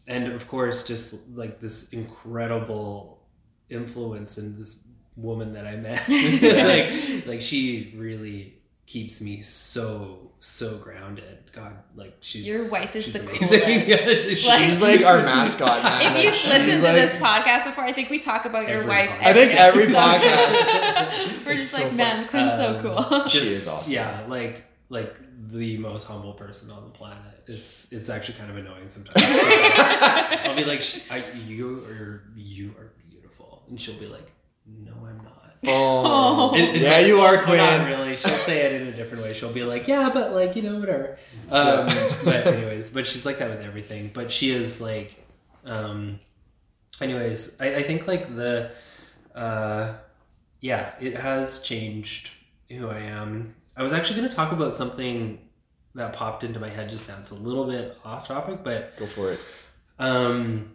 [0.07, 3.23] and of course, just like this incredible
[3.71, 4.81] influence and this
[5.17, 8.55] woman that I met, like, like she really
[8.87, 11.39] keeps me so so grounded.
[11.53, 13.49] God, like she's Your wife is she's the amazing.
[13.49, 13.89] coolest.
[13.89, 13.97] Yeah,
[14.35, 16.03] she's- Like- She's like our mascot, man.
[16.03, 18.69] If Like, you've she's listened to like- this podcast before, I think we talk about
[18.69, 19.09] your wife.
[19.09, 19.23] podcast.
[19.23, 19.97] I think every episode.
[19.97, 21.47] podcast.
[21.47, 23.29] We're just so like, man, Quinn's so Um, cool.
[23.29, 23.95] She is awesome.
[23.95, 25.17] Yeah, like like
[25.51, 27.19] the most humble person on the planet.
[27.47, 29.17] It's it's actually kind of annoying sometimes.
[29.27, 34.33] I'll be like, I, "You are you are beautiful," and she'll be like,
[34.67, 36.53] "No, I'm not." Oh.
[36.55, 38.17] And- and- Yeah, you are, well, not really.
[38.17, 39.33] She'll say it in a different way.
[39.35, 41.19] She'll be like, "Yeah, but like you know, whatever."
[41.51, 41.87] Um,
[42.25, 44.11] but anyways, but she's like that with everything.
[44.13, 45.25] But she is like,
[45.65, 46.21] um,
[47.01, 48.71] anyways, I, I think like the,
[49.35, 49.95] uh,
[50.61, 52.31] yeah, it has changed
[52.71, 53.55] who I am.
[53.77, 55.39] I was actually going to talk about something
[55.95, 57.17] that popped into my head just now.
[57.19, 59.41] It's a little bit off topic, but Go for it.
[59.99, 60.73] um,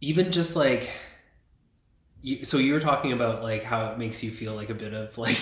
[0.00, 0.90] even just like
[2.22, 4.92] you, so you were talking about like how it makes you feel like a bit
[4.92, 5.38] of like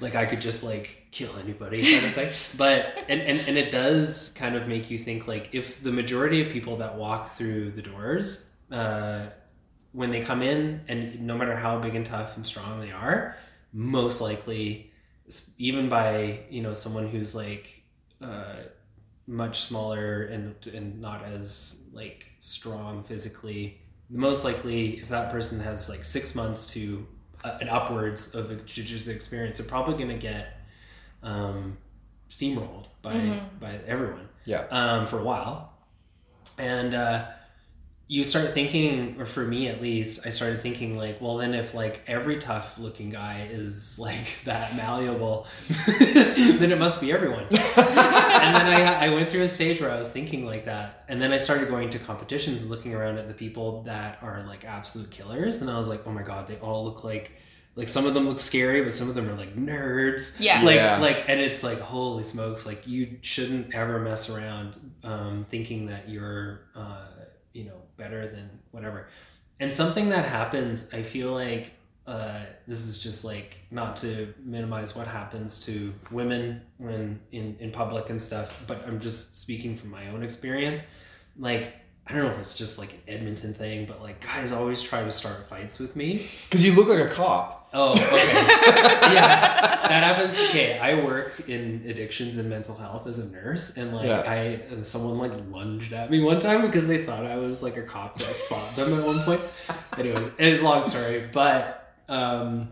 [0.00, 2.30] like I could just like kill anybody kind of thing.
[2.56, 6.40] But and, and and it does kind of make you think like if the majority
[6.44, 9.26] of people that walk through the doors uh,
[9.92, 13.36] when they come in and no matter how big and tough and strong they are,
[13.72, 14.90] most likely
[15.58, 17.82] even by you know someone who's like
[18.22, 18.56] uh,
[19.26, 23.78] much smaller and and not as like strong physically
[24.08, 27.06] most likely if that person has like six months to
[27.44, 30.58] uh, an upwards of a jiu-jitsu experience they're probably going to get
[31.22, 31.76] um,
[32.28, 33.60] steamrolled by Mhm.
[33.60, 34.64] by everyone Yeah.
[34.70, 35.72] um, for a while
[36.58, 37.26] and uh,
[38.12, 41.74] you start thinking or for me at least i started thinking like well then if
[41.74, 45.46] like every tough looking guy is like that malleable
[46.00, 49.98] then it must be everyone and then I, I went through a stage where I
[49.98, 53.28] was thinking like that, and then I started going to competitions and looking around at
[53.28, 56.56] the people that are like absolute killers, and I was like, oh my god, they
[56.56, 57.32] all look like
[57.76, 60.36] like some of them look scary, but some of them are like nerds.
[60.40, 60.62] Yeah.
[60.62, 60.98] Like Yeah.
[60.98, 64.74] like, and it's like holy smokes, like you shouldn't ever mess around
[65.04, 67.06] um, thinking that you're uh,
[67.52, 69.08] you know better than whatever.
[69.60, 71.72] And something that happens, I feel like
[72.06, 77.70] uh, this is just like not to minimize what happens to women when in, in
[77.70, 80.80] public and stuff, but I'm just speaking from my own experience.
[81.38, 81.74] Like,
[82.10, 85.04] I don't know if it's just like an Edmonton thing, but like guys always try
[85.04, 86.26] to start fights with me.
[86.44, 87.68] Because you look like a cop.
[87.72, 88.02] Oh, okay.
[89.14, 90.34] yeah, that happens.
[90.48, 94.22] Okay, I work in addictions and mental health as a nurse, and like Yeah.
[94.26, 97.82] I, someone like lunged at me one time because they thought I was like a
[97.82, 99.40] cop that fought them at one point.
[99.96, 102.70] Anyways, it's a long story, but um,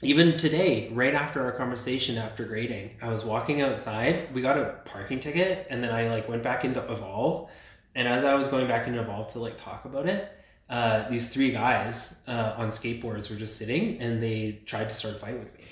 [0.00, 4.32] even today, right after our conversation after grading, I was walking outside.
[4.34, 7.50] We got a parking ticket, and then I like went back into Evolve,
[7.94, 10.32] and as I was going back and Evolve to like talk about it,
[10.68, 15.16] uh, these three guys uh, on skateboards were just sitting and they tried to start
[15.16, 15.64] a fight with me.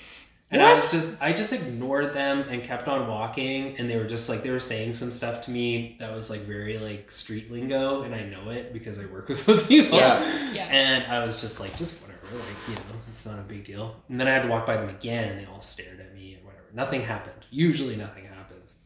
[0.51, 3.77] And I was just, I just ignored them and kept on walking.
[3.77, 6.41] And they were just like, they were saying some stuff to me that was like
[6.41, 8.01] very like street lingo.
[8.01, 9.97] And I know it because I work with those people.
[9.97, 10.51] Yeah.
[10.51, 10.67] Yeah.
[10.69, 13.95] And I was just like, just whatever, like, you know, it's not a big deal.
[14.09, 16.33] And then I had to walk by them again and they all stared at me
[16.33, 16.65] and whatever.
[16.73, 17.45] Nothing happened.
[17.49, 18.77] Usually nothing happens.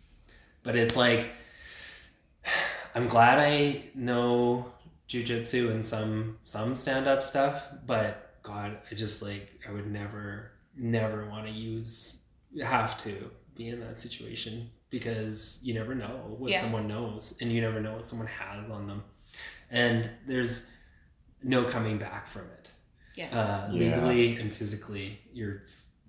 [0.62, 1.32] But it's like,
[2.96, 4.72] I'm glad I know
[5.10, 10.52] jujitsu and some some stand up stuff, but God, I just like I would never
[10.78, 12.22] never want to use
[12.62, 16.62] have to be in that situation because you never know what Yeah.
[16.62, 19.04] someone knows and you never know what someone has on them.
[19.70, 20.70] And there's
[21.44, 22.72] no coming back from it.
[23.16, 23.34] Yes.
[23.34, 23.80] Uh, Yeah.
[23.96, 25.64] legally and physically, you're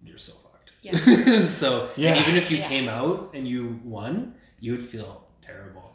[0.05, 0.71] you're so fucked.
[0.83, 1.45] Yeah.
[1.47, 2.21] so Yeah.
[2.21, 2.69] even if you Yeah.
[2.69, 5.93] came out and you won, you would feel terrible.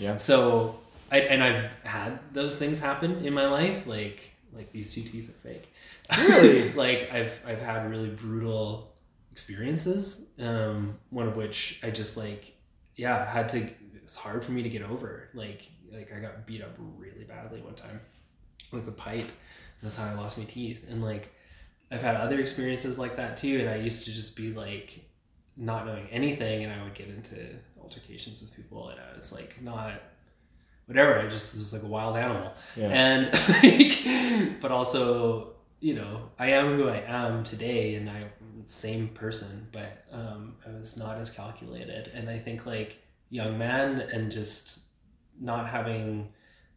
[0.00, 0.16] Yeah.
[0.16, 0.80] So
[1.12, 5.28] I and I've had those things happen in my life, like like these two teeth
[5.28, 5.72] are fake.
[6.18, 6.72] Really?
[6.74, 8.92] like I've I've had really brutal
[9.30, 10.26] experiences.
[10.38, 12.54] Um, one of which I just like
[12.96, 13.68] yeah had to.
[14.02, 15.28] It's hard for me to get over.
[15.34, 18.00] Like like I got beat up really badly one time
[18.72, 19.26] with a pipe.
[19.82, 20.84] That's how I lost my teeth.
[20.88, 21.32] And like
[21.90, 23.60] I've had other experiences like that too.
[23.60, 25.00] And I used to just be like
[25.56, 27.36] not knowing anything, and I would get into
[27.90, 30.00] altercations with people, and I was like not
[30.86, 31.18] whatever.
[31.18, 32.88] I just was like a wild animal Yeah.
[32.88, 33.26] and
[33.62, 35.52] like, but also
[35.82, 38.22] you know i am who i am today and i
[38.66, 42.98] same person but um, i was not as calculated and i think like
[43.30, 44.80] young man and just
[45.40, 46.28] not having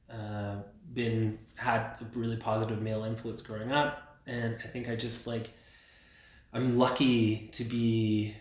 [0.09, 0.55] uh,
[0.93, 5.49] been had a really positive male influence growing up and i think i just like
[6.53, 8.33] i'm lucky to be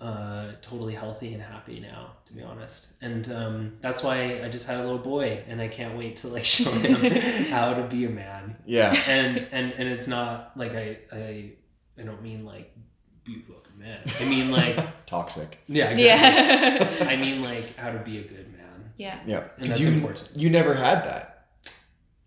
[0.00, 2.92] uh, totally healthy and happy now, to be honest.
[3.02, 6.28] And um, that's why I just had a little boy, and I can't wait to
[6.28, 7.12] like show him
[7.50, 8.56] how to be a man.
[8.64, 8.92] Yeah.
[9.06, 11.52] And and and it's not like I I
[11.98, 12.72] I don't mean like
[13.24, 14.00] be a fucking man.
[14.20, 15.58] I mean like Toxic.
[15.68, 17.06] yeah exactly.
[17.06, 17.12] yeah.
[17.12, 18.92] I mean like how to be a good man.
[18.96, 19.18] yeah.
[19.26, 19.38] Yeah.
[19.56, 20.30] And 'Cause that's you, important.
[20.36, 21.48] You never had that.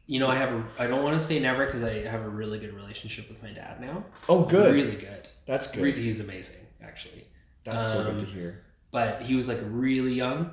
[0.05, 2.29] You know I have a I don't want to say never because I have a
[2.29, 4.03] really good relationship with my dad now.
[4.29, 4.73] Oh, good.
[4.75, 5.29] Really good.
[5.47, 5.97] That's good.
[5.97, 7.25] He's amazing actually.
[7.63, 8.63] That's so good Um, to hear.
[8.91, 10.51] But he was like really young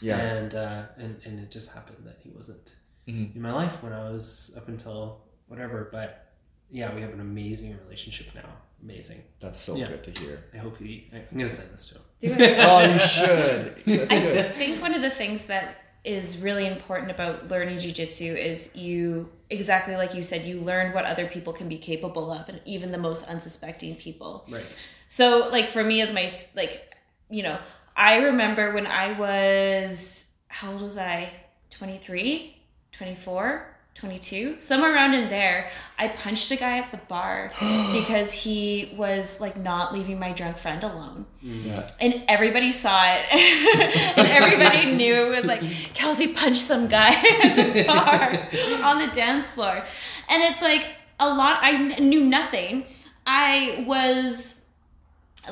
[0.00, 0.18] Yeah.
[0.18, 2.72] and uh, and and it just happened that he wasn't
[3.08, 3.34] Mhm.
[3.36, 5.88] in my life when I was up until whatever.
[5.92, 6.32] But
[6.70, 8.48] yeah, we have an amazing relationship now.
[8.82, 9.22] Amazing.
[9.40, 9.88] That's so Yeah.
[9.88, 10.44] good to hear.
[10.54, 11.10] I hope he.
[11.12, 12.02] I- I'm gonna send this to him.
[12.20, 12.58] Do it.
[12.60, 13.76] Oh, you should.
[14.08, 14.14] That's
[14.48, 19.30] I think one of the things that is really important about learning jujitsu is you
[19.48, 22.92] exactly like you said you learn what other people can be capable of and even
[22.92, 24.66] the most unsuspecting people Right.
[25.14, 26.92] So like for me as my like
[27.30, 27.56] you know
[27.96, 31.30] i remember when i was how old was i?
[31.70, 32.56] 23
[32.90, 35.70] 24 22 somewhere around in there
[36.00, 37.52] i punched a guy at the bar
[37.92, 41.26] because he was like not leaving my drunk friend alone.
[41.44, 41.66] Mm.
[41.66, 41.90] Yeah.
[42.00, 43.24] and everybody saw it.
[44.18, 45.62] And everybody knew it was like
[45.94, 47.10] kelsey punched some guy
[47.44, 48.30] at the bar
[48.88, 49.84] on the dance floor.
[50.28, 50.88] And it's like
[51.20, 52.86] a lot i knew nothing.
[53.26, 54.60] I was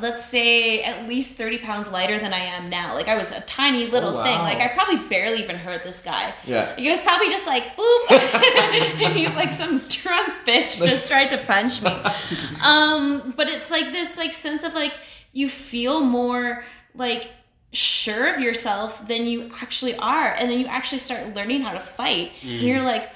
[0.01, 2.95] let's say at least 30 pounds lighter than i am now.
[2.95, 6.01] Like i was a tiny little Oh, thing like i probably barely even hurt this
[6.01, 6.33] guy.
[6.47, 6.75] Yeah.
[6.77, 8.07] he was probably just like boop.
[9.05, 11.91] And he's like some drunk bitch just tried to punch me.
[12.65, 14.95] Um but it's like this like sense of like
[15.33, 16.65] you feel more
[16.95, 17.31] like
[17.73, 20.35] sure of yourself than you actually are.
[20.39, 22.33] And then you actually start learning how to fight.
[22.43, 23.11] And you're like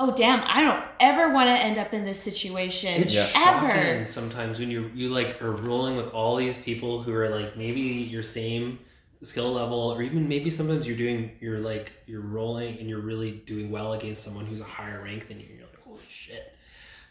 [0.00, 3.28] oh damn i don't ever want to end up in this situation It's Yeah.
[3.36, 7.28] ever shocking sometimes when you you like are rolling with all these people who are
[7.28, 8.78] like maybe your same
[9.22, 13.32] skill level or even maybe sometimes you're doing you're like you're rolling and you're really
[13.32, 16.54] doing well against someone who's a higher rank than you and you're like holy shit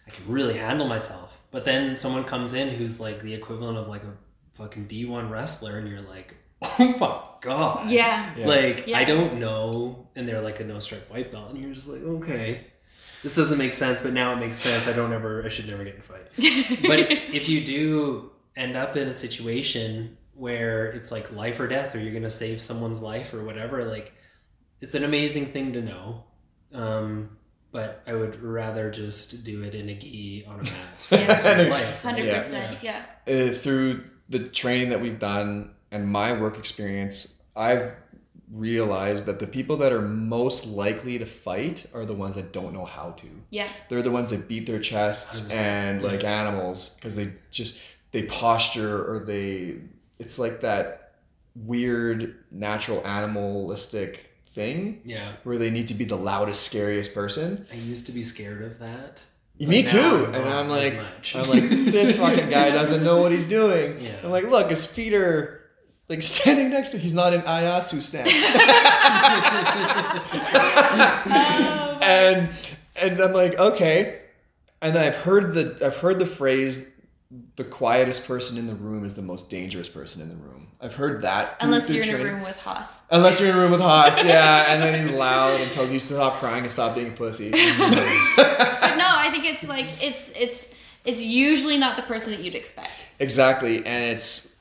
[0.07, 3.87] i can really handle myself but then someone comes in who's like the equivalent of
[3.89, 4.13] like a
[4.53, 8.47] fucking d1 wrestler and you're like oh my god yeah Yeah.
[8.47, 8.97] like Yeah.
[8.99, 12.01] I don't know, and they're like a no stripe white belt, and you're just like,
[12.01, 12.65] okay,
[13.23, 14.87] this doesn't make sense, but now it makes sense.
[14.87, 16.27] I don't ever, I should never get in a fight.
[16.87, 16.99] But
[17.33, 21.99] if you do end up in a situation where it's like life or death, or
[21.99, 24.13] you're gonna save someone's life or whatever, like
[24.81, 26.23] it's an amazing thing to know.
[26.73, 27.37] Um,
[27.71, 30.73] but I would rather just do it in a gi on a mat.
[30.99, 36.07] for the rest of my 100% yeah, uh, through the training that we've done and
[36.07, 37.93] my work experience, I've
[38.51, 42.73] realized that the people that are most likely to fight are the ones that don't
[42.73, 43.27] know how to.
[43.49, 45.51] yeah They're the ones that beat their chests 100%.
[45.53, 47.77] and like animals because they just
[48.11, 49.79] they posture or they
[50.19, 51.15] it's like that
[51.65, 55.19] weird natural animalistic thing Yeah.
[55.43, 57.65] where they need to be the loudest scariest person.
[57.71, 59.23] I used to be scared of that
[59.59, 59.97] Me But too.
[59.97, 60.97] now And I'm like.
[61.35, 63.99] I'm like, this fucking guy doesn't know what he's doing.
[64.01, 64.15] Yeah.
[64.23, 65.56] I'm like, look, his feet are
[66.09, 66.97] like standing next to.
[66.97, 68.31] him, He's not in ayatsu stance.
[72.03, 72.49] and
[73.01, 74.21] and I'm like, okay.
[74.81, 76.89] And then I've heard the I've heard the phrase,
[77.55, 80.67] the quietest person in the room is the most dangerous person in the room.
[80.79, 81.59] I've heard that.
[81.59, 83.01] through- Unless through you're in a room with Haas.
[83.09, 85.99] Unless you're in a room with Haas, yeah, and then he's loud and tells you
[85.99, 87.49] to stop crying and stop being a pussy.
[87.49, 87.59] But
[88.95, 90.69] no, I think it's like it's it's
[91.03, 93.09] it's usually not the person that you'd expect.
[93.19, 94.55] Exactly, and it's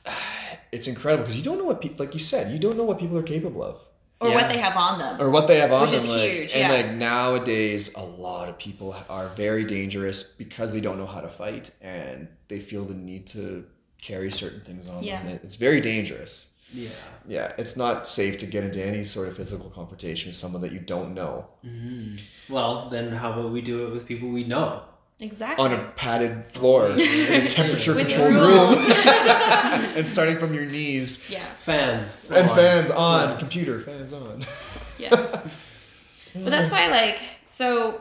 [0.71, 2.99] it's incredible because you don't know what people like you said you don't know what
[2.99, 3.79] people are capable of
[4.19, 4.35] Or Yeah.
[4.35, 5.21] what they have on them.
[5.21, 6.01] or what they have on Which them.
[6.01, 6.75] is like, huge, and yeah.
[6.77, 11.29] like nowadays, a lot of people are very dangerous because they don't know how to
[11.29, 13.65] fight and they feel the need to
[14.01, 15.21] carry certain things on Yeah.
[15.23, 15.39] them.
[15.43, 16.47] It's very dangerous.
[16.73, 16.89] yeah.
[17.35, 20.71] Yeah, it's not safe to get into any sort of physical confrontation with someone that
[20.73, 21.35] you don't know
[21.65, 22.19] Mhm.
[22.49, 24.81] Well, then how about we do it with people we know?
[25.19, 25.65] Exactly.
[25.65, 28.75] on a padded floor in a temperature controlled room
[29.95, 31.27] and starting from your knees.
[31.29, 31.43] yeah.
[31.57, 32.55] Fans And on.
[32.55, 33.37] fans on, Yeah.
[33.37, 34.43] computer fans on.
[34.99, 35.09] Yeah.
[36.35, 37.99] but that's why, like, so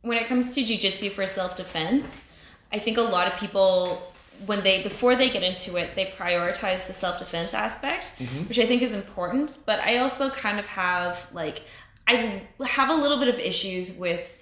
[0.00, 2.24] when it comes to jujitsu for self defense,
[2.72, 4.12] I think a lot of people,
[4.46, 8.44] when they, before they get into it, they prioritize the self defense aspect, mm-hmm.
[8.48, 9.58] which I think is important.
[9.66, 11.64] But I also kind of have, like,
[12.06, 14.32] I have a little bit of issues with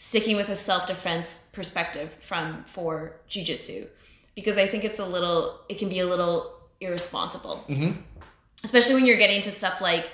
[0.00, 3.86] sticking with a self defense perspective from for jujitsu.
[4.34, 7.62] Because I think it's a little, it can be a little irresponsible.
[7.68, 8.00] Mm-hmm.
[8.64, 10.10] Especially when you're getting to stuff like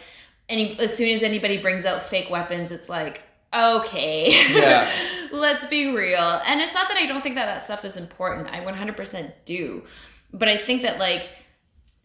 [0.49, 3.23] any as soon as anybody brings out fake weapons it's like
[3.55, 4.29] okay.
[4.53, 4.91] Yeah.
[5.33, 6.43] let's be real.
[6.47, 8.49] And it's not that i don't think that that stuff is important.
[8.49, 9.85] I 100% do.
[10.33, 11.29] But i think that like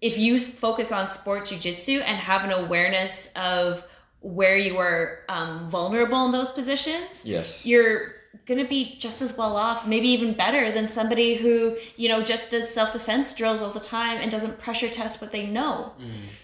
[0.02, 3.84] if you focus on sport jujitsu and have an awareness of
[4.22, 7.66] where you are um, vulnerable in those positions Yes.
[7.66, 8.14] you're
[8.46, 12.50] gonna be just as well off, maybe even better than somebody who you know just
[12.52, 15.92] does self defense drills all the time and doesn't pressure test what they know.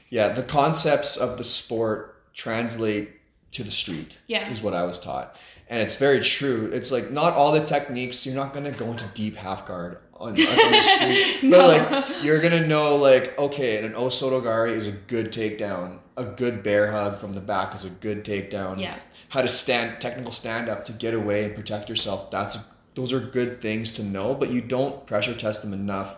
[0.09, 3.09] Yeah, the concepts of the sport translate
[3.53, 4.19] to the street.
[4.27, 4.47] Yeah.
[4.49, 5.35] Is what I was taught.
[5.69, 6.69] And it's very true.
[6.73, 10.30] It's like not all the techniques, you're not gonna go into deep half guard on,
[10.30, 11.49] on the street.
[11.49, 11.57] No.
[11.57, 15.99] But like you're gonna know like, okay, an Osotogari is a good takedown.
[16.15, 18.80] A good bear hug from the back is a good takedown.
[18.80, 18.98] Yeah.
[19.30, 22.31] How to stand technical stand up to get away and protect yourself.
[22.31, 22.57] That's
[22.95, 26.18] those are good things to know, but you don't pressure test them enough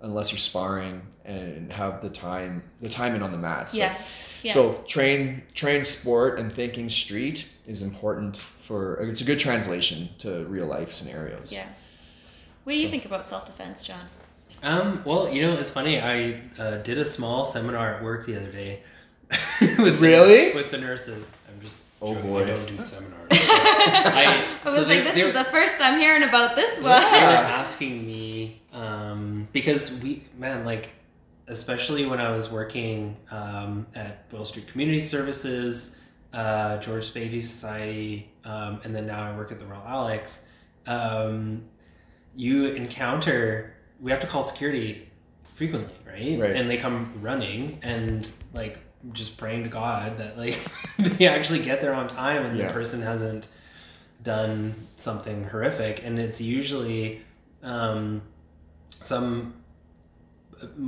[0.00, 3.76] unless you're sparring and have the time the timing on the mats.
[3.76, 3.94] Yeah,
[4.42, 4.52] yeah.
[4.52, 8.36] So train train sport and thinking street is important
[8.68, 11.50] for it's a good translation to real life scenarios.
[11.50, 11.66] Yeah.
[12.64, 13.98] What do you think about self defense, Jon?
[14.62, 15.98] Um, well, you know, it's funny.
[15.98, 18.82] I uh, did a small seminar at work the other day.
[19.60, 20.50] with Really?
[20.50, 21.32] The, with the nurses.
[21.48, 21.86] I'm just.
[22.02, 22.42] Oh, joking, boy.
[22.42, 23.16] I don't do seminars.
[23.32, 26.78] I, I was so like, they- this they is the first I'm hearing about this
[26.78, 27.00] one.
[27.00, 30.90] They were asking me um, because we, man, like,
[31.46, 35.96] especially when I was working um, at Boyle Street Community Services,
[36.34, 40.48] uh, George Spady Society, um, and then now I work at the Royal Alex.
[40.86, 41.62] Um,
[42.34, 45.08] you encounter, we have to call security
[45.54, 46.38] frequently, right?
[46.40, 46.56] Right.
[46.56, 48.78] And they come running and like
[49.12, 50.58] just praying to God that like
[50.98, 52.68] they actually get there on time and Yeah.
[52.68, 53.48] the person hasn't
[54.22, 57.22] done something horrific and it's usually
[57.62, 58.22] um,
[59.00, 59.54] some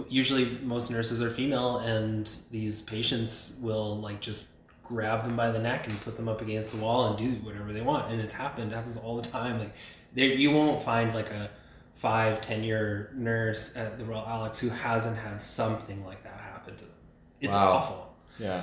[0.09, 4.47] usually most nurses are female and these patients will like just
[4.91, 7.73] grab them by the neck and put them up against the wall and do whatever
[7.73, 9.73] they want and it's happened it happens all the time like
[10.17, 11.49] there you won't find like a
[11.95, 16.75] five ten year nurse at the royal alex who hasn't had something like that happen
[16.77, 16.95] to them
[17.41, 17.73] it's Wow.
[17.77, 18.63] awful Yeah.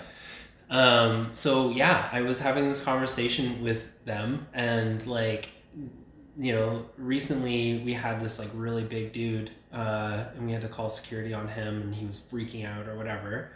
[0.69, 5.49] um, so yeah, I was having this conversation with them and like,
[6.39, 10.67] you know, recently we had this like really big dude, uh, and we had to
[10.67, 13.51] call security on him and he was freaking out or whatever.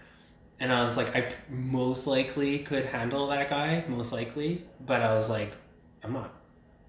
[0.62, 5.14] And I was like, I most likely could handle that guy, most likely, but I
[5.16, 5.52] was like,
[6.04, 6.32] I'm not.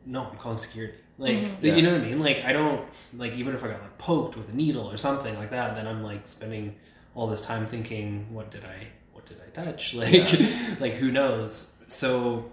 [0.05, 0.99] No, I'm calling security.
[1.19, 1.57] Like, Mhm.
[1.63, 1.75] Yeah.
[1.77, 2.21] you know what I mean?
[2.21, 2.87] Like, I don't
[3.17, 5.87] like even if I got like poked with a needle or something like that, then
[5.87, 6.75] I'm like spending
[7.15, 9.95] all this time thinking, what did I, what did I touch?
[10.03, 10.29] Like,
[10.81, 11.73] like who knows?
[11.87, 12.51] So,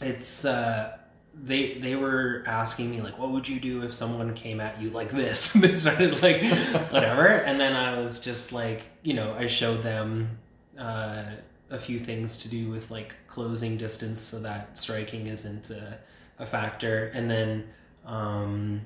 [0.00, 0.98] it's uh,
[1.42, 4.90] they they were asking me like, what would you do if someone came at you
[4.90, 5.54] like this?
[5.54, 6.42] And they started like
[6.90, 10.38] whatever, and then I was just like, you know, I showed them
[10.78, 11.24] uh,
[11.70, 15.98] a few things to do with like closing distance so that striking isn't a,
[16.38, 17.64] a factor, and then
[18.06, 18.82] um,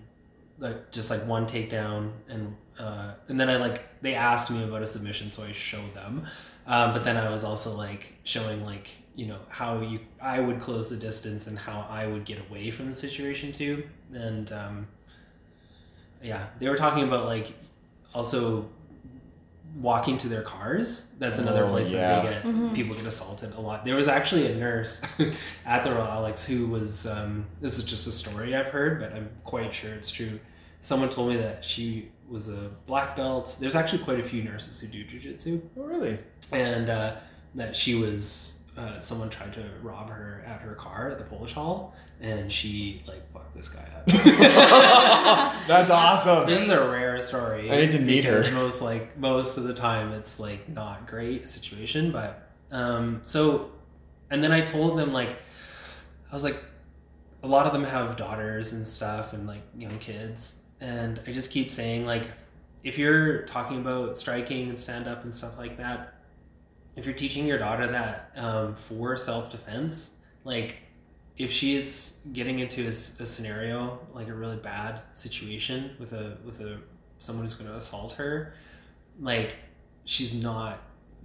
[0.59, 4.83] like just like one takedown and uh, and then I like they asked me about
[4.83, 6.27] a submission, so I showed them.
[6.67, 8.89] Um, but then I was also like showing like
[9.19, 12.71] you know how you I would close the distance and how I would get away
[12.71, 13.83] from the situation too.
[14.15, 14.87] And um,
[16.23, 17.53] yeah, they were talking about like
[18.15, 18.69] also
[19.81, 21.13] walking to their cars.
[21.19, 22.01] That's another Oh, place yeah.
[22.01, 22.75] that they get Mhm.
[22.75, 23.85] people get assaulted a lot.
[23.85, 25.03] There was actually a nurse
[25.67, 27.07] at the Royal Alex who was.
[27.07, 30.39] Um, this is just a story I've heard, but I'm quite sure it's true.
[30.81, 33.57] Someone told me that she was a black belt.
[33.59, 36.19] There's actually quite a few nurses who do jujitsu Oh, really?
[36.53, 37.17] and uh,
[37.57, 41.53] that she was uh, someone tried to rob her at her car at the Polish
[41.53, 44.07] Hall, and she like fucked this guy up.
[45.67, 46.47] That's awesome.
[46.49, 47.73] this is a rare story.
[47.73, 48.49] I need to meet her.
[48.53, 53.73] Most like most of the time, it's like not great situation, but um, so,
[54.31, 55.31] and then I told them like,
[56.31, 56.63] I was like,
[57.43, 61.51] a lot of them have daughters and stuff, and like young kids, and I just
[61.51, 62.29] keep saying like,
[62.85, 66.15] if you're talking about striking and stand up and stuff like that,
[66.99, 70.77] if you're teaching your daughter that um, for self defense, like
[71.37, 76.61] if she is getting into a scenario like a really bad situation with a with
[76.61, 76.81] a
[77.21, 78.53] someone who's going to assault her,
[79.21, 79.55] like
[80.05, 80.81] she's not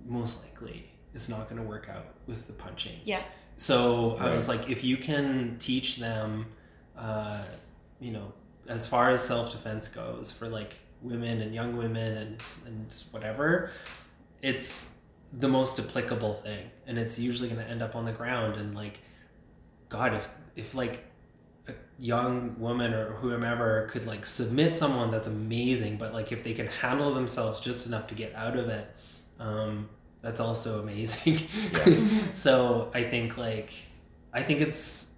[0.05, 2.99] most likely it's not going to work out with the punching.
[3.03, 3.21] Yeah.
[3.55, 6.47] So I was like, if you can teach them,
[6.97, 7.43] uh,
[7.99, 8.33] you know,
[8.67, 13.71] as far as self defense goes for like women and young women and and whatever,
[14.43, 14.92] it's
[15.39, 18.55] the most applicable thing, and it's usually going to end up on the ground.
[18.55, 18.99] And like,
[19.89, 21.03] God, if if like
[21.67, 25.97] a young woman or whomever could like submit someone, that's amazing.
[25.97, 28.87] But like, if they can handle themselves just enough to get out of it,
[29.39, 29.89] um,
[30.21, 31.39] that's also amazing.
[32.33, 33.73] so I think like
[34.33, 35.13] I think it's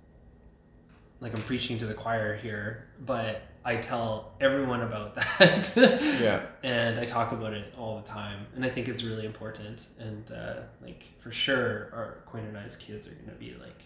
[1.20, 5.74] like I'm preaching to the choir here, but I tell everyone about that.
[6.22, 6.42] Yeah.
[6.64, 9.88] And I talk about it all the time, and I think it's really important.
[10.00, 13.84] And uh, like for sure, our Quinn and I's kids are gonna be like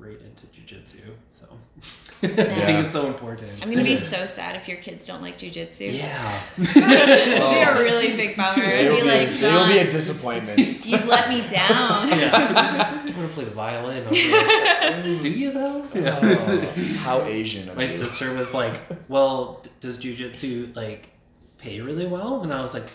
[0.00, 1.00] right into jujitsu.
[1.30, 1.46] So
[2.22, 3.50] I think it's so important.
[3.62, 5.92] I'm gonna be so sad if your kids don't like jujitsu.
[5.96, 6.40] yeah.
[6.58, 8.62] It'd be a really big bummer.
[8.64, 10.58] I'd It'll be be, like, a, it'll be a disappointment.
[10.86, 12.08] you've let me down.
[12.08, 13.02] yeah.
[13.04, 14.06] I want to play the violin.
[14.06, 15.86] I was like, oh, Do you though?
[15.94, 17.88] Oh, how Asian My you.
[17.88, 18.74] sister was like,
[19.08, 21.10] "Well, d- does jujitsu like
[21.58, 22.88] pay really well?" And I was like,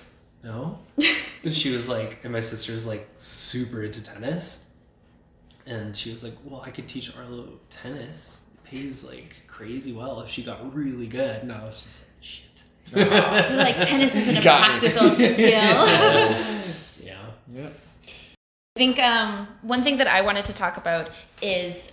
[0.44, 0.80] "No."
[1.44, 4.65] And she was like, and my sister was like super into tennis,
[5.66, 8.44] and she was like, "Well, I could teach Arlo tennis.
[8.54, 12.12] It pays like crazy well if she got really good." And I was just like,
[12.22, 12.64] "Shit."
[12.96, 14.80] You're like tennis isn't You a got me.
[14.80, 15.38] practical skill.
[17.04, 17.26] yeah.
[17.54, 17.70] Yeah.
[18.78, 21.10] I think um, one thing that I wanted to talk about
[21.42, 21.90] is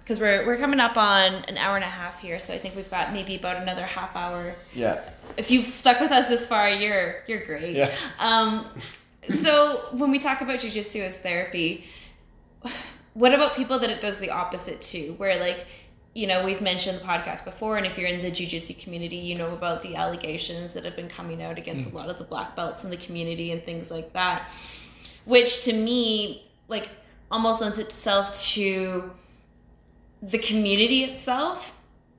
[0.00, 2.74] because we're, we're coming up on an hour and a half here, so I think
[2.74, 4.54] we've got maybe about another half hour.
[4.74, 4.98] Yeah.
[5.36, 7.76] If you've stuck with us this far, you're you're great.
[7.76, 7.90] Yeah.
[8.18, 8.66] Um,
[9.34, 11.84] so when we talk about jujitsu as therapy,
[13.16, 15.66] what about people that it does the opposite to, where like
[16.14, 19.34] you know we've mentioned the podcast before, and if you're in the jujitsu community, you
[19.34, 21.94] know about the allegations that have been coming out against a mm.
[21.94, 24.50] lot of the black belts in the community and things like that
[25.26, 26.88] which to me like
[27.30, 29.10] almost lends itself to
[30.22, 31.74] the community itself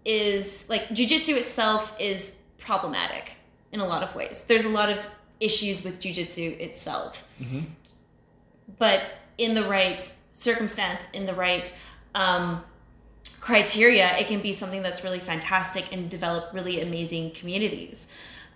[0.05, 3.37] is like jujitsu itself is problematic
[3.71, 4.45] in a lot of ways.
[4.47, 5.09] There's a lot of
[5.39, 7.61] issues with jujitsu itself, mm-hmm.
[8.77, 9.05] but
[9.37, 9.99] in the right
[10.37, 11.73] circumstance, in the right
[12.13, 12.63] um,
[13.39, 18.07] criteria, it can be something that's really fantastic and develop really amazing communities.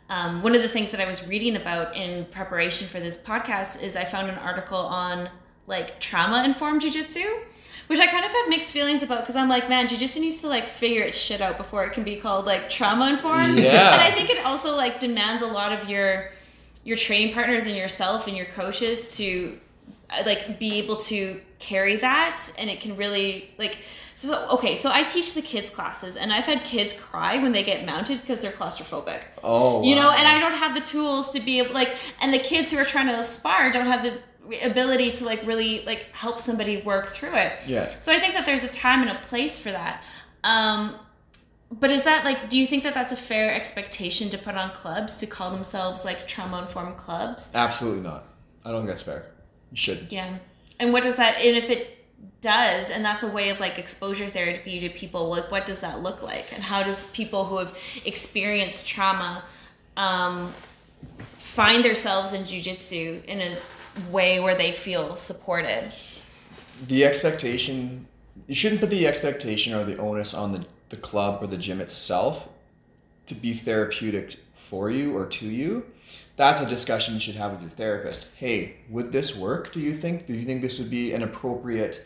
[0.09, 3.81] Um, one of the things that I was reading about in preparation for this podcast
[3.81, 5.29] is I found an article on
[5.67, 7.25] like trauma informed jujitsu,
[7.87, 10.49] which I kind of have mixed feelings about because I'm like, man, jujitsu needs to
[10.49, 13.57] like figure its shit out before it can be called like trauma informed.
[13.57, 13.93] Yeah.
[13.93, 16.29] And I think it also like demands a lot of your
[16.83, 19.57] your training partners and yourself and your coaches to
[20.25, 23.77] like be able to carry that and it can really like
[24.15, 27.63] so okay so i teach the kids classes and i've had kids cry when they
[27.63, 29.83] get mounted because they're claustrophobic Oh.
[29.83, 32.71] you know and i don't have the tools to be able like and the kids
[32.71, 34.13] who are trying to aspire don't have the
[34.65, 37.89] ability to like really like help somebody work through it Yeah.
[37.99, 40.03] so i think that there's a time and a place for that
[40.43, 40.95] um
[41.71, 44.71] but is that like do you think that that's a fair expectation to put on
[44.71, 48.25] clubs to call themselves like trauma informed clubs Absolutely not.
[48.65, 49.25] I don't think that's fair.
[49.71, 50.11] You shouldn't.
[50.11, 50.37] yeah.
[50.79, 51.97] And what does that and if it
[52.41, 56.01] does and that's a way of like exposure therapy to people like what does that
[56.01, 56.51] look like?
[56.53, 59.43] And how does people who have experienced trauma
[59.97, 60.53] um,
[61.37, 63.57] find themselves in jujitsu in a
[64.09, 65.93] way where they feel supported?
[66.87, 68.07] The expectation,
[68.47, 71.81] you shouldn't put the expectation or the onus on the, the club or the gym
[71.81, 72.49] itself
[73.27, 75.85] to be therapeutic for you or to you,
[76.41, 78.29] that's a discussion you should have with your therapist.
[78.35, 79.71] Hey, would this work?
[79.71, 80.25] Do you think?
[80.25, 82.05] Do you think this would be an appropriate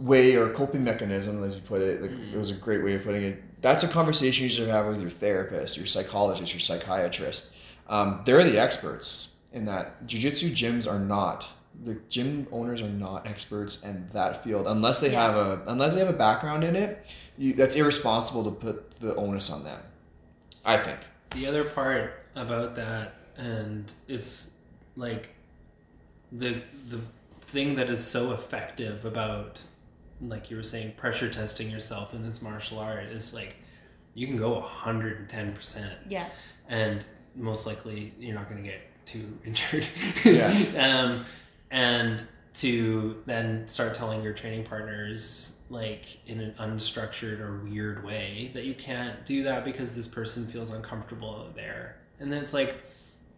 [0.00, 2.00] way or coping mechanism, as you put it?
[2.00, 3.42] Like, It was a great way of putting it.
[3.60, 7.54] That's a conversation you should have with your therapist, your psychologist, your psychiatrist.
[7.88, 10.06] Um, they're the experts in that.
[10.06, 11.52] Jiu-jitsu gyms are not.
[11.82, 16.00] The gym owners are not experts in that field unless they have a unless they
[16.00, 17.14] have a background in it.
[17.36, 19.80] You, that's irresponsible to put the onus on them.
[20.64, 20.98] I think.
[21.30, 24.52] The other part about that, and it's
[24.96, 25.34] like
[26.30, 27.00] the the
[27.42, 29.60] thing that is so effective about,
[30.20, 33.56] like you were saying, pressure testing yourself in this martial art is like
[34.14, 36.26] you can go hundred and ten percent, Yeah.
[36.68, 37.04] and
[37.34, 39.86] most likely you're not going to get too injured.
[40.24, 40.52] Yeah.
[41.12, 41.24] um,
[41.70, 42.24] and
[42.54, 48.64] to then start telling your training partners like in an unstructured or weird way that
[48.64, 52.76] you can't do that because this person feels uncomfortable there and then it's like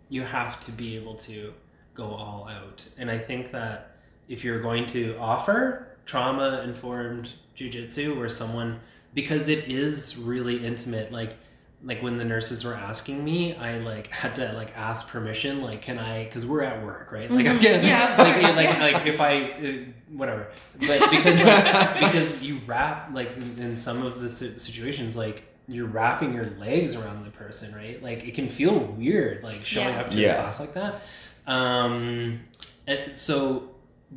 [0.09, 1.53] you have to be able to
[1.95, 3.97] go all out and i think that
[4.29, 8.79] if you're going to offer trauma informed jujitsu where someone
[9.15, 11.35] because it is really intimate like
[11.87, 15.83] like when the nurses were asking me i like had to like ask permission like
[15.83, 17.59] can i because we're at work right like Mhm.
[17.59, 18.83] again Yeah, like, course, like, yeah.
[18.99, 19.73] like if i uh,
[20.13, 20.49] whatever
[20.81, 25.87] but because like, because you wrap like in, in some of the situations like you're
[25.87, 30.01] wrapping your legs around the person right like it can feel weird like showing Yeah.
[30.01, 30.33] up to Yeah.
[30.35, 31.03] a class like that
[31.47, 32.41] um
[32.87, 33.71] and so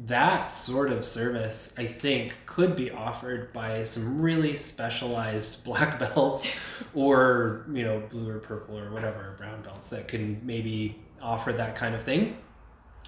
[0.05, 6.53] that sort of service i think could be offered by some really specialized black belts
[6.93, 11.75] or you know blue or purple or whatever brown belts that can maybe offer that
[11.75, 12.37] kind of thing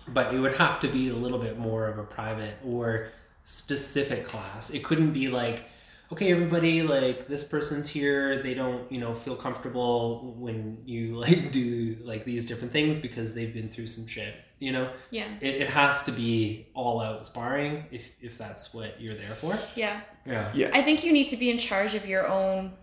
[0.07, 3.07] but it would have to be a little bit more of a private or
[3.43, 5.65] specific class it couldn't be like
[6.11, 11.51] okay everybody like this person's here they don't you know feel comfortable when you like
[11.51, 15.27] do like these different things because they've been through some shit you know Yeah.
[15.41, 19.57] it, it has to be all out sparring if if that's what you're there for
[19.75, 20.01] Yeah.
[20.25, 20.69] yeah Yeah.
[20.73, 22.73] I think you need to be in charge of your own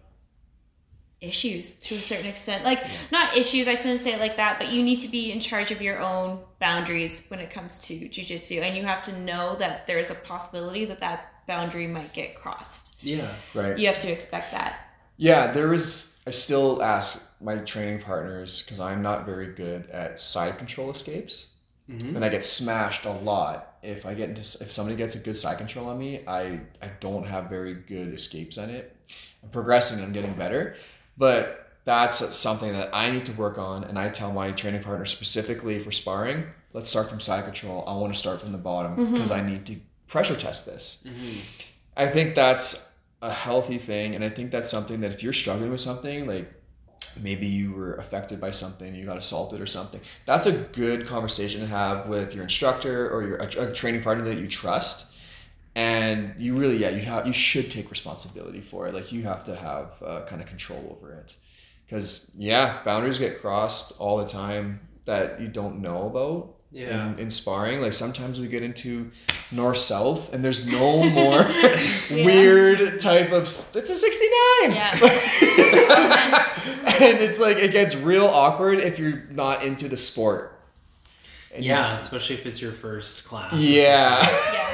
[1.20, 2.62] issues to a certain extent.
[2.65, 5.40] Like not issues, I shouldn't say it like that, but you need to be in
[5.40, 9.57] charge of your own boundaries when it comes to jujitsu, and you have to know
[9.57, 12.97] that there is a possibility that that boundary might get crossed.
[13.02, 13.78] yeah Right.
[13.78, 14.81] You have to expect that.
[15.18, 16.18] Yeah, there was.
[16.27, 21.52] I still ask my training partners because I'm not very good at side control escapes,
[21.90, 22.16] Mhm.
[22.16, 23.77] and I get smashed a lot.
[23.82, 26.89] If I get into, if somebody gets a good side control on me, I I
[27.01, 28.94] don't have very good escapes on it.
[29.43, 30.02] I'm progressing.
[30.02, 30.74] I'm getting better,
[31.16, 33.85] but that's something that I need to work on.
[33.85, 37.85] And I tell my training partner specifically for sparring, let's start from side control.
[37.86, 39.77] I want to start from the bottom because I need to
[40.09, 40.99] pressure test this.
[41.05, 41.41] Mhm.
[41.97, 42.93] I think that's
[43.23, 46.53] a healthy thing, and I think that's something that if you're struggling with something, like
[47.23, 51.61] maybe you were affected by something, you got assaulted or something, that's a good conversation
[51.62, 55.07] to have with your instructor or your a, a training partner that you trust.
[55.74, 58.95] And you really, yeah, you have you should take responsibility for it.
[58.95, 61.37] Like you have to have uh, kind of control over it,
[61.87, 67.12] because yeah, boundaries get crossed all the time that you don't know about Yeah.
[67.12, 67.81] in, in sparring.
[67.81, 69.11] Like sometimes we get into
[69.51, 71.43] north south, and there's no more
[72.11, 73.44] weird type of.
[73.44, 74.27] It's a sixty
[74.61, 74.73] nine.
[74.77, 74.90] Yeah.
[77.01, 80.53] and it's like it gets real awkward if you're not into the sport.
[81.55, 84.20] And you- yeah especially if it's your first class yeah.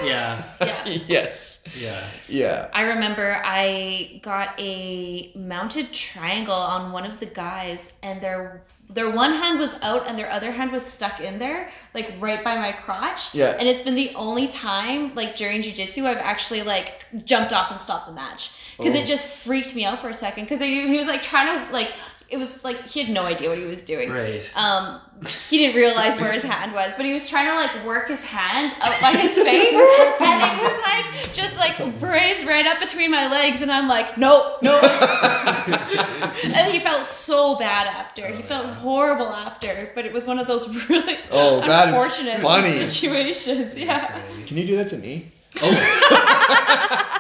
[0.05, 0.43] Yeah.
[0.61, 0.99] yeah Yeah.
[1.07, 1.63] yes.
[1.79, 2.69] yeah Yeah.
[2.75, 9.11] I remember I got a mounted triangle on one of the guys, and their their
[9.11, 12.57] one hand was out and their other hand was stuck in there, like right by
[12.57, 13.35] my crotch.
[13.35, 13.57] Yeah.
[13.59, 17.81] And it's been the only time, like during jujitsu, I've actually like jumped off and
[17.81, 18.99] stopped the match because Oh.
[18.99, 21.93] it just freaked me out for a second because he was like trying to like.
[22.33, 24.11] It was like he had no idea what he was doing.
[24.11, 25.01] right Um,
[25.49, 28.25] he didn't realize where his hand was, but he was trying to like work his
[28.25, 33.11] hand out by his face, and it was like just like grazed right up between
[33.11, 34.83] my legs, and I'm like, nope, nope.
[36.45, 38.27] and he felt so bad after.
[38.27, 42.87] He felt horrible after, but it was one of those really Oh, unfortunate funny.
[42.89, 43.77] situations.
[43.77, 44.21] Yeah.
[44.47, 45.31] Can you do that to me?
[45.63, 47.19] oh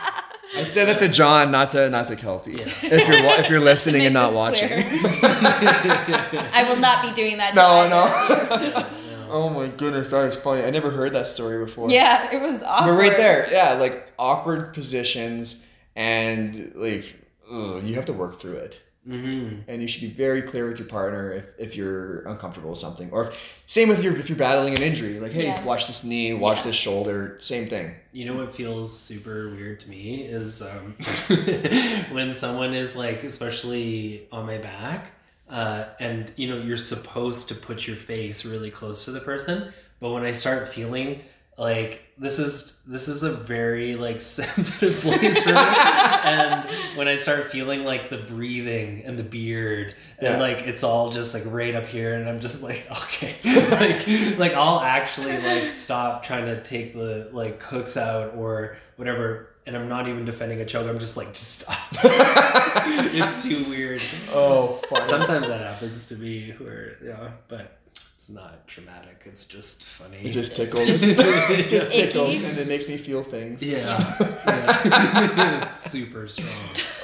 [0.55, 2.59] I said that to Jon, not to not to Kelty.
[2.59, 2.65] Yeah.
[2.93, 4.69] If you're if you're listening and not watching.
[4.73, 7.55] I will not be doing that.
[7.55, 8.87] no, either of no.
[9.31, 10.63] oh my goodness, that is funny.
[10.63, 11.89] I never heard that story before.
[11.91, 12.93] Yeah, it was awkward.
[12.93, 15.65] But right there, yeah, like awkward positions
[15.97, 17.17] and like
[17.51, 18.83] ugh, you have to work through it.
[19.09, 19.69] Mm-hmm.
[19.69, 23.11] and you should be very clear with your partner if, if you're uncomfortable with something
[23.11, 25.65] or if, same with your if you're battling an injury like hey Yeah.
[25.65, 26.63] watch this knee watch Yeah.
[26.65, 30.95] this shoulder same thing You know what feels super weird to me is um,
[32.13, 35.13] when someone is like, especially on my back,
[35.49, 39.73] uh, and you know you're supposed to put your face really close to the person,
[40.01, 41.23] but when I start feeling
[41.59, 47.17] like this is this is a very like sensitive place for me, and when I
[47.17, 50.41] start feeling like the breathing and the beard and Yeah.
[50.41, 53.35] like it's all just like right up here, and I'm just like okay,
[53.71, 59.49] like like I'll actually like stop trying to take the like hooks out or whatever,
[59.67, 60.89] and I'm not even defending a choke.
[60.89, 61.79] I'm just like just stop.
[62.05, 64.01] it's too weird.
[64.33, 65.07] oh funny.
[65.07, 67.79] Sometimes that happens to me, where yeah, but
[68.23, 69.23] it's not traumatic.
[69.27, 70.17] It's just funny.
[70.19, 73.99] it just tickles just- it just tickles and it makes me feel things yeah,
[74.47, 75.73] yeah.
[75.73, 76.49] super strong.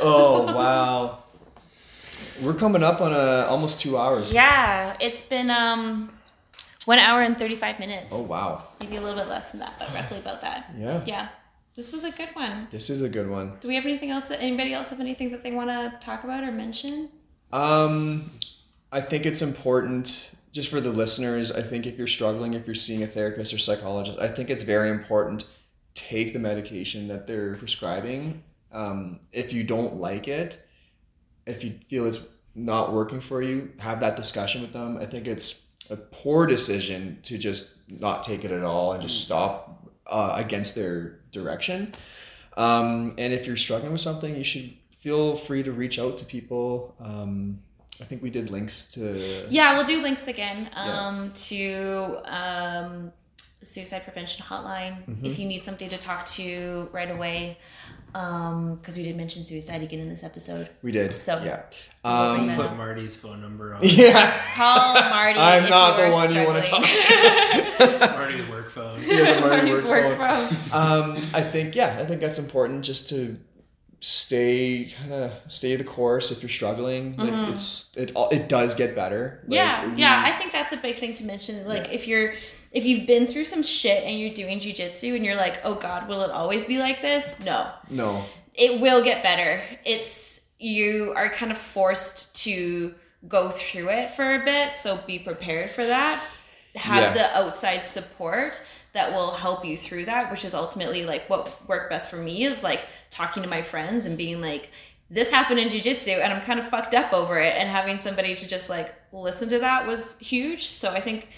[0.00, 1.18] oh wow
[2.40, 6.08] we're coming up on a almost two hours Yeah, it's been um
[6.84, 8.12] one hour and thirty five minutes.
[8.14, 10.70] oh wow Maybe a little bit less than that, but roughly about that.
[10.78, 11.28] yeah Yeah.
[11.74, 12.68] This was a good one.
[12.70, 14.28] this is a good one Do we have anything else?
[14.28, 17.08] That, anybody else have anything that they want to talk about or mention?
[17.52, 18.30] Um,
[18.92, 21.52] I think it's important just for the listeners.
[21.52, 24.62] I think if you're struggling, if you're seeing a therapist or psychologist, I think it's
[24.62, 25.44] very important
[25.98, 28.42] take the medication that they're prescribing.
[28.70, 30.62] Um, if you don't like it,
[31.46, 32.20] if you feel it's
[32.54, 34.98] not working for you, have that discussion with them.
[34.98, 39.22] I think it's a poor decision to just not take it at all and just
[39.22, 41.94] stop uh, against their direction.
[42.56, 46.24] Um, and if you're struggling with something, you should feel free to reach out to
[46.24, 46.94] people.
[47.00, 47.60] Um,
[48.00, 49.46] I think we did links to.
[49.48, 51.06] Yeah, we'll do links again Yeah.
[51.06, 53.12] um, to um,
[53.62, 55.26] suicide prevention hotline Mm-hmm.
[55.26, 57.58] if you need somebody to talk to right away.
[58.12, 60.70] Because we did mention suicide again in this episode.
[60.82, 61.18] We did.
[61.18, 61.62] So- yeah.
[62.04, 62.76] We'll Um, Put.
[62.76, 64.32] Marty's phone number on yeah.
[64.54, 65.38] Call Marty.
[65.38, 66.90] I'm if not you the are one you wanna struggling.
[67.78, 68.98] talk Marty's work phone.
[69.04, 70.48] Yeah, the Marty Marty's work work phone.
[70.48, 71.10] phone.
[71.12, 73.36] um, I think yeah, I think that's important just to
[74.00, 77.16] stay kind of stay the course if you're struggling.
[77.16, 79.40] Like it's it all it does get better.
[79.46, 79.98] Like, Mm-hmm.
[79.98, 80.22] yeah, yeah.
[80.26, 81.66] I think that's a big thing to mention.
[81.66, 82.34] Like if you're
[82.70, 86.08] if you've been through some shit and you're doing jujitsu and you're like, oh God,
[86.08, 87.36] will it always be like this?
[87.40, 87.70] No.
[87.90, 88.24] no.
[88.54, 89.62] it will get better.
[89.84, 92.94] It's you are kind of forced to
[93.26, 96.22] go through it for a bit, so be prepared for that.
[96.76, 97.12] Have Yeah.
[97.14, 98.64] the outside support
[98.98, 102.42] that will help you through that, which is ultimately like what worked best for me
[102.42, 104.70] is like talking to my friends and being like
[105.08, 108.34] this happened in jiu-jitsu and I'm kind of fucked up over it and having somebody
[108.34, 110.66] to just like listen to that was huge.
[110.66, 111.28] So I think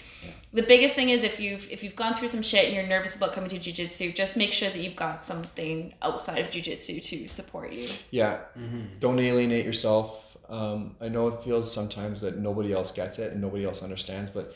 [0.51, 3.15] the biggest thing is if you've if you've gone through some shit and you're nervous
[3.15, 7.27] about coming to jiu-jitsu, just make sure that you've got something outside of jiu-jitsu to
[7.27, 7.87] support you.
[8.09, 8.39] Yeah.
[8.57, 8.97] Mm-hmm.
[8.99, 10.35] Don't alienate yourself.
[10.49, 14.31] Um, I know it feels sometimes that nobody else gets it and nobody else understands,
[14.31, 14.55] but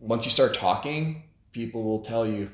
[0.00, 1.22] once you start talking,
[1.56, 2.50] people will tell you,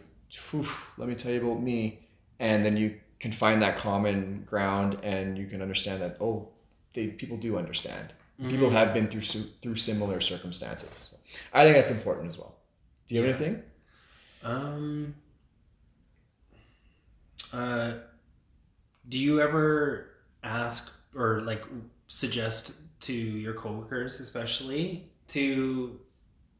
[0.96, 1.98] let me tell you about me.
[2.38, 2.88] And then you
[3.18, 6.48] can find that common ground and you can understand that, oh,
[6.92, 8.14] they, people do understand.
[8.48, 9.20] People have been through
[9.60, 10.94] through similar circumstances.
[11.10, 11.16] So
[11.54, 12.56] I think that's important as well.
[13.06, 13.46] Do you have Yeah.
[13.46, 13.62] anything?
[14.42, 15.14] Um.
[17.52, 17.92] Uh,
[19.08, 20.08] do you ever
[20.42, 21.62] ask or like
[22.08, 26.00] suggest to your coworkers, especially, to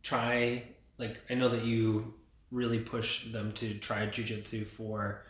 [0.05, 0.63] try?
[0.99, 2.15] Like, I know that you
[2.53, 5.25] really push them to try jujitsu for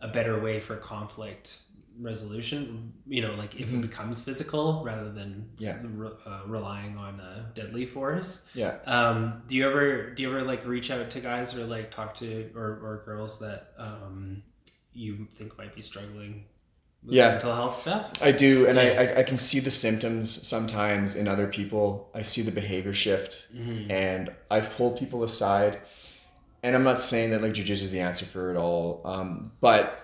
[0.00, 1.58] a better way for conflict
[2.00, 2.92] resolution.
[3.06, 3.78] You know, like if Mhm.
[3.78, 5.80] it becomes physical rather than Yeah.
[5.84, 8.46] re- uh, relying on a deadly force.
[8.54, 8.78] Yeah.
[8.86, 12.16] Um, do you ever do you ever like reach out to guys or like talk
[12.18, 14.42] to or, or girls that um,
[14.92, 16.46] you think might be struggling
[17.04, 17.32] with Yeah.
[17.32, 18.20] mental health stuff?
[18.22, 19.12] I do, and Yeah.
[19.16, 22.10] I, I can see the symptoms sometimes in other people.
[22.14, 23.88] I see the behavior shift, Mhm.
[23.90, 25.80] and I've pulled people aside.
[26.64, 30.00] And I'm not saying that like jujitsu is the answer for it all, um, but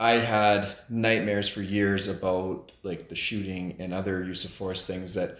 [0.00, 5.14] I had nightmares for years about like the shooting and other use of force things
[5.14, 5.38] that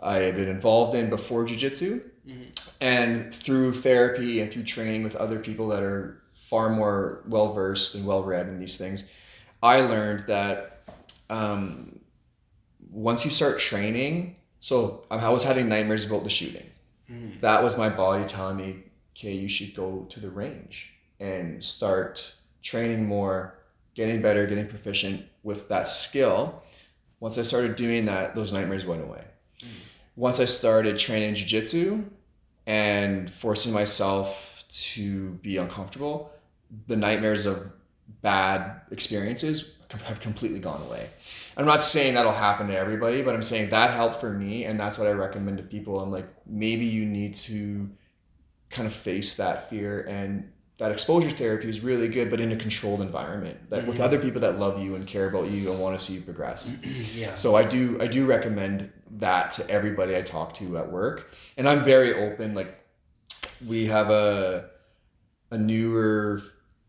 [0.00, 2.74] I had been involved in before jujitsu, Mhm.
[2.80, 7.94] and through therapy and through training with other people that are far more well versed
[7.96, 9.02] and well read in these things,
[9.62, 10.68] I learned that
[11.30, 11.98] um,
[12.90, 16.68] once you start training, so I was having nightmares about the shooting.
[17.10, 17.40] Mhm.
[17.40, 18.76] That was my body telling me,
[19.12, 23.58] okay, you should go to the range and start training more,
[23.94, 26.62] getting better, getting proficient with that skill.
[27.20, 29.24] Once I started doing that, those nightmares went away.
[29.60, 29.68] Hmm.
[30.16, 32.04] Once I started training jujitsu
[32.66, 36.32] and forcing myself to be uncomfortable,
[36.86, 37.72] the nightmares of
[38.22, 39.74] bad experiences
[40.04, 41.10] have completely gone away.
[41.56, 44.80] I'm not saying that'll happen to everybody, but I'm saying that helped for me, and
[44.80, 46.00] that's what I recommend to people.
[46.00, 47.90] I'm like, maybe you need to
[48.72, 52.56] kind of face that fear and that exposure therapy is really good, but in a
[52.56, 54.04] controlled environment, that with Mhm.
[54.04, 56.74] other people that love you and care about you and want to see you progress.
[57.14, 57.34] yeah.
[57.34, 61.68] So I do I do recommend that to everybody I talk to at work, and
[61.68, 62.54] I'm very open.
[62.54, 62.74] Like
[63.66, 64.70] we have a
[65.52, 66.42] a newer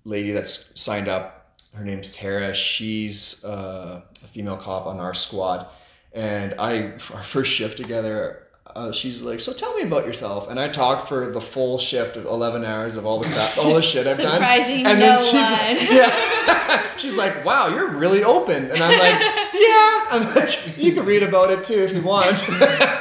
[0.05, 1.59] lady that's signed up.
[1.73, 2.53] Her name's Tara.
[2.53, 5.67] She's uh, a female cop on our squad,
[6.13, 8.42] and I our first shift together.
[8.75, 12.15] Uh, she's like, so tell me about yourself, and I talked for the full shift
[12.17, 14.31] of eleven hours of all the crap, all the shit I've done.
[14.33, 15.51] Surprising And no then she's one.
[15.51, 19.19] like, yeah, she's like, wow, you're really open, and I'm like,
[19.53, 22.39] yeah, I'm like, you can read about it too if you want.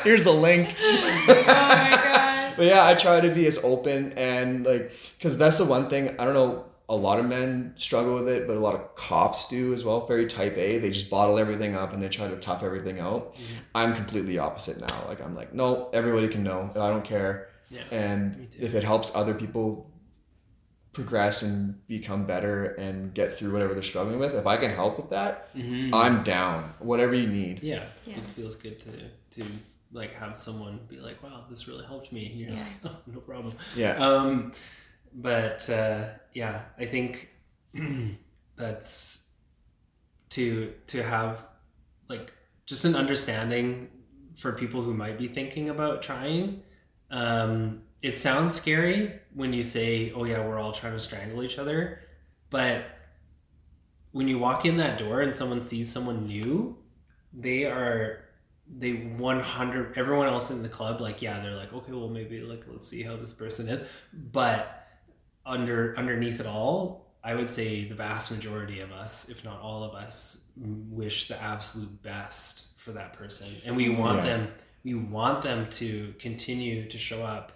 [0.05, 0.75] Here's a link.
[0.79, 2.53] oh my god.
[2.55, 6.11] But yeah, I try to be as open and like, because that's the one thing
[6.19, 6.67] I don't know.
[6.89, 10.05] A lot of men struggle with it, but a lot of cops do as well.
[10.07, 10.79] Very type A.
[10.79, 13.35] They just bottle everything up and they try to tough everything out.
[13.37, 13.41] Mhm.
[13.75, 15.05] I'm completely opposite now.
[15.09, 16.69] Like I'm like, no, everybody can know.
[16.75, 17.49] I don't care.
[17.71, 17.83] Yeah.
[17.91, 19.89] And if it helps other people
[20.93, 24.99] progress and become better and get through whatever they're struggling with, if I can help
[24.99, 25.95] with that, Mhm.
[25.95, 26.75] I'm down.
[26.81, 27.63] Whatever you need.
[27.63, 28.17] yeah, Yeah.
[28.19, 28.91] it feels good to
[29.41, 29.47] to
[29.95, 32.57] like have someone be like, "Wow, this really helped me." And you're Yeah.
[32.57, 33.93] like, "Oh, no problem." Yeah.
[33.97, 34.53] Um,
[35.15, 37.31] but uh, yeah, I think
[38.57, 39.27] that's
[40.31, 41.45] to to have
[42.09, 42.33] like
[42.67, 43.89] just an understanding
[44.37, 46.63] for people who might be thinking about trying.
[47.11, 51.59] Um, it sounds scary when you say, "Oh yeah, we're all trying to strangle each
[51.59, 52.01] other,"
[52.51, 52.85] but
[54.13, 56.77] when you walk in that door and someone sees someone new,
[57.33, 58.25] they are
[58.79, 62.65] they 100 everyone else in the club like yeah they're like okay well maybe like
[62.71, 63.85] let's see how this person is
[64.31, 64.82] but
[65.47, 69.83] under underneath it all i would say the vast majority of us if not all
[69.85, 74.25] of us wish the absolute best for that person and we want Yeah.
[74.39, 74.49] them
[74.85, 77.53] we want them to continue to show up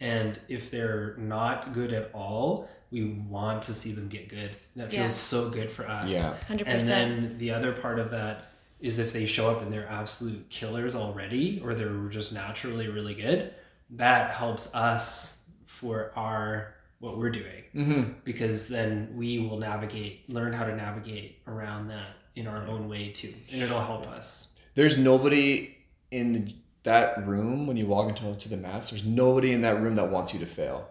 [0.00, 4.90] and if they're not good at all we want to see them get good that
[4.90, 5.08] feels Yeah.
[5.08, 6.34] so good for us Yeah.
[6.46, 7.12] Hundred and percent.
[7.12, 8.46] And then the other part of that
[8.80, 13.12] is if they show up and they're absolute killers already, or they're just naturally really
[13.14, 13.52] good,
[13.90, 18.12] that helps us for our what we're doing Mm-hmm.
[18.24, 23.10] because then we will navigate, learn how to navigate around that in our own way
[23.10, 24.48] too, and it'll help us.
[24.74, 25.76] there's nobody
[26.10, 26.54] in the,
[26.84, 28.90] that room when you walk into to the mats.
[28.90, 30.88] There's nobody in that room that wants you to fail.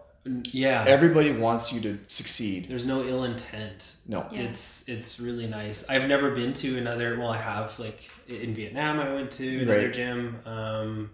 [0.52, 2.68] Yeah, Everybody wants you to succeed.
[2.68, 3.96] there's no ill intent.
[4.06, 4.26] No.
[4.30, 4.42] Yeah.
[4.42, 5.88] It's it's really nice.
[5.88, 7.18] I've never been to another.
[7.18, 9.00] Well, I have like in Vietnam.
[9.00, 9.92] I went to another Right.
[9.94, 11.10] gym, um,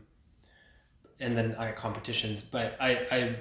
[1.21, 2.43] and then I had competitions.
[2.43, 3.37] But I I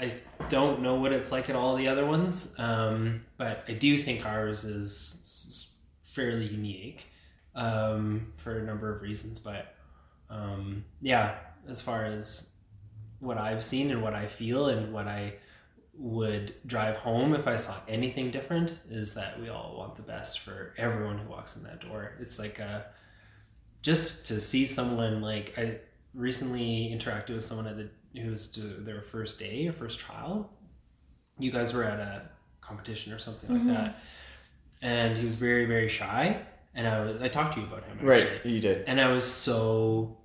[0.00, 0.12] I
[0.48, 2.54] don't know what it's like at all the other ones.
[2.58, 5.70] Um, but I do think ours is
[6.12, 7.06] fairly unique
[7.54, 9.38] um, for a number of reasons.
[9.38, 9.74] But
[10.30, 11.36] um, yeah,
[11.68, 12.50] as far as
[13.20, 15.34] what I've seen and what I feel and what I
[15.94, 20.40] would drive home if I saw anything different is that we all want the best
[20.40, 22.12] for everyone who walks in that door.
[22.20, 22.86] It's like a
[23.82, 25.78] just to see someone like I
[26.14, 27.88] recently interacted with someone at the
[28.20, 30.50] who was their first day or first trial.
[31.38, 32.28] You guys were at a
[32.60, 33.66] competition or something Mhm.
[33.66, 33.96] like that,
[34.82, 36.40] and he was very very shy.
[36.74, 38.44] And I was I talked to you about him actually Right.
[38.46, 38.84] You did.
[38.86, 40.16] and I was so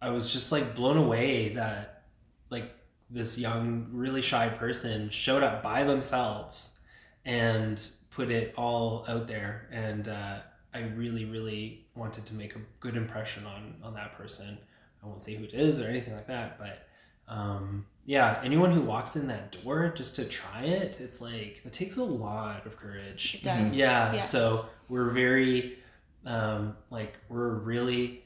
[0.00, 2.04] I was just like blown away that
[2.50, 2.72] like
[3.10, 6.78] this young really shy person showed up by themselves
[7.24, 7.80] and
[8.10, 10.40] put it all out there and uh,
[10.74, 14.58] I really really wanted to make a good impression on on that person
[15.02, 16.86] I won't say who it is or anything like that but
[17.28, 21.72] um, yeah anyone who walks in that door just to try it it's like it
[21.72, 23.74] takes a lot of courage It does.
[23.76, 24.22] yeah, Yeah.
[24.22, 25.78] so we're very
[26.26, 28.22] um like we're really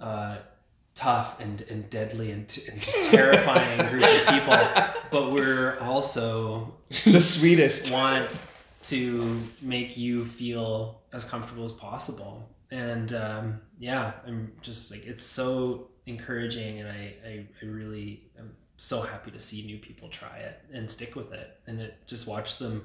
[0.00, 0.38] uh
[0.94, 4.56] tough and and deadly and, t- and just terrifying group of people
[5.10, 7.92] but we're also the sweetest.
[7.92, 8.28] want
[8.82, 15.22] to make you feel as comfortable as possible and um yeah i'm just like it's
[15.22, 20.36] so encouraging and i i, I really am so happy to see new people try
[20.38, 21.58] it and stick with it.
[21.66, 22.84] And it just watch them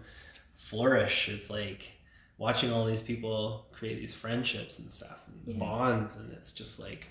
[0.56, 1.30] flourish.
[1.30, 1.92] It's like
[2.40, 5.60] watching all these people create these friendships and stuff and Yeah.
[5.60, 7.06] bonds and it's just like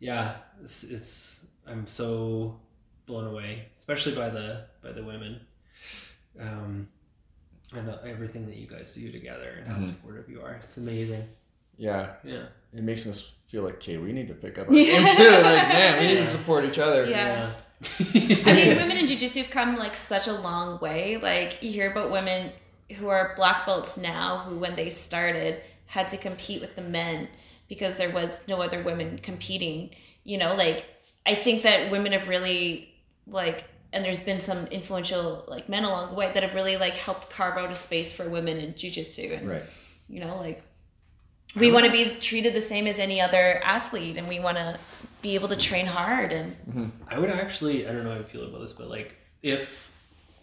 [0.00, 2.58] yeah it's, it's i'm so
[3.04, 5.40] blown away especially by the by the women.
[6.40, 6.88] Um
[7.76, 9.82] and everything that you guys do together and how Mhm.
[9.84, 10.54] supportive you are.
[10.64, 11.28] It's amazing
[11.78, 12.10] Yeah.
[12.24, 15.30] yeah It makes us feel like, okay, we need to pick up our game too.
[15.30, 17.08] Like, man, we need to support each other.
[17.08, 17.52] Yeah.
[18.04, 21.16] yeah I mean, women in jujitsu have come like such a long way.
[21.16, 22.50] Like you hear about women
[22.96, 27.28] who are black belts now who when they started had to compete with the men
[27.68, 29.90] because there was no other women competing
[30.24, 30.86] you know like
[31.26, 32.88] i think that women have really
[33.26, 36.94] like and there's been some influential like men along the way that have really like
[36.94, 39.62] helped carve out a space for women in jiu-jitsu and Right.
[40.08, 40.62] you know like
[41.56, 44.78] we want to be treated the same as any other athlete and we want to
[45.22, 48.44] be able to train hard and I would actually, I don't know how I feel
[48.44, 49.90] about this, but like if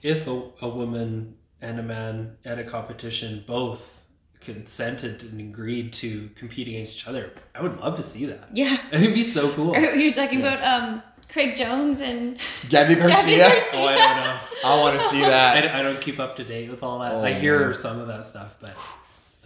[0.01, 4.03] if a, a woman and a man at a competition both
[4.41, 8.49] consented and agreed to compete against each other, I would love to see that.
[8.53, 9.75] yeah It'd be so cool.
[9.75, 11.01] Are you talking about um
[11.31, 12.37] Craig Jones and
[12.69, 13.39] Gabi Garcia.
[13.49, 13.69] Garcia.
[13.73, 14.37] Oh, I don't know.
[14.65, 15.65] I want to see that.
[15.65, 17.13] I, I don't keep up to date with all that.
[17.13, 17.73] Oh, I hear man.
[17.73, 18.75] some of that stuff, but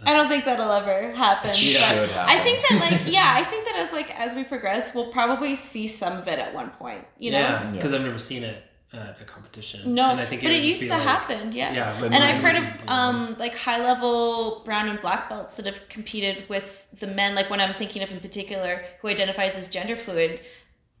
[0.06, 1.50] I don't think that'll ever happen.
[1.50, 4.44] It but should I think that like yeah, I think that as like as we
[4.44, 7.04] progress, we'll probably see some of it at one point.
[7.18, 7.38] You know?
[7.38, 9.94] yeah, because I've never seen it at a competition.
[9.94, 11.52] No, and I think but would it used to like- happen.
[11.52, 11.72] Yeah.
[11.72, 15.66] Yeah, but and I've heard of um like high level brown and black belts that
[15.66, 17.34] have competed with the men.
[17.34, 20.40] Like when I'm thinking of in particular who identifies as gender fluid.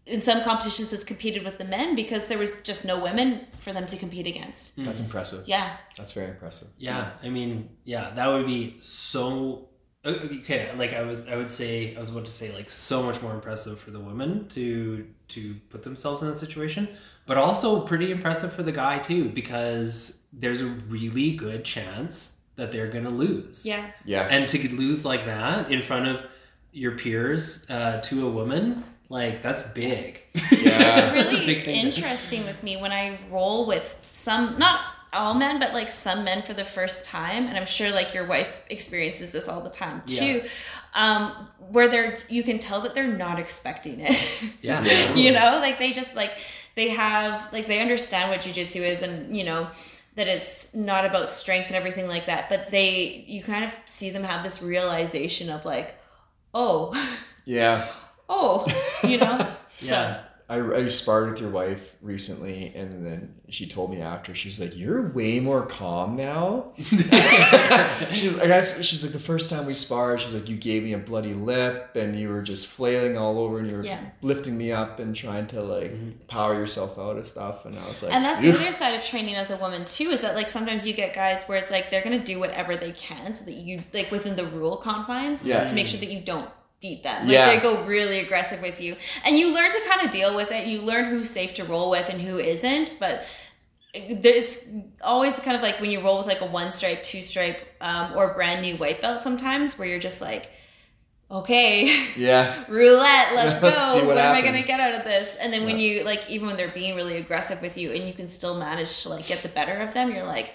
[0.06, 3.72] In some competitions, has competed with the men because there was just no women for
[3.72, 4.82] them to compete against.
[4.82, 5.46] That's impressive.
[5.46, 6.68] Yeah, That's very impressive.
[6.78, 9.68] Yeah, I mean, yeah, that would be so
[10.04, 10.70] okay.
[10.76, 13.34] Like I was, I would say, I was about to say, like so much more
[13.34, 16.88] impressive for the women to to put themselves in that situation,
[17.26, 22.70] but also pretty impressive for the guy too, because there's a really good chance that
[22.72, 23.64] they're gonna lose.
[23.66, 23.90] yeah.
[24.04, 24.26] Yeah.
[24.30, 26.24] and to lose like that in front of
[26.72, 30.22] your peers uh, to a woman, like that's big.
[30.50, 31.14] Yeah.
[31.14, 34.80] it's really big interesting with me when I roll with some, not
[35.12, 38.26] all men, but like some men for the first time, and I'm sure like your
[38.26, 40.42] wife experiences this all the time too,
[40.94, 44.22] um, where they're you can tell that they're not expecting it.
[44.62, 44.82] Yeah.
[44.84, 45.14] Yeah.
[45.24, 46.32] you know, like they just like
[46.74, 49.68] they have like they understand what jujitsu is, and you know
[50.16, 54.10] that it's not about strength and everything like that, but they you kind of see
[54.10, 55.96] them have this realization of like,
[56.52, 56.92] oh,
[57.46, 57.88] Yeah.
[58.30, 58.64] Oh,
[59.04, 59.46] you know,
[59.78, 59.94] so.
[59.94, 60.20] Yeah.
[60.50, 64.76] I, I sparred with your wife recently, and then she told me after, she's like,
[64.76, 70.20] "You're way more calm now." she's, I guess, she's like, the first time we sparred,
[70.20, 73.60] she's like, "You gave me a bloody lip, and you were just flailing all over,
[73.60, 74.00] and you were Yeah.
[74.22, 76.18] lifting me up and trying to like mm-hmm.
[76.26, 79.04] power yourself out of stuff." And I was like, And that's the other side of
[79.04, 81.90] training as a woman too, is that like sometimes you get guys where it's like
[81.90, 85.64] they're gonna do whatever they can so that you like within the rule confines Yeah.
[85.64, 86.50] to make sure that you don't
[86.80, 87.22] beat them.
[87.22, 87.54] Like Yeah.
[87.54, 88.96] they go really aggressive with you.
[89.24, 90.66] And you learn to kind of deal with it.
[90.66, 93.24] You learn who's safe to roll with and who isn't, but
[93.92, 94.64] it's
[95.02, 98.12] always kind of like when you roll with like a one stripe, two stripe, um,
[98.16, 100.48] or brand new white belt sometimes where you're just like,
[101.30, 102.64] okay, Yeah.
[102.68, 105.52] roulette let's, go Let's see what what, am i gonna get out of this and
[105.52, 108.26] then when you like even when they're being really aggressive with you and you can
[108.26, 110.54] still manage to like get the better of them you're like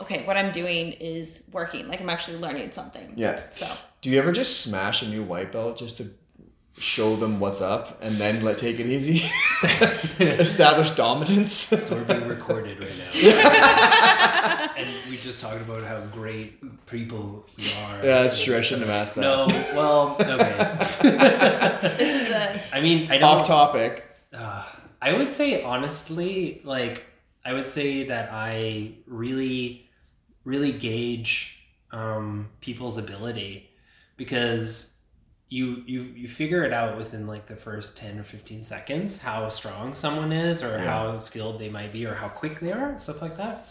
[0.00, 3.40] okay what i'm doing is working like i'm actually learning something Yeah.
[3.50, 3.66] so
[4.02, 6.04] Do you ever just smash a new white belt just to
[6.76, 9.22] show them what's up, and then let take it easy,
[10.18, 11.52] establish dominance?
[11.54, 14.72] So we're being recorded right now.
[14.76, 17.96] and we just talked about how great people we are.
[18.04, 18.56] Yeah, that's true.
[18.56, 19.20] I shouldn't have asked that.
[19.20, 20.76] No, well, okay.
[21.98, 23.38] this is a I mean, I don't.
[23.40, 24.04] Off topic.
[24.32, 24.66] Uh,
[25.00, 27.04] I would say honestly, like
[27.44, 29.83] I would say that I really,
[30.44, 31.58] really gauge
[31.92, 33.70] um, people's ability
[34.16, 34.96] because
[35.48, 39.48] you you you figure it out within like the first ten or fifteen seconds how
[39.48, 40.84] strong someone is or Yeah.
[40.84, 43.68] how skilled they might be or how quick they are stuff like that.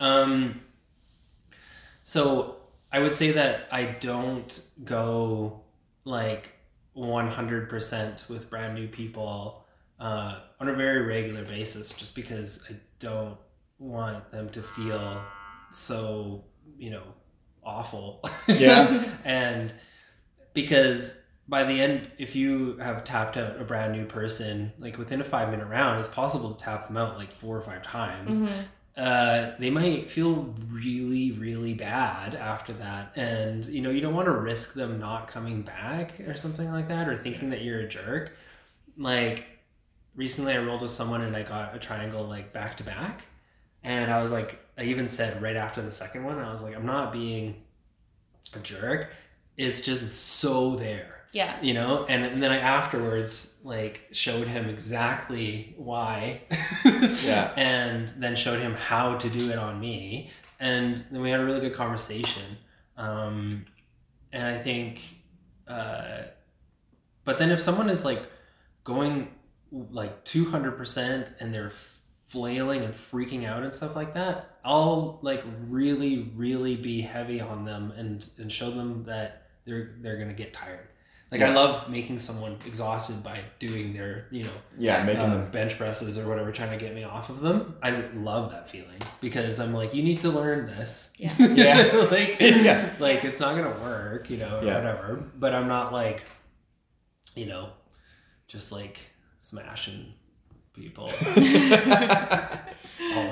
[0.00, 0.60] Um,
[2.02, 2.56] so
[2.92, 5.60] I would say that I don't go
[6.04, 6.52] like
[6.96, 9.64] 100% with brand new people
[9.98, 13.36] uh, on a very regular basis just because I don't
[13.78, 15.20] want them to feel
[15.74, 16.44] so,
[16.78, 17.02] you know,
[17.64, 18.22] awful.
[18.48, 19.04] Yeah.
[19.24, 19.74] and
[20.52, 25.20] because by the end, if you have tapped out a brand new person, like within
[25.20, 28.40] a five minute round, it's possible to tap them out like four or five times
[28.40, 28.64] mhm.
[28.96, 33.12] uh, they might feel really, really bad after that.
[33.16, 36.88] And, you know, you don't want to risk them not coming back or something like
[36.88, 38.32] that or thinking that you're a jerk.
[38.96, 39.44] Like,
[40.14, 43.24] recently I rolled with someone and I got a triangle like back to back.
[43.82, 46.74] And I was like, I even said right after the second one, I was like,
[46.74, 47.62] I'm not being
[48.54, 49.10] a jerk.
[49.56, 51.22] It's just so there.
[51.32, 51.56] Yeah.
[51.60, 52.06] You know?
[52.08, 56.42] And, and then i afterwards like showed him exactly why.
[56.84, 57.52] Yeah.
[57.56, 60.30] and then showed him how to do it on me.
[60.60, 62.56] And then we had a really good conversation.
[62.96, 63.66] Um,
[64.32, 65.00] and i think
[65.68, 66.22] uh,
[67.24, 68.30] but then if someone is like
[68.84, 69.28] going
[69.72, 71.72] like 200% and they're
[72.28, 77.64] flailing and freaking out and stuff like that, I'll like really, really be heavy on
[77.64, 80.88] them and and show them that they're they're gonna get tired.
[81.32, 85.50] Like I love making someone exhausted by doing their you know Yeah, making uh, them.
[85.50, 87.74] bench presses or whatever, trying to get me off of them.
[87.82, 91.10] I love that feeling because I'm like, you need to learn this.
[91.16, 91.34] Yeah.
[91.38, 92.06] Yeah.
[92.10, 92.88] like, Yeah.
[93.00, 94.76] like it's not gonna work, you know, or Yeah.
[94.76, 95.24] whatever.
[95.36, 96.22] But I'm not like,
[97.34, 97.70] you know,
[98.46, 99.00] just like
[99.40, 100.12] smashing
[100.74, 101.10] people all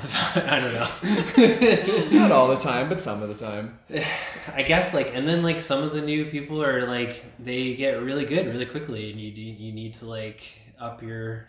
[0.01, 0.48] the time.
[0.48, 2.19] I don't know.
[2.19, 3.78] Not all the time, but some of the time.
[4.55, 8.02] I guess like, and then like some of the new people are like they get
[8.02, 10.43] really good really quickly, and you you need to like
[10.78, 11.48] up your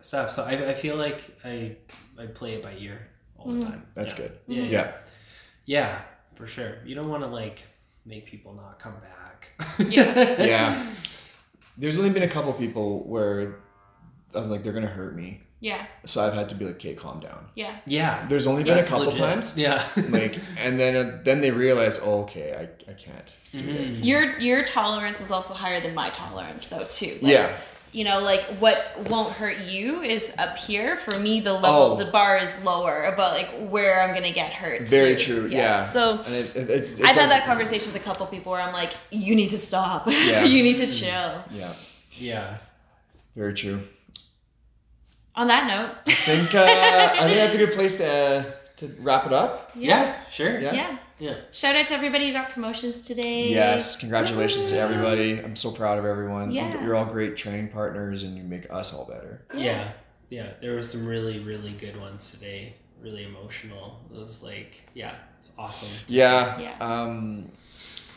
[0.00, 0.30] stuff.
[0.30, 1.76] So I, I feel like I
[2.18, 3.66] I play it by ear all the Mhm.
[3.66, 3.86] time.
[3.94, 4.18] That's Yeah.
[4.26, 4.32] good.
[4.46, 4.92] Yeah, yeah, Yeah.
[5.66, 6.00] yeah,
[6.34, 6.76] for sure.
[6.84, 7.62] You don't want to like
[8.06, 9.48] make people not come back.
[9.88, 10.44] Yeah.
[10.44, 10.86] Yeah.
[11.76, 13.56] There's only been a couple people where
[14.34, 15.40] I'm like, they're gonna hurt me.
[15.60, 15.86] Yeah.
[16.04, 17.46] So I've had to be like, okay, calm down.
[17.54, 17.74] Yeah.
[17.86, 18.26] yeah.
[18.28, 19.20] There's only been That's a couple legit.
[19.20, 19.56] times.
[19.56, 19.82] Yeah.
[20.10, 23.76] Like, and then uh, then they realize, oh, okay, I, I can't do Mhm.
[23.88, 24.02] this.
[24.02, 27.18] Your your tolerance is also higher than my tolerance though too.
[27.22, 27.56] Like, Yeah.
[27.92, 30.96] You know, like what won't hurt you is up here.
[30.96, 31.96] For me, the level, Oh.
[31.96, 34.88] the bar is lower about like where I'm gonna get hurt.
[34.88, 35.42] Very too.
[35.42, 35.48] true.
[35.48, 35.82] Yeah.
[35.82, 38.50] So and it, it, it's, it I've had does- that conversation with a couple people
[38.52, 40.06] where I'm like, you need to stop.
[40.10, 40.42] Yeah.
[40.44, 41.44] you need to chill.
[41.52, 41.72] Yeah.
[42.18, 42.56] yeah.
[43.36, 43.80] Very true.
[45.36, 49.26] On that note, I think uh, I think that's a good place to to wrap
[49.26, 49.72] it up.
[49.74, 50.14] yeah.
[50.30, 50.58] Sure.
[50.58, 50.74] Yeah.
[50.74, 50.98] Yeah.
[51.18, 51.34] Yeah.
[51.52, 53.48] Shout out to everybody who got promotions today.
[53.48, 55.38] Yes, congratulations to everybody.
[55.38, 56.50] I'm so proud of everyone.
[56.50, 56.82] Yeah.
[56.82, 59.44] You're all great training partners, and you make us all better.
[59.54, 59.92] Yeah.
[60.30, 60.50] Yeah.
[60.60, 62.74] There were some really, really good ones today.
[63.00, 64.00] Really emotional.
[64.12, 65.88] It was like, yeah, it's awesome.
[66.08, 66.58] Yeah.
[66.58, 66.76] Yeah.
[66.80, 67.50] Um,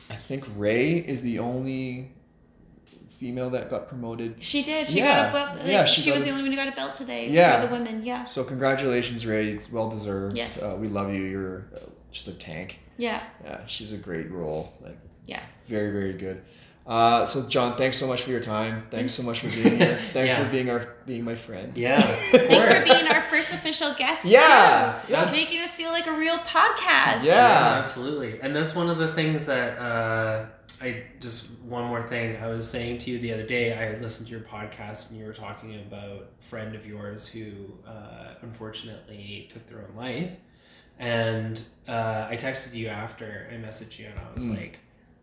[0.09, 2.11] I think Ray is the only
[3.17, 4.35] female that got promoted.
[4.43, 4.87] She did.
[4.87, 5.23] She Yeah.
[5.23, 5.57] got a belt.
[5.59, 7.27] Like, Yeah, she, she was a- the only one who got a belt today.
[7.29, 7.59] Yeah.
[7.61, 8.03] For the women.
[8.03, 8.23] Yeah.
[8.25, 9.49] So congratulations, Ray.
[9.49, 10.37] It's well deserved.
[10.37, 10.61] Yes.
[10.61, 11.23] Uh, we love you.
[11.23, 11.79] You're uh,
[12.11, 12.79] just a tank.
[12.97, 13.21] Yeah.
[13.43, 14.71] Yeah, she's a great role.
[14.81, 15.41] Like Yeah.
[15.65, 16.41] very, very good.
[16.85, 18.85] Uh, so Jon, thanks so much for your time.
[18.89, 19.97] Thanks so much for being here.
[20.13, 20.41] Thanks Yeah.
[20.45, 21.75] for being our being my friend.
[21.77, 21.99] Yeah.
[22.31, 24.23] Thanks for being our first official guest.
[24.23, 24.97] Yeah.
[25.05, 25.11] Too.
[25.13, 25.31] Yes.
[25.33, 27.23] Making us feel like a real podcast.
[27.25, 27.81] Yeah.
[27.83, 28.39] absolutely.
[28.41, 30.45] And that's one of the things that uh,
[30.81, 33.73] I just one more thing I was saying to you the other day.
[33.73, 37.51] I listened to your podcast and you were talking about a friend of yours who
[37.87, 40.31] uh, unfortunately took their own life.
[40.99, 44.55] And uh, I texted you after I messaged you and I was Mm.
[44.57, 44.79] like,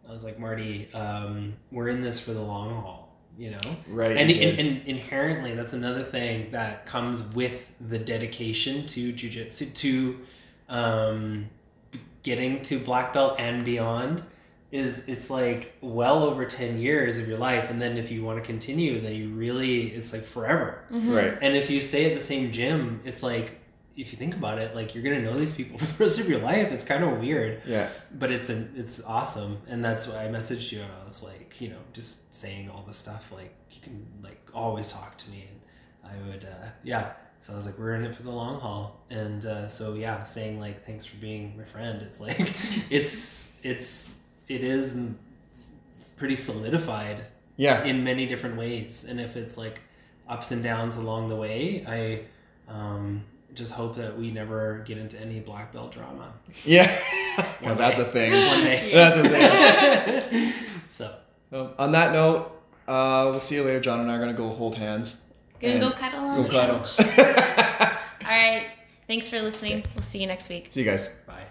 [0.09, 3.61] I was like, Marty, um, we're in this for the long haul, you know.
[3.89, 4.17] Right.
[4.17, 10.21] and, and, and inherently that's another thing that comes with the dedication to jujitsu to
[10.69, 11.49] um,
[12.23, 14.23] getting to black belt and beyond
[14.83, 18.37] is it's like well over 10 years of your life and then if you want
[18.41, 20.69] to continue then you really it's like forever.
[20.91, 21.15] Mhm.
[21.17, 21.35] right.
[21.45, 23.49] and if you stay at the same gym it's like
[23.97, 26.29] if you think about it like you're gonna know these people for the rest of
[26.29, 26.69] your life.
[26.75, 27.63] It's kind of weird.
[27.65, 27.89] Yeah.
[28.23, 29.53] but it's an it's awesome.
[29.71, 32.85] And that's why i messaged you and i was like you know just saying all
[32.91, 33.97] the stuff like you can
[34.29, 35.59] like always talk to me and
[36.13, 37.13] i would uh yeah.
[37.39, 38.87] So i was like we're in it for the long haul.
[39.11, 42.03] And uh so yeah saying like thanks for being my friend.
[42.03, 42.41] It's like
[42.99, 44.19] it's it's
[44.49, 44.97] it is
[46.17, 47.25] pretty solidified
[47.57, 47.85] Yeah.
[47.85, 49.81] in many different ways and if it's like
[50.29, 53.23] ups and downs along the way i um
[53.55, 56.33] just hope that we never get into any black belt drama
[56.65, 56.91] Yeah.
[57.61, 58.31] Because that's a thing.
[58.33, 60.53] one day That's a thing.
[60.89, 61.17] so
[61.51, 62.51] So, on that note,
[62.87, 63.81] uh, we'll see you later.
[63.81, 65.21] Jon and I are gonna go hold hands.
[65.61, 66.77] Gonna go cuddle on Go the cuddle.
[68.23, 68.67] All right.
[69.09, 69.85] Thanks for listening.
[69.95, 70.67] We'll see you next week.
[70.71, 71.09] see you guys.
[71.27, 71.45] bye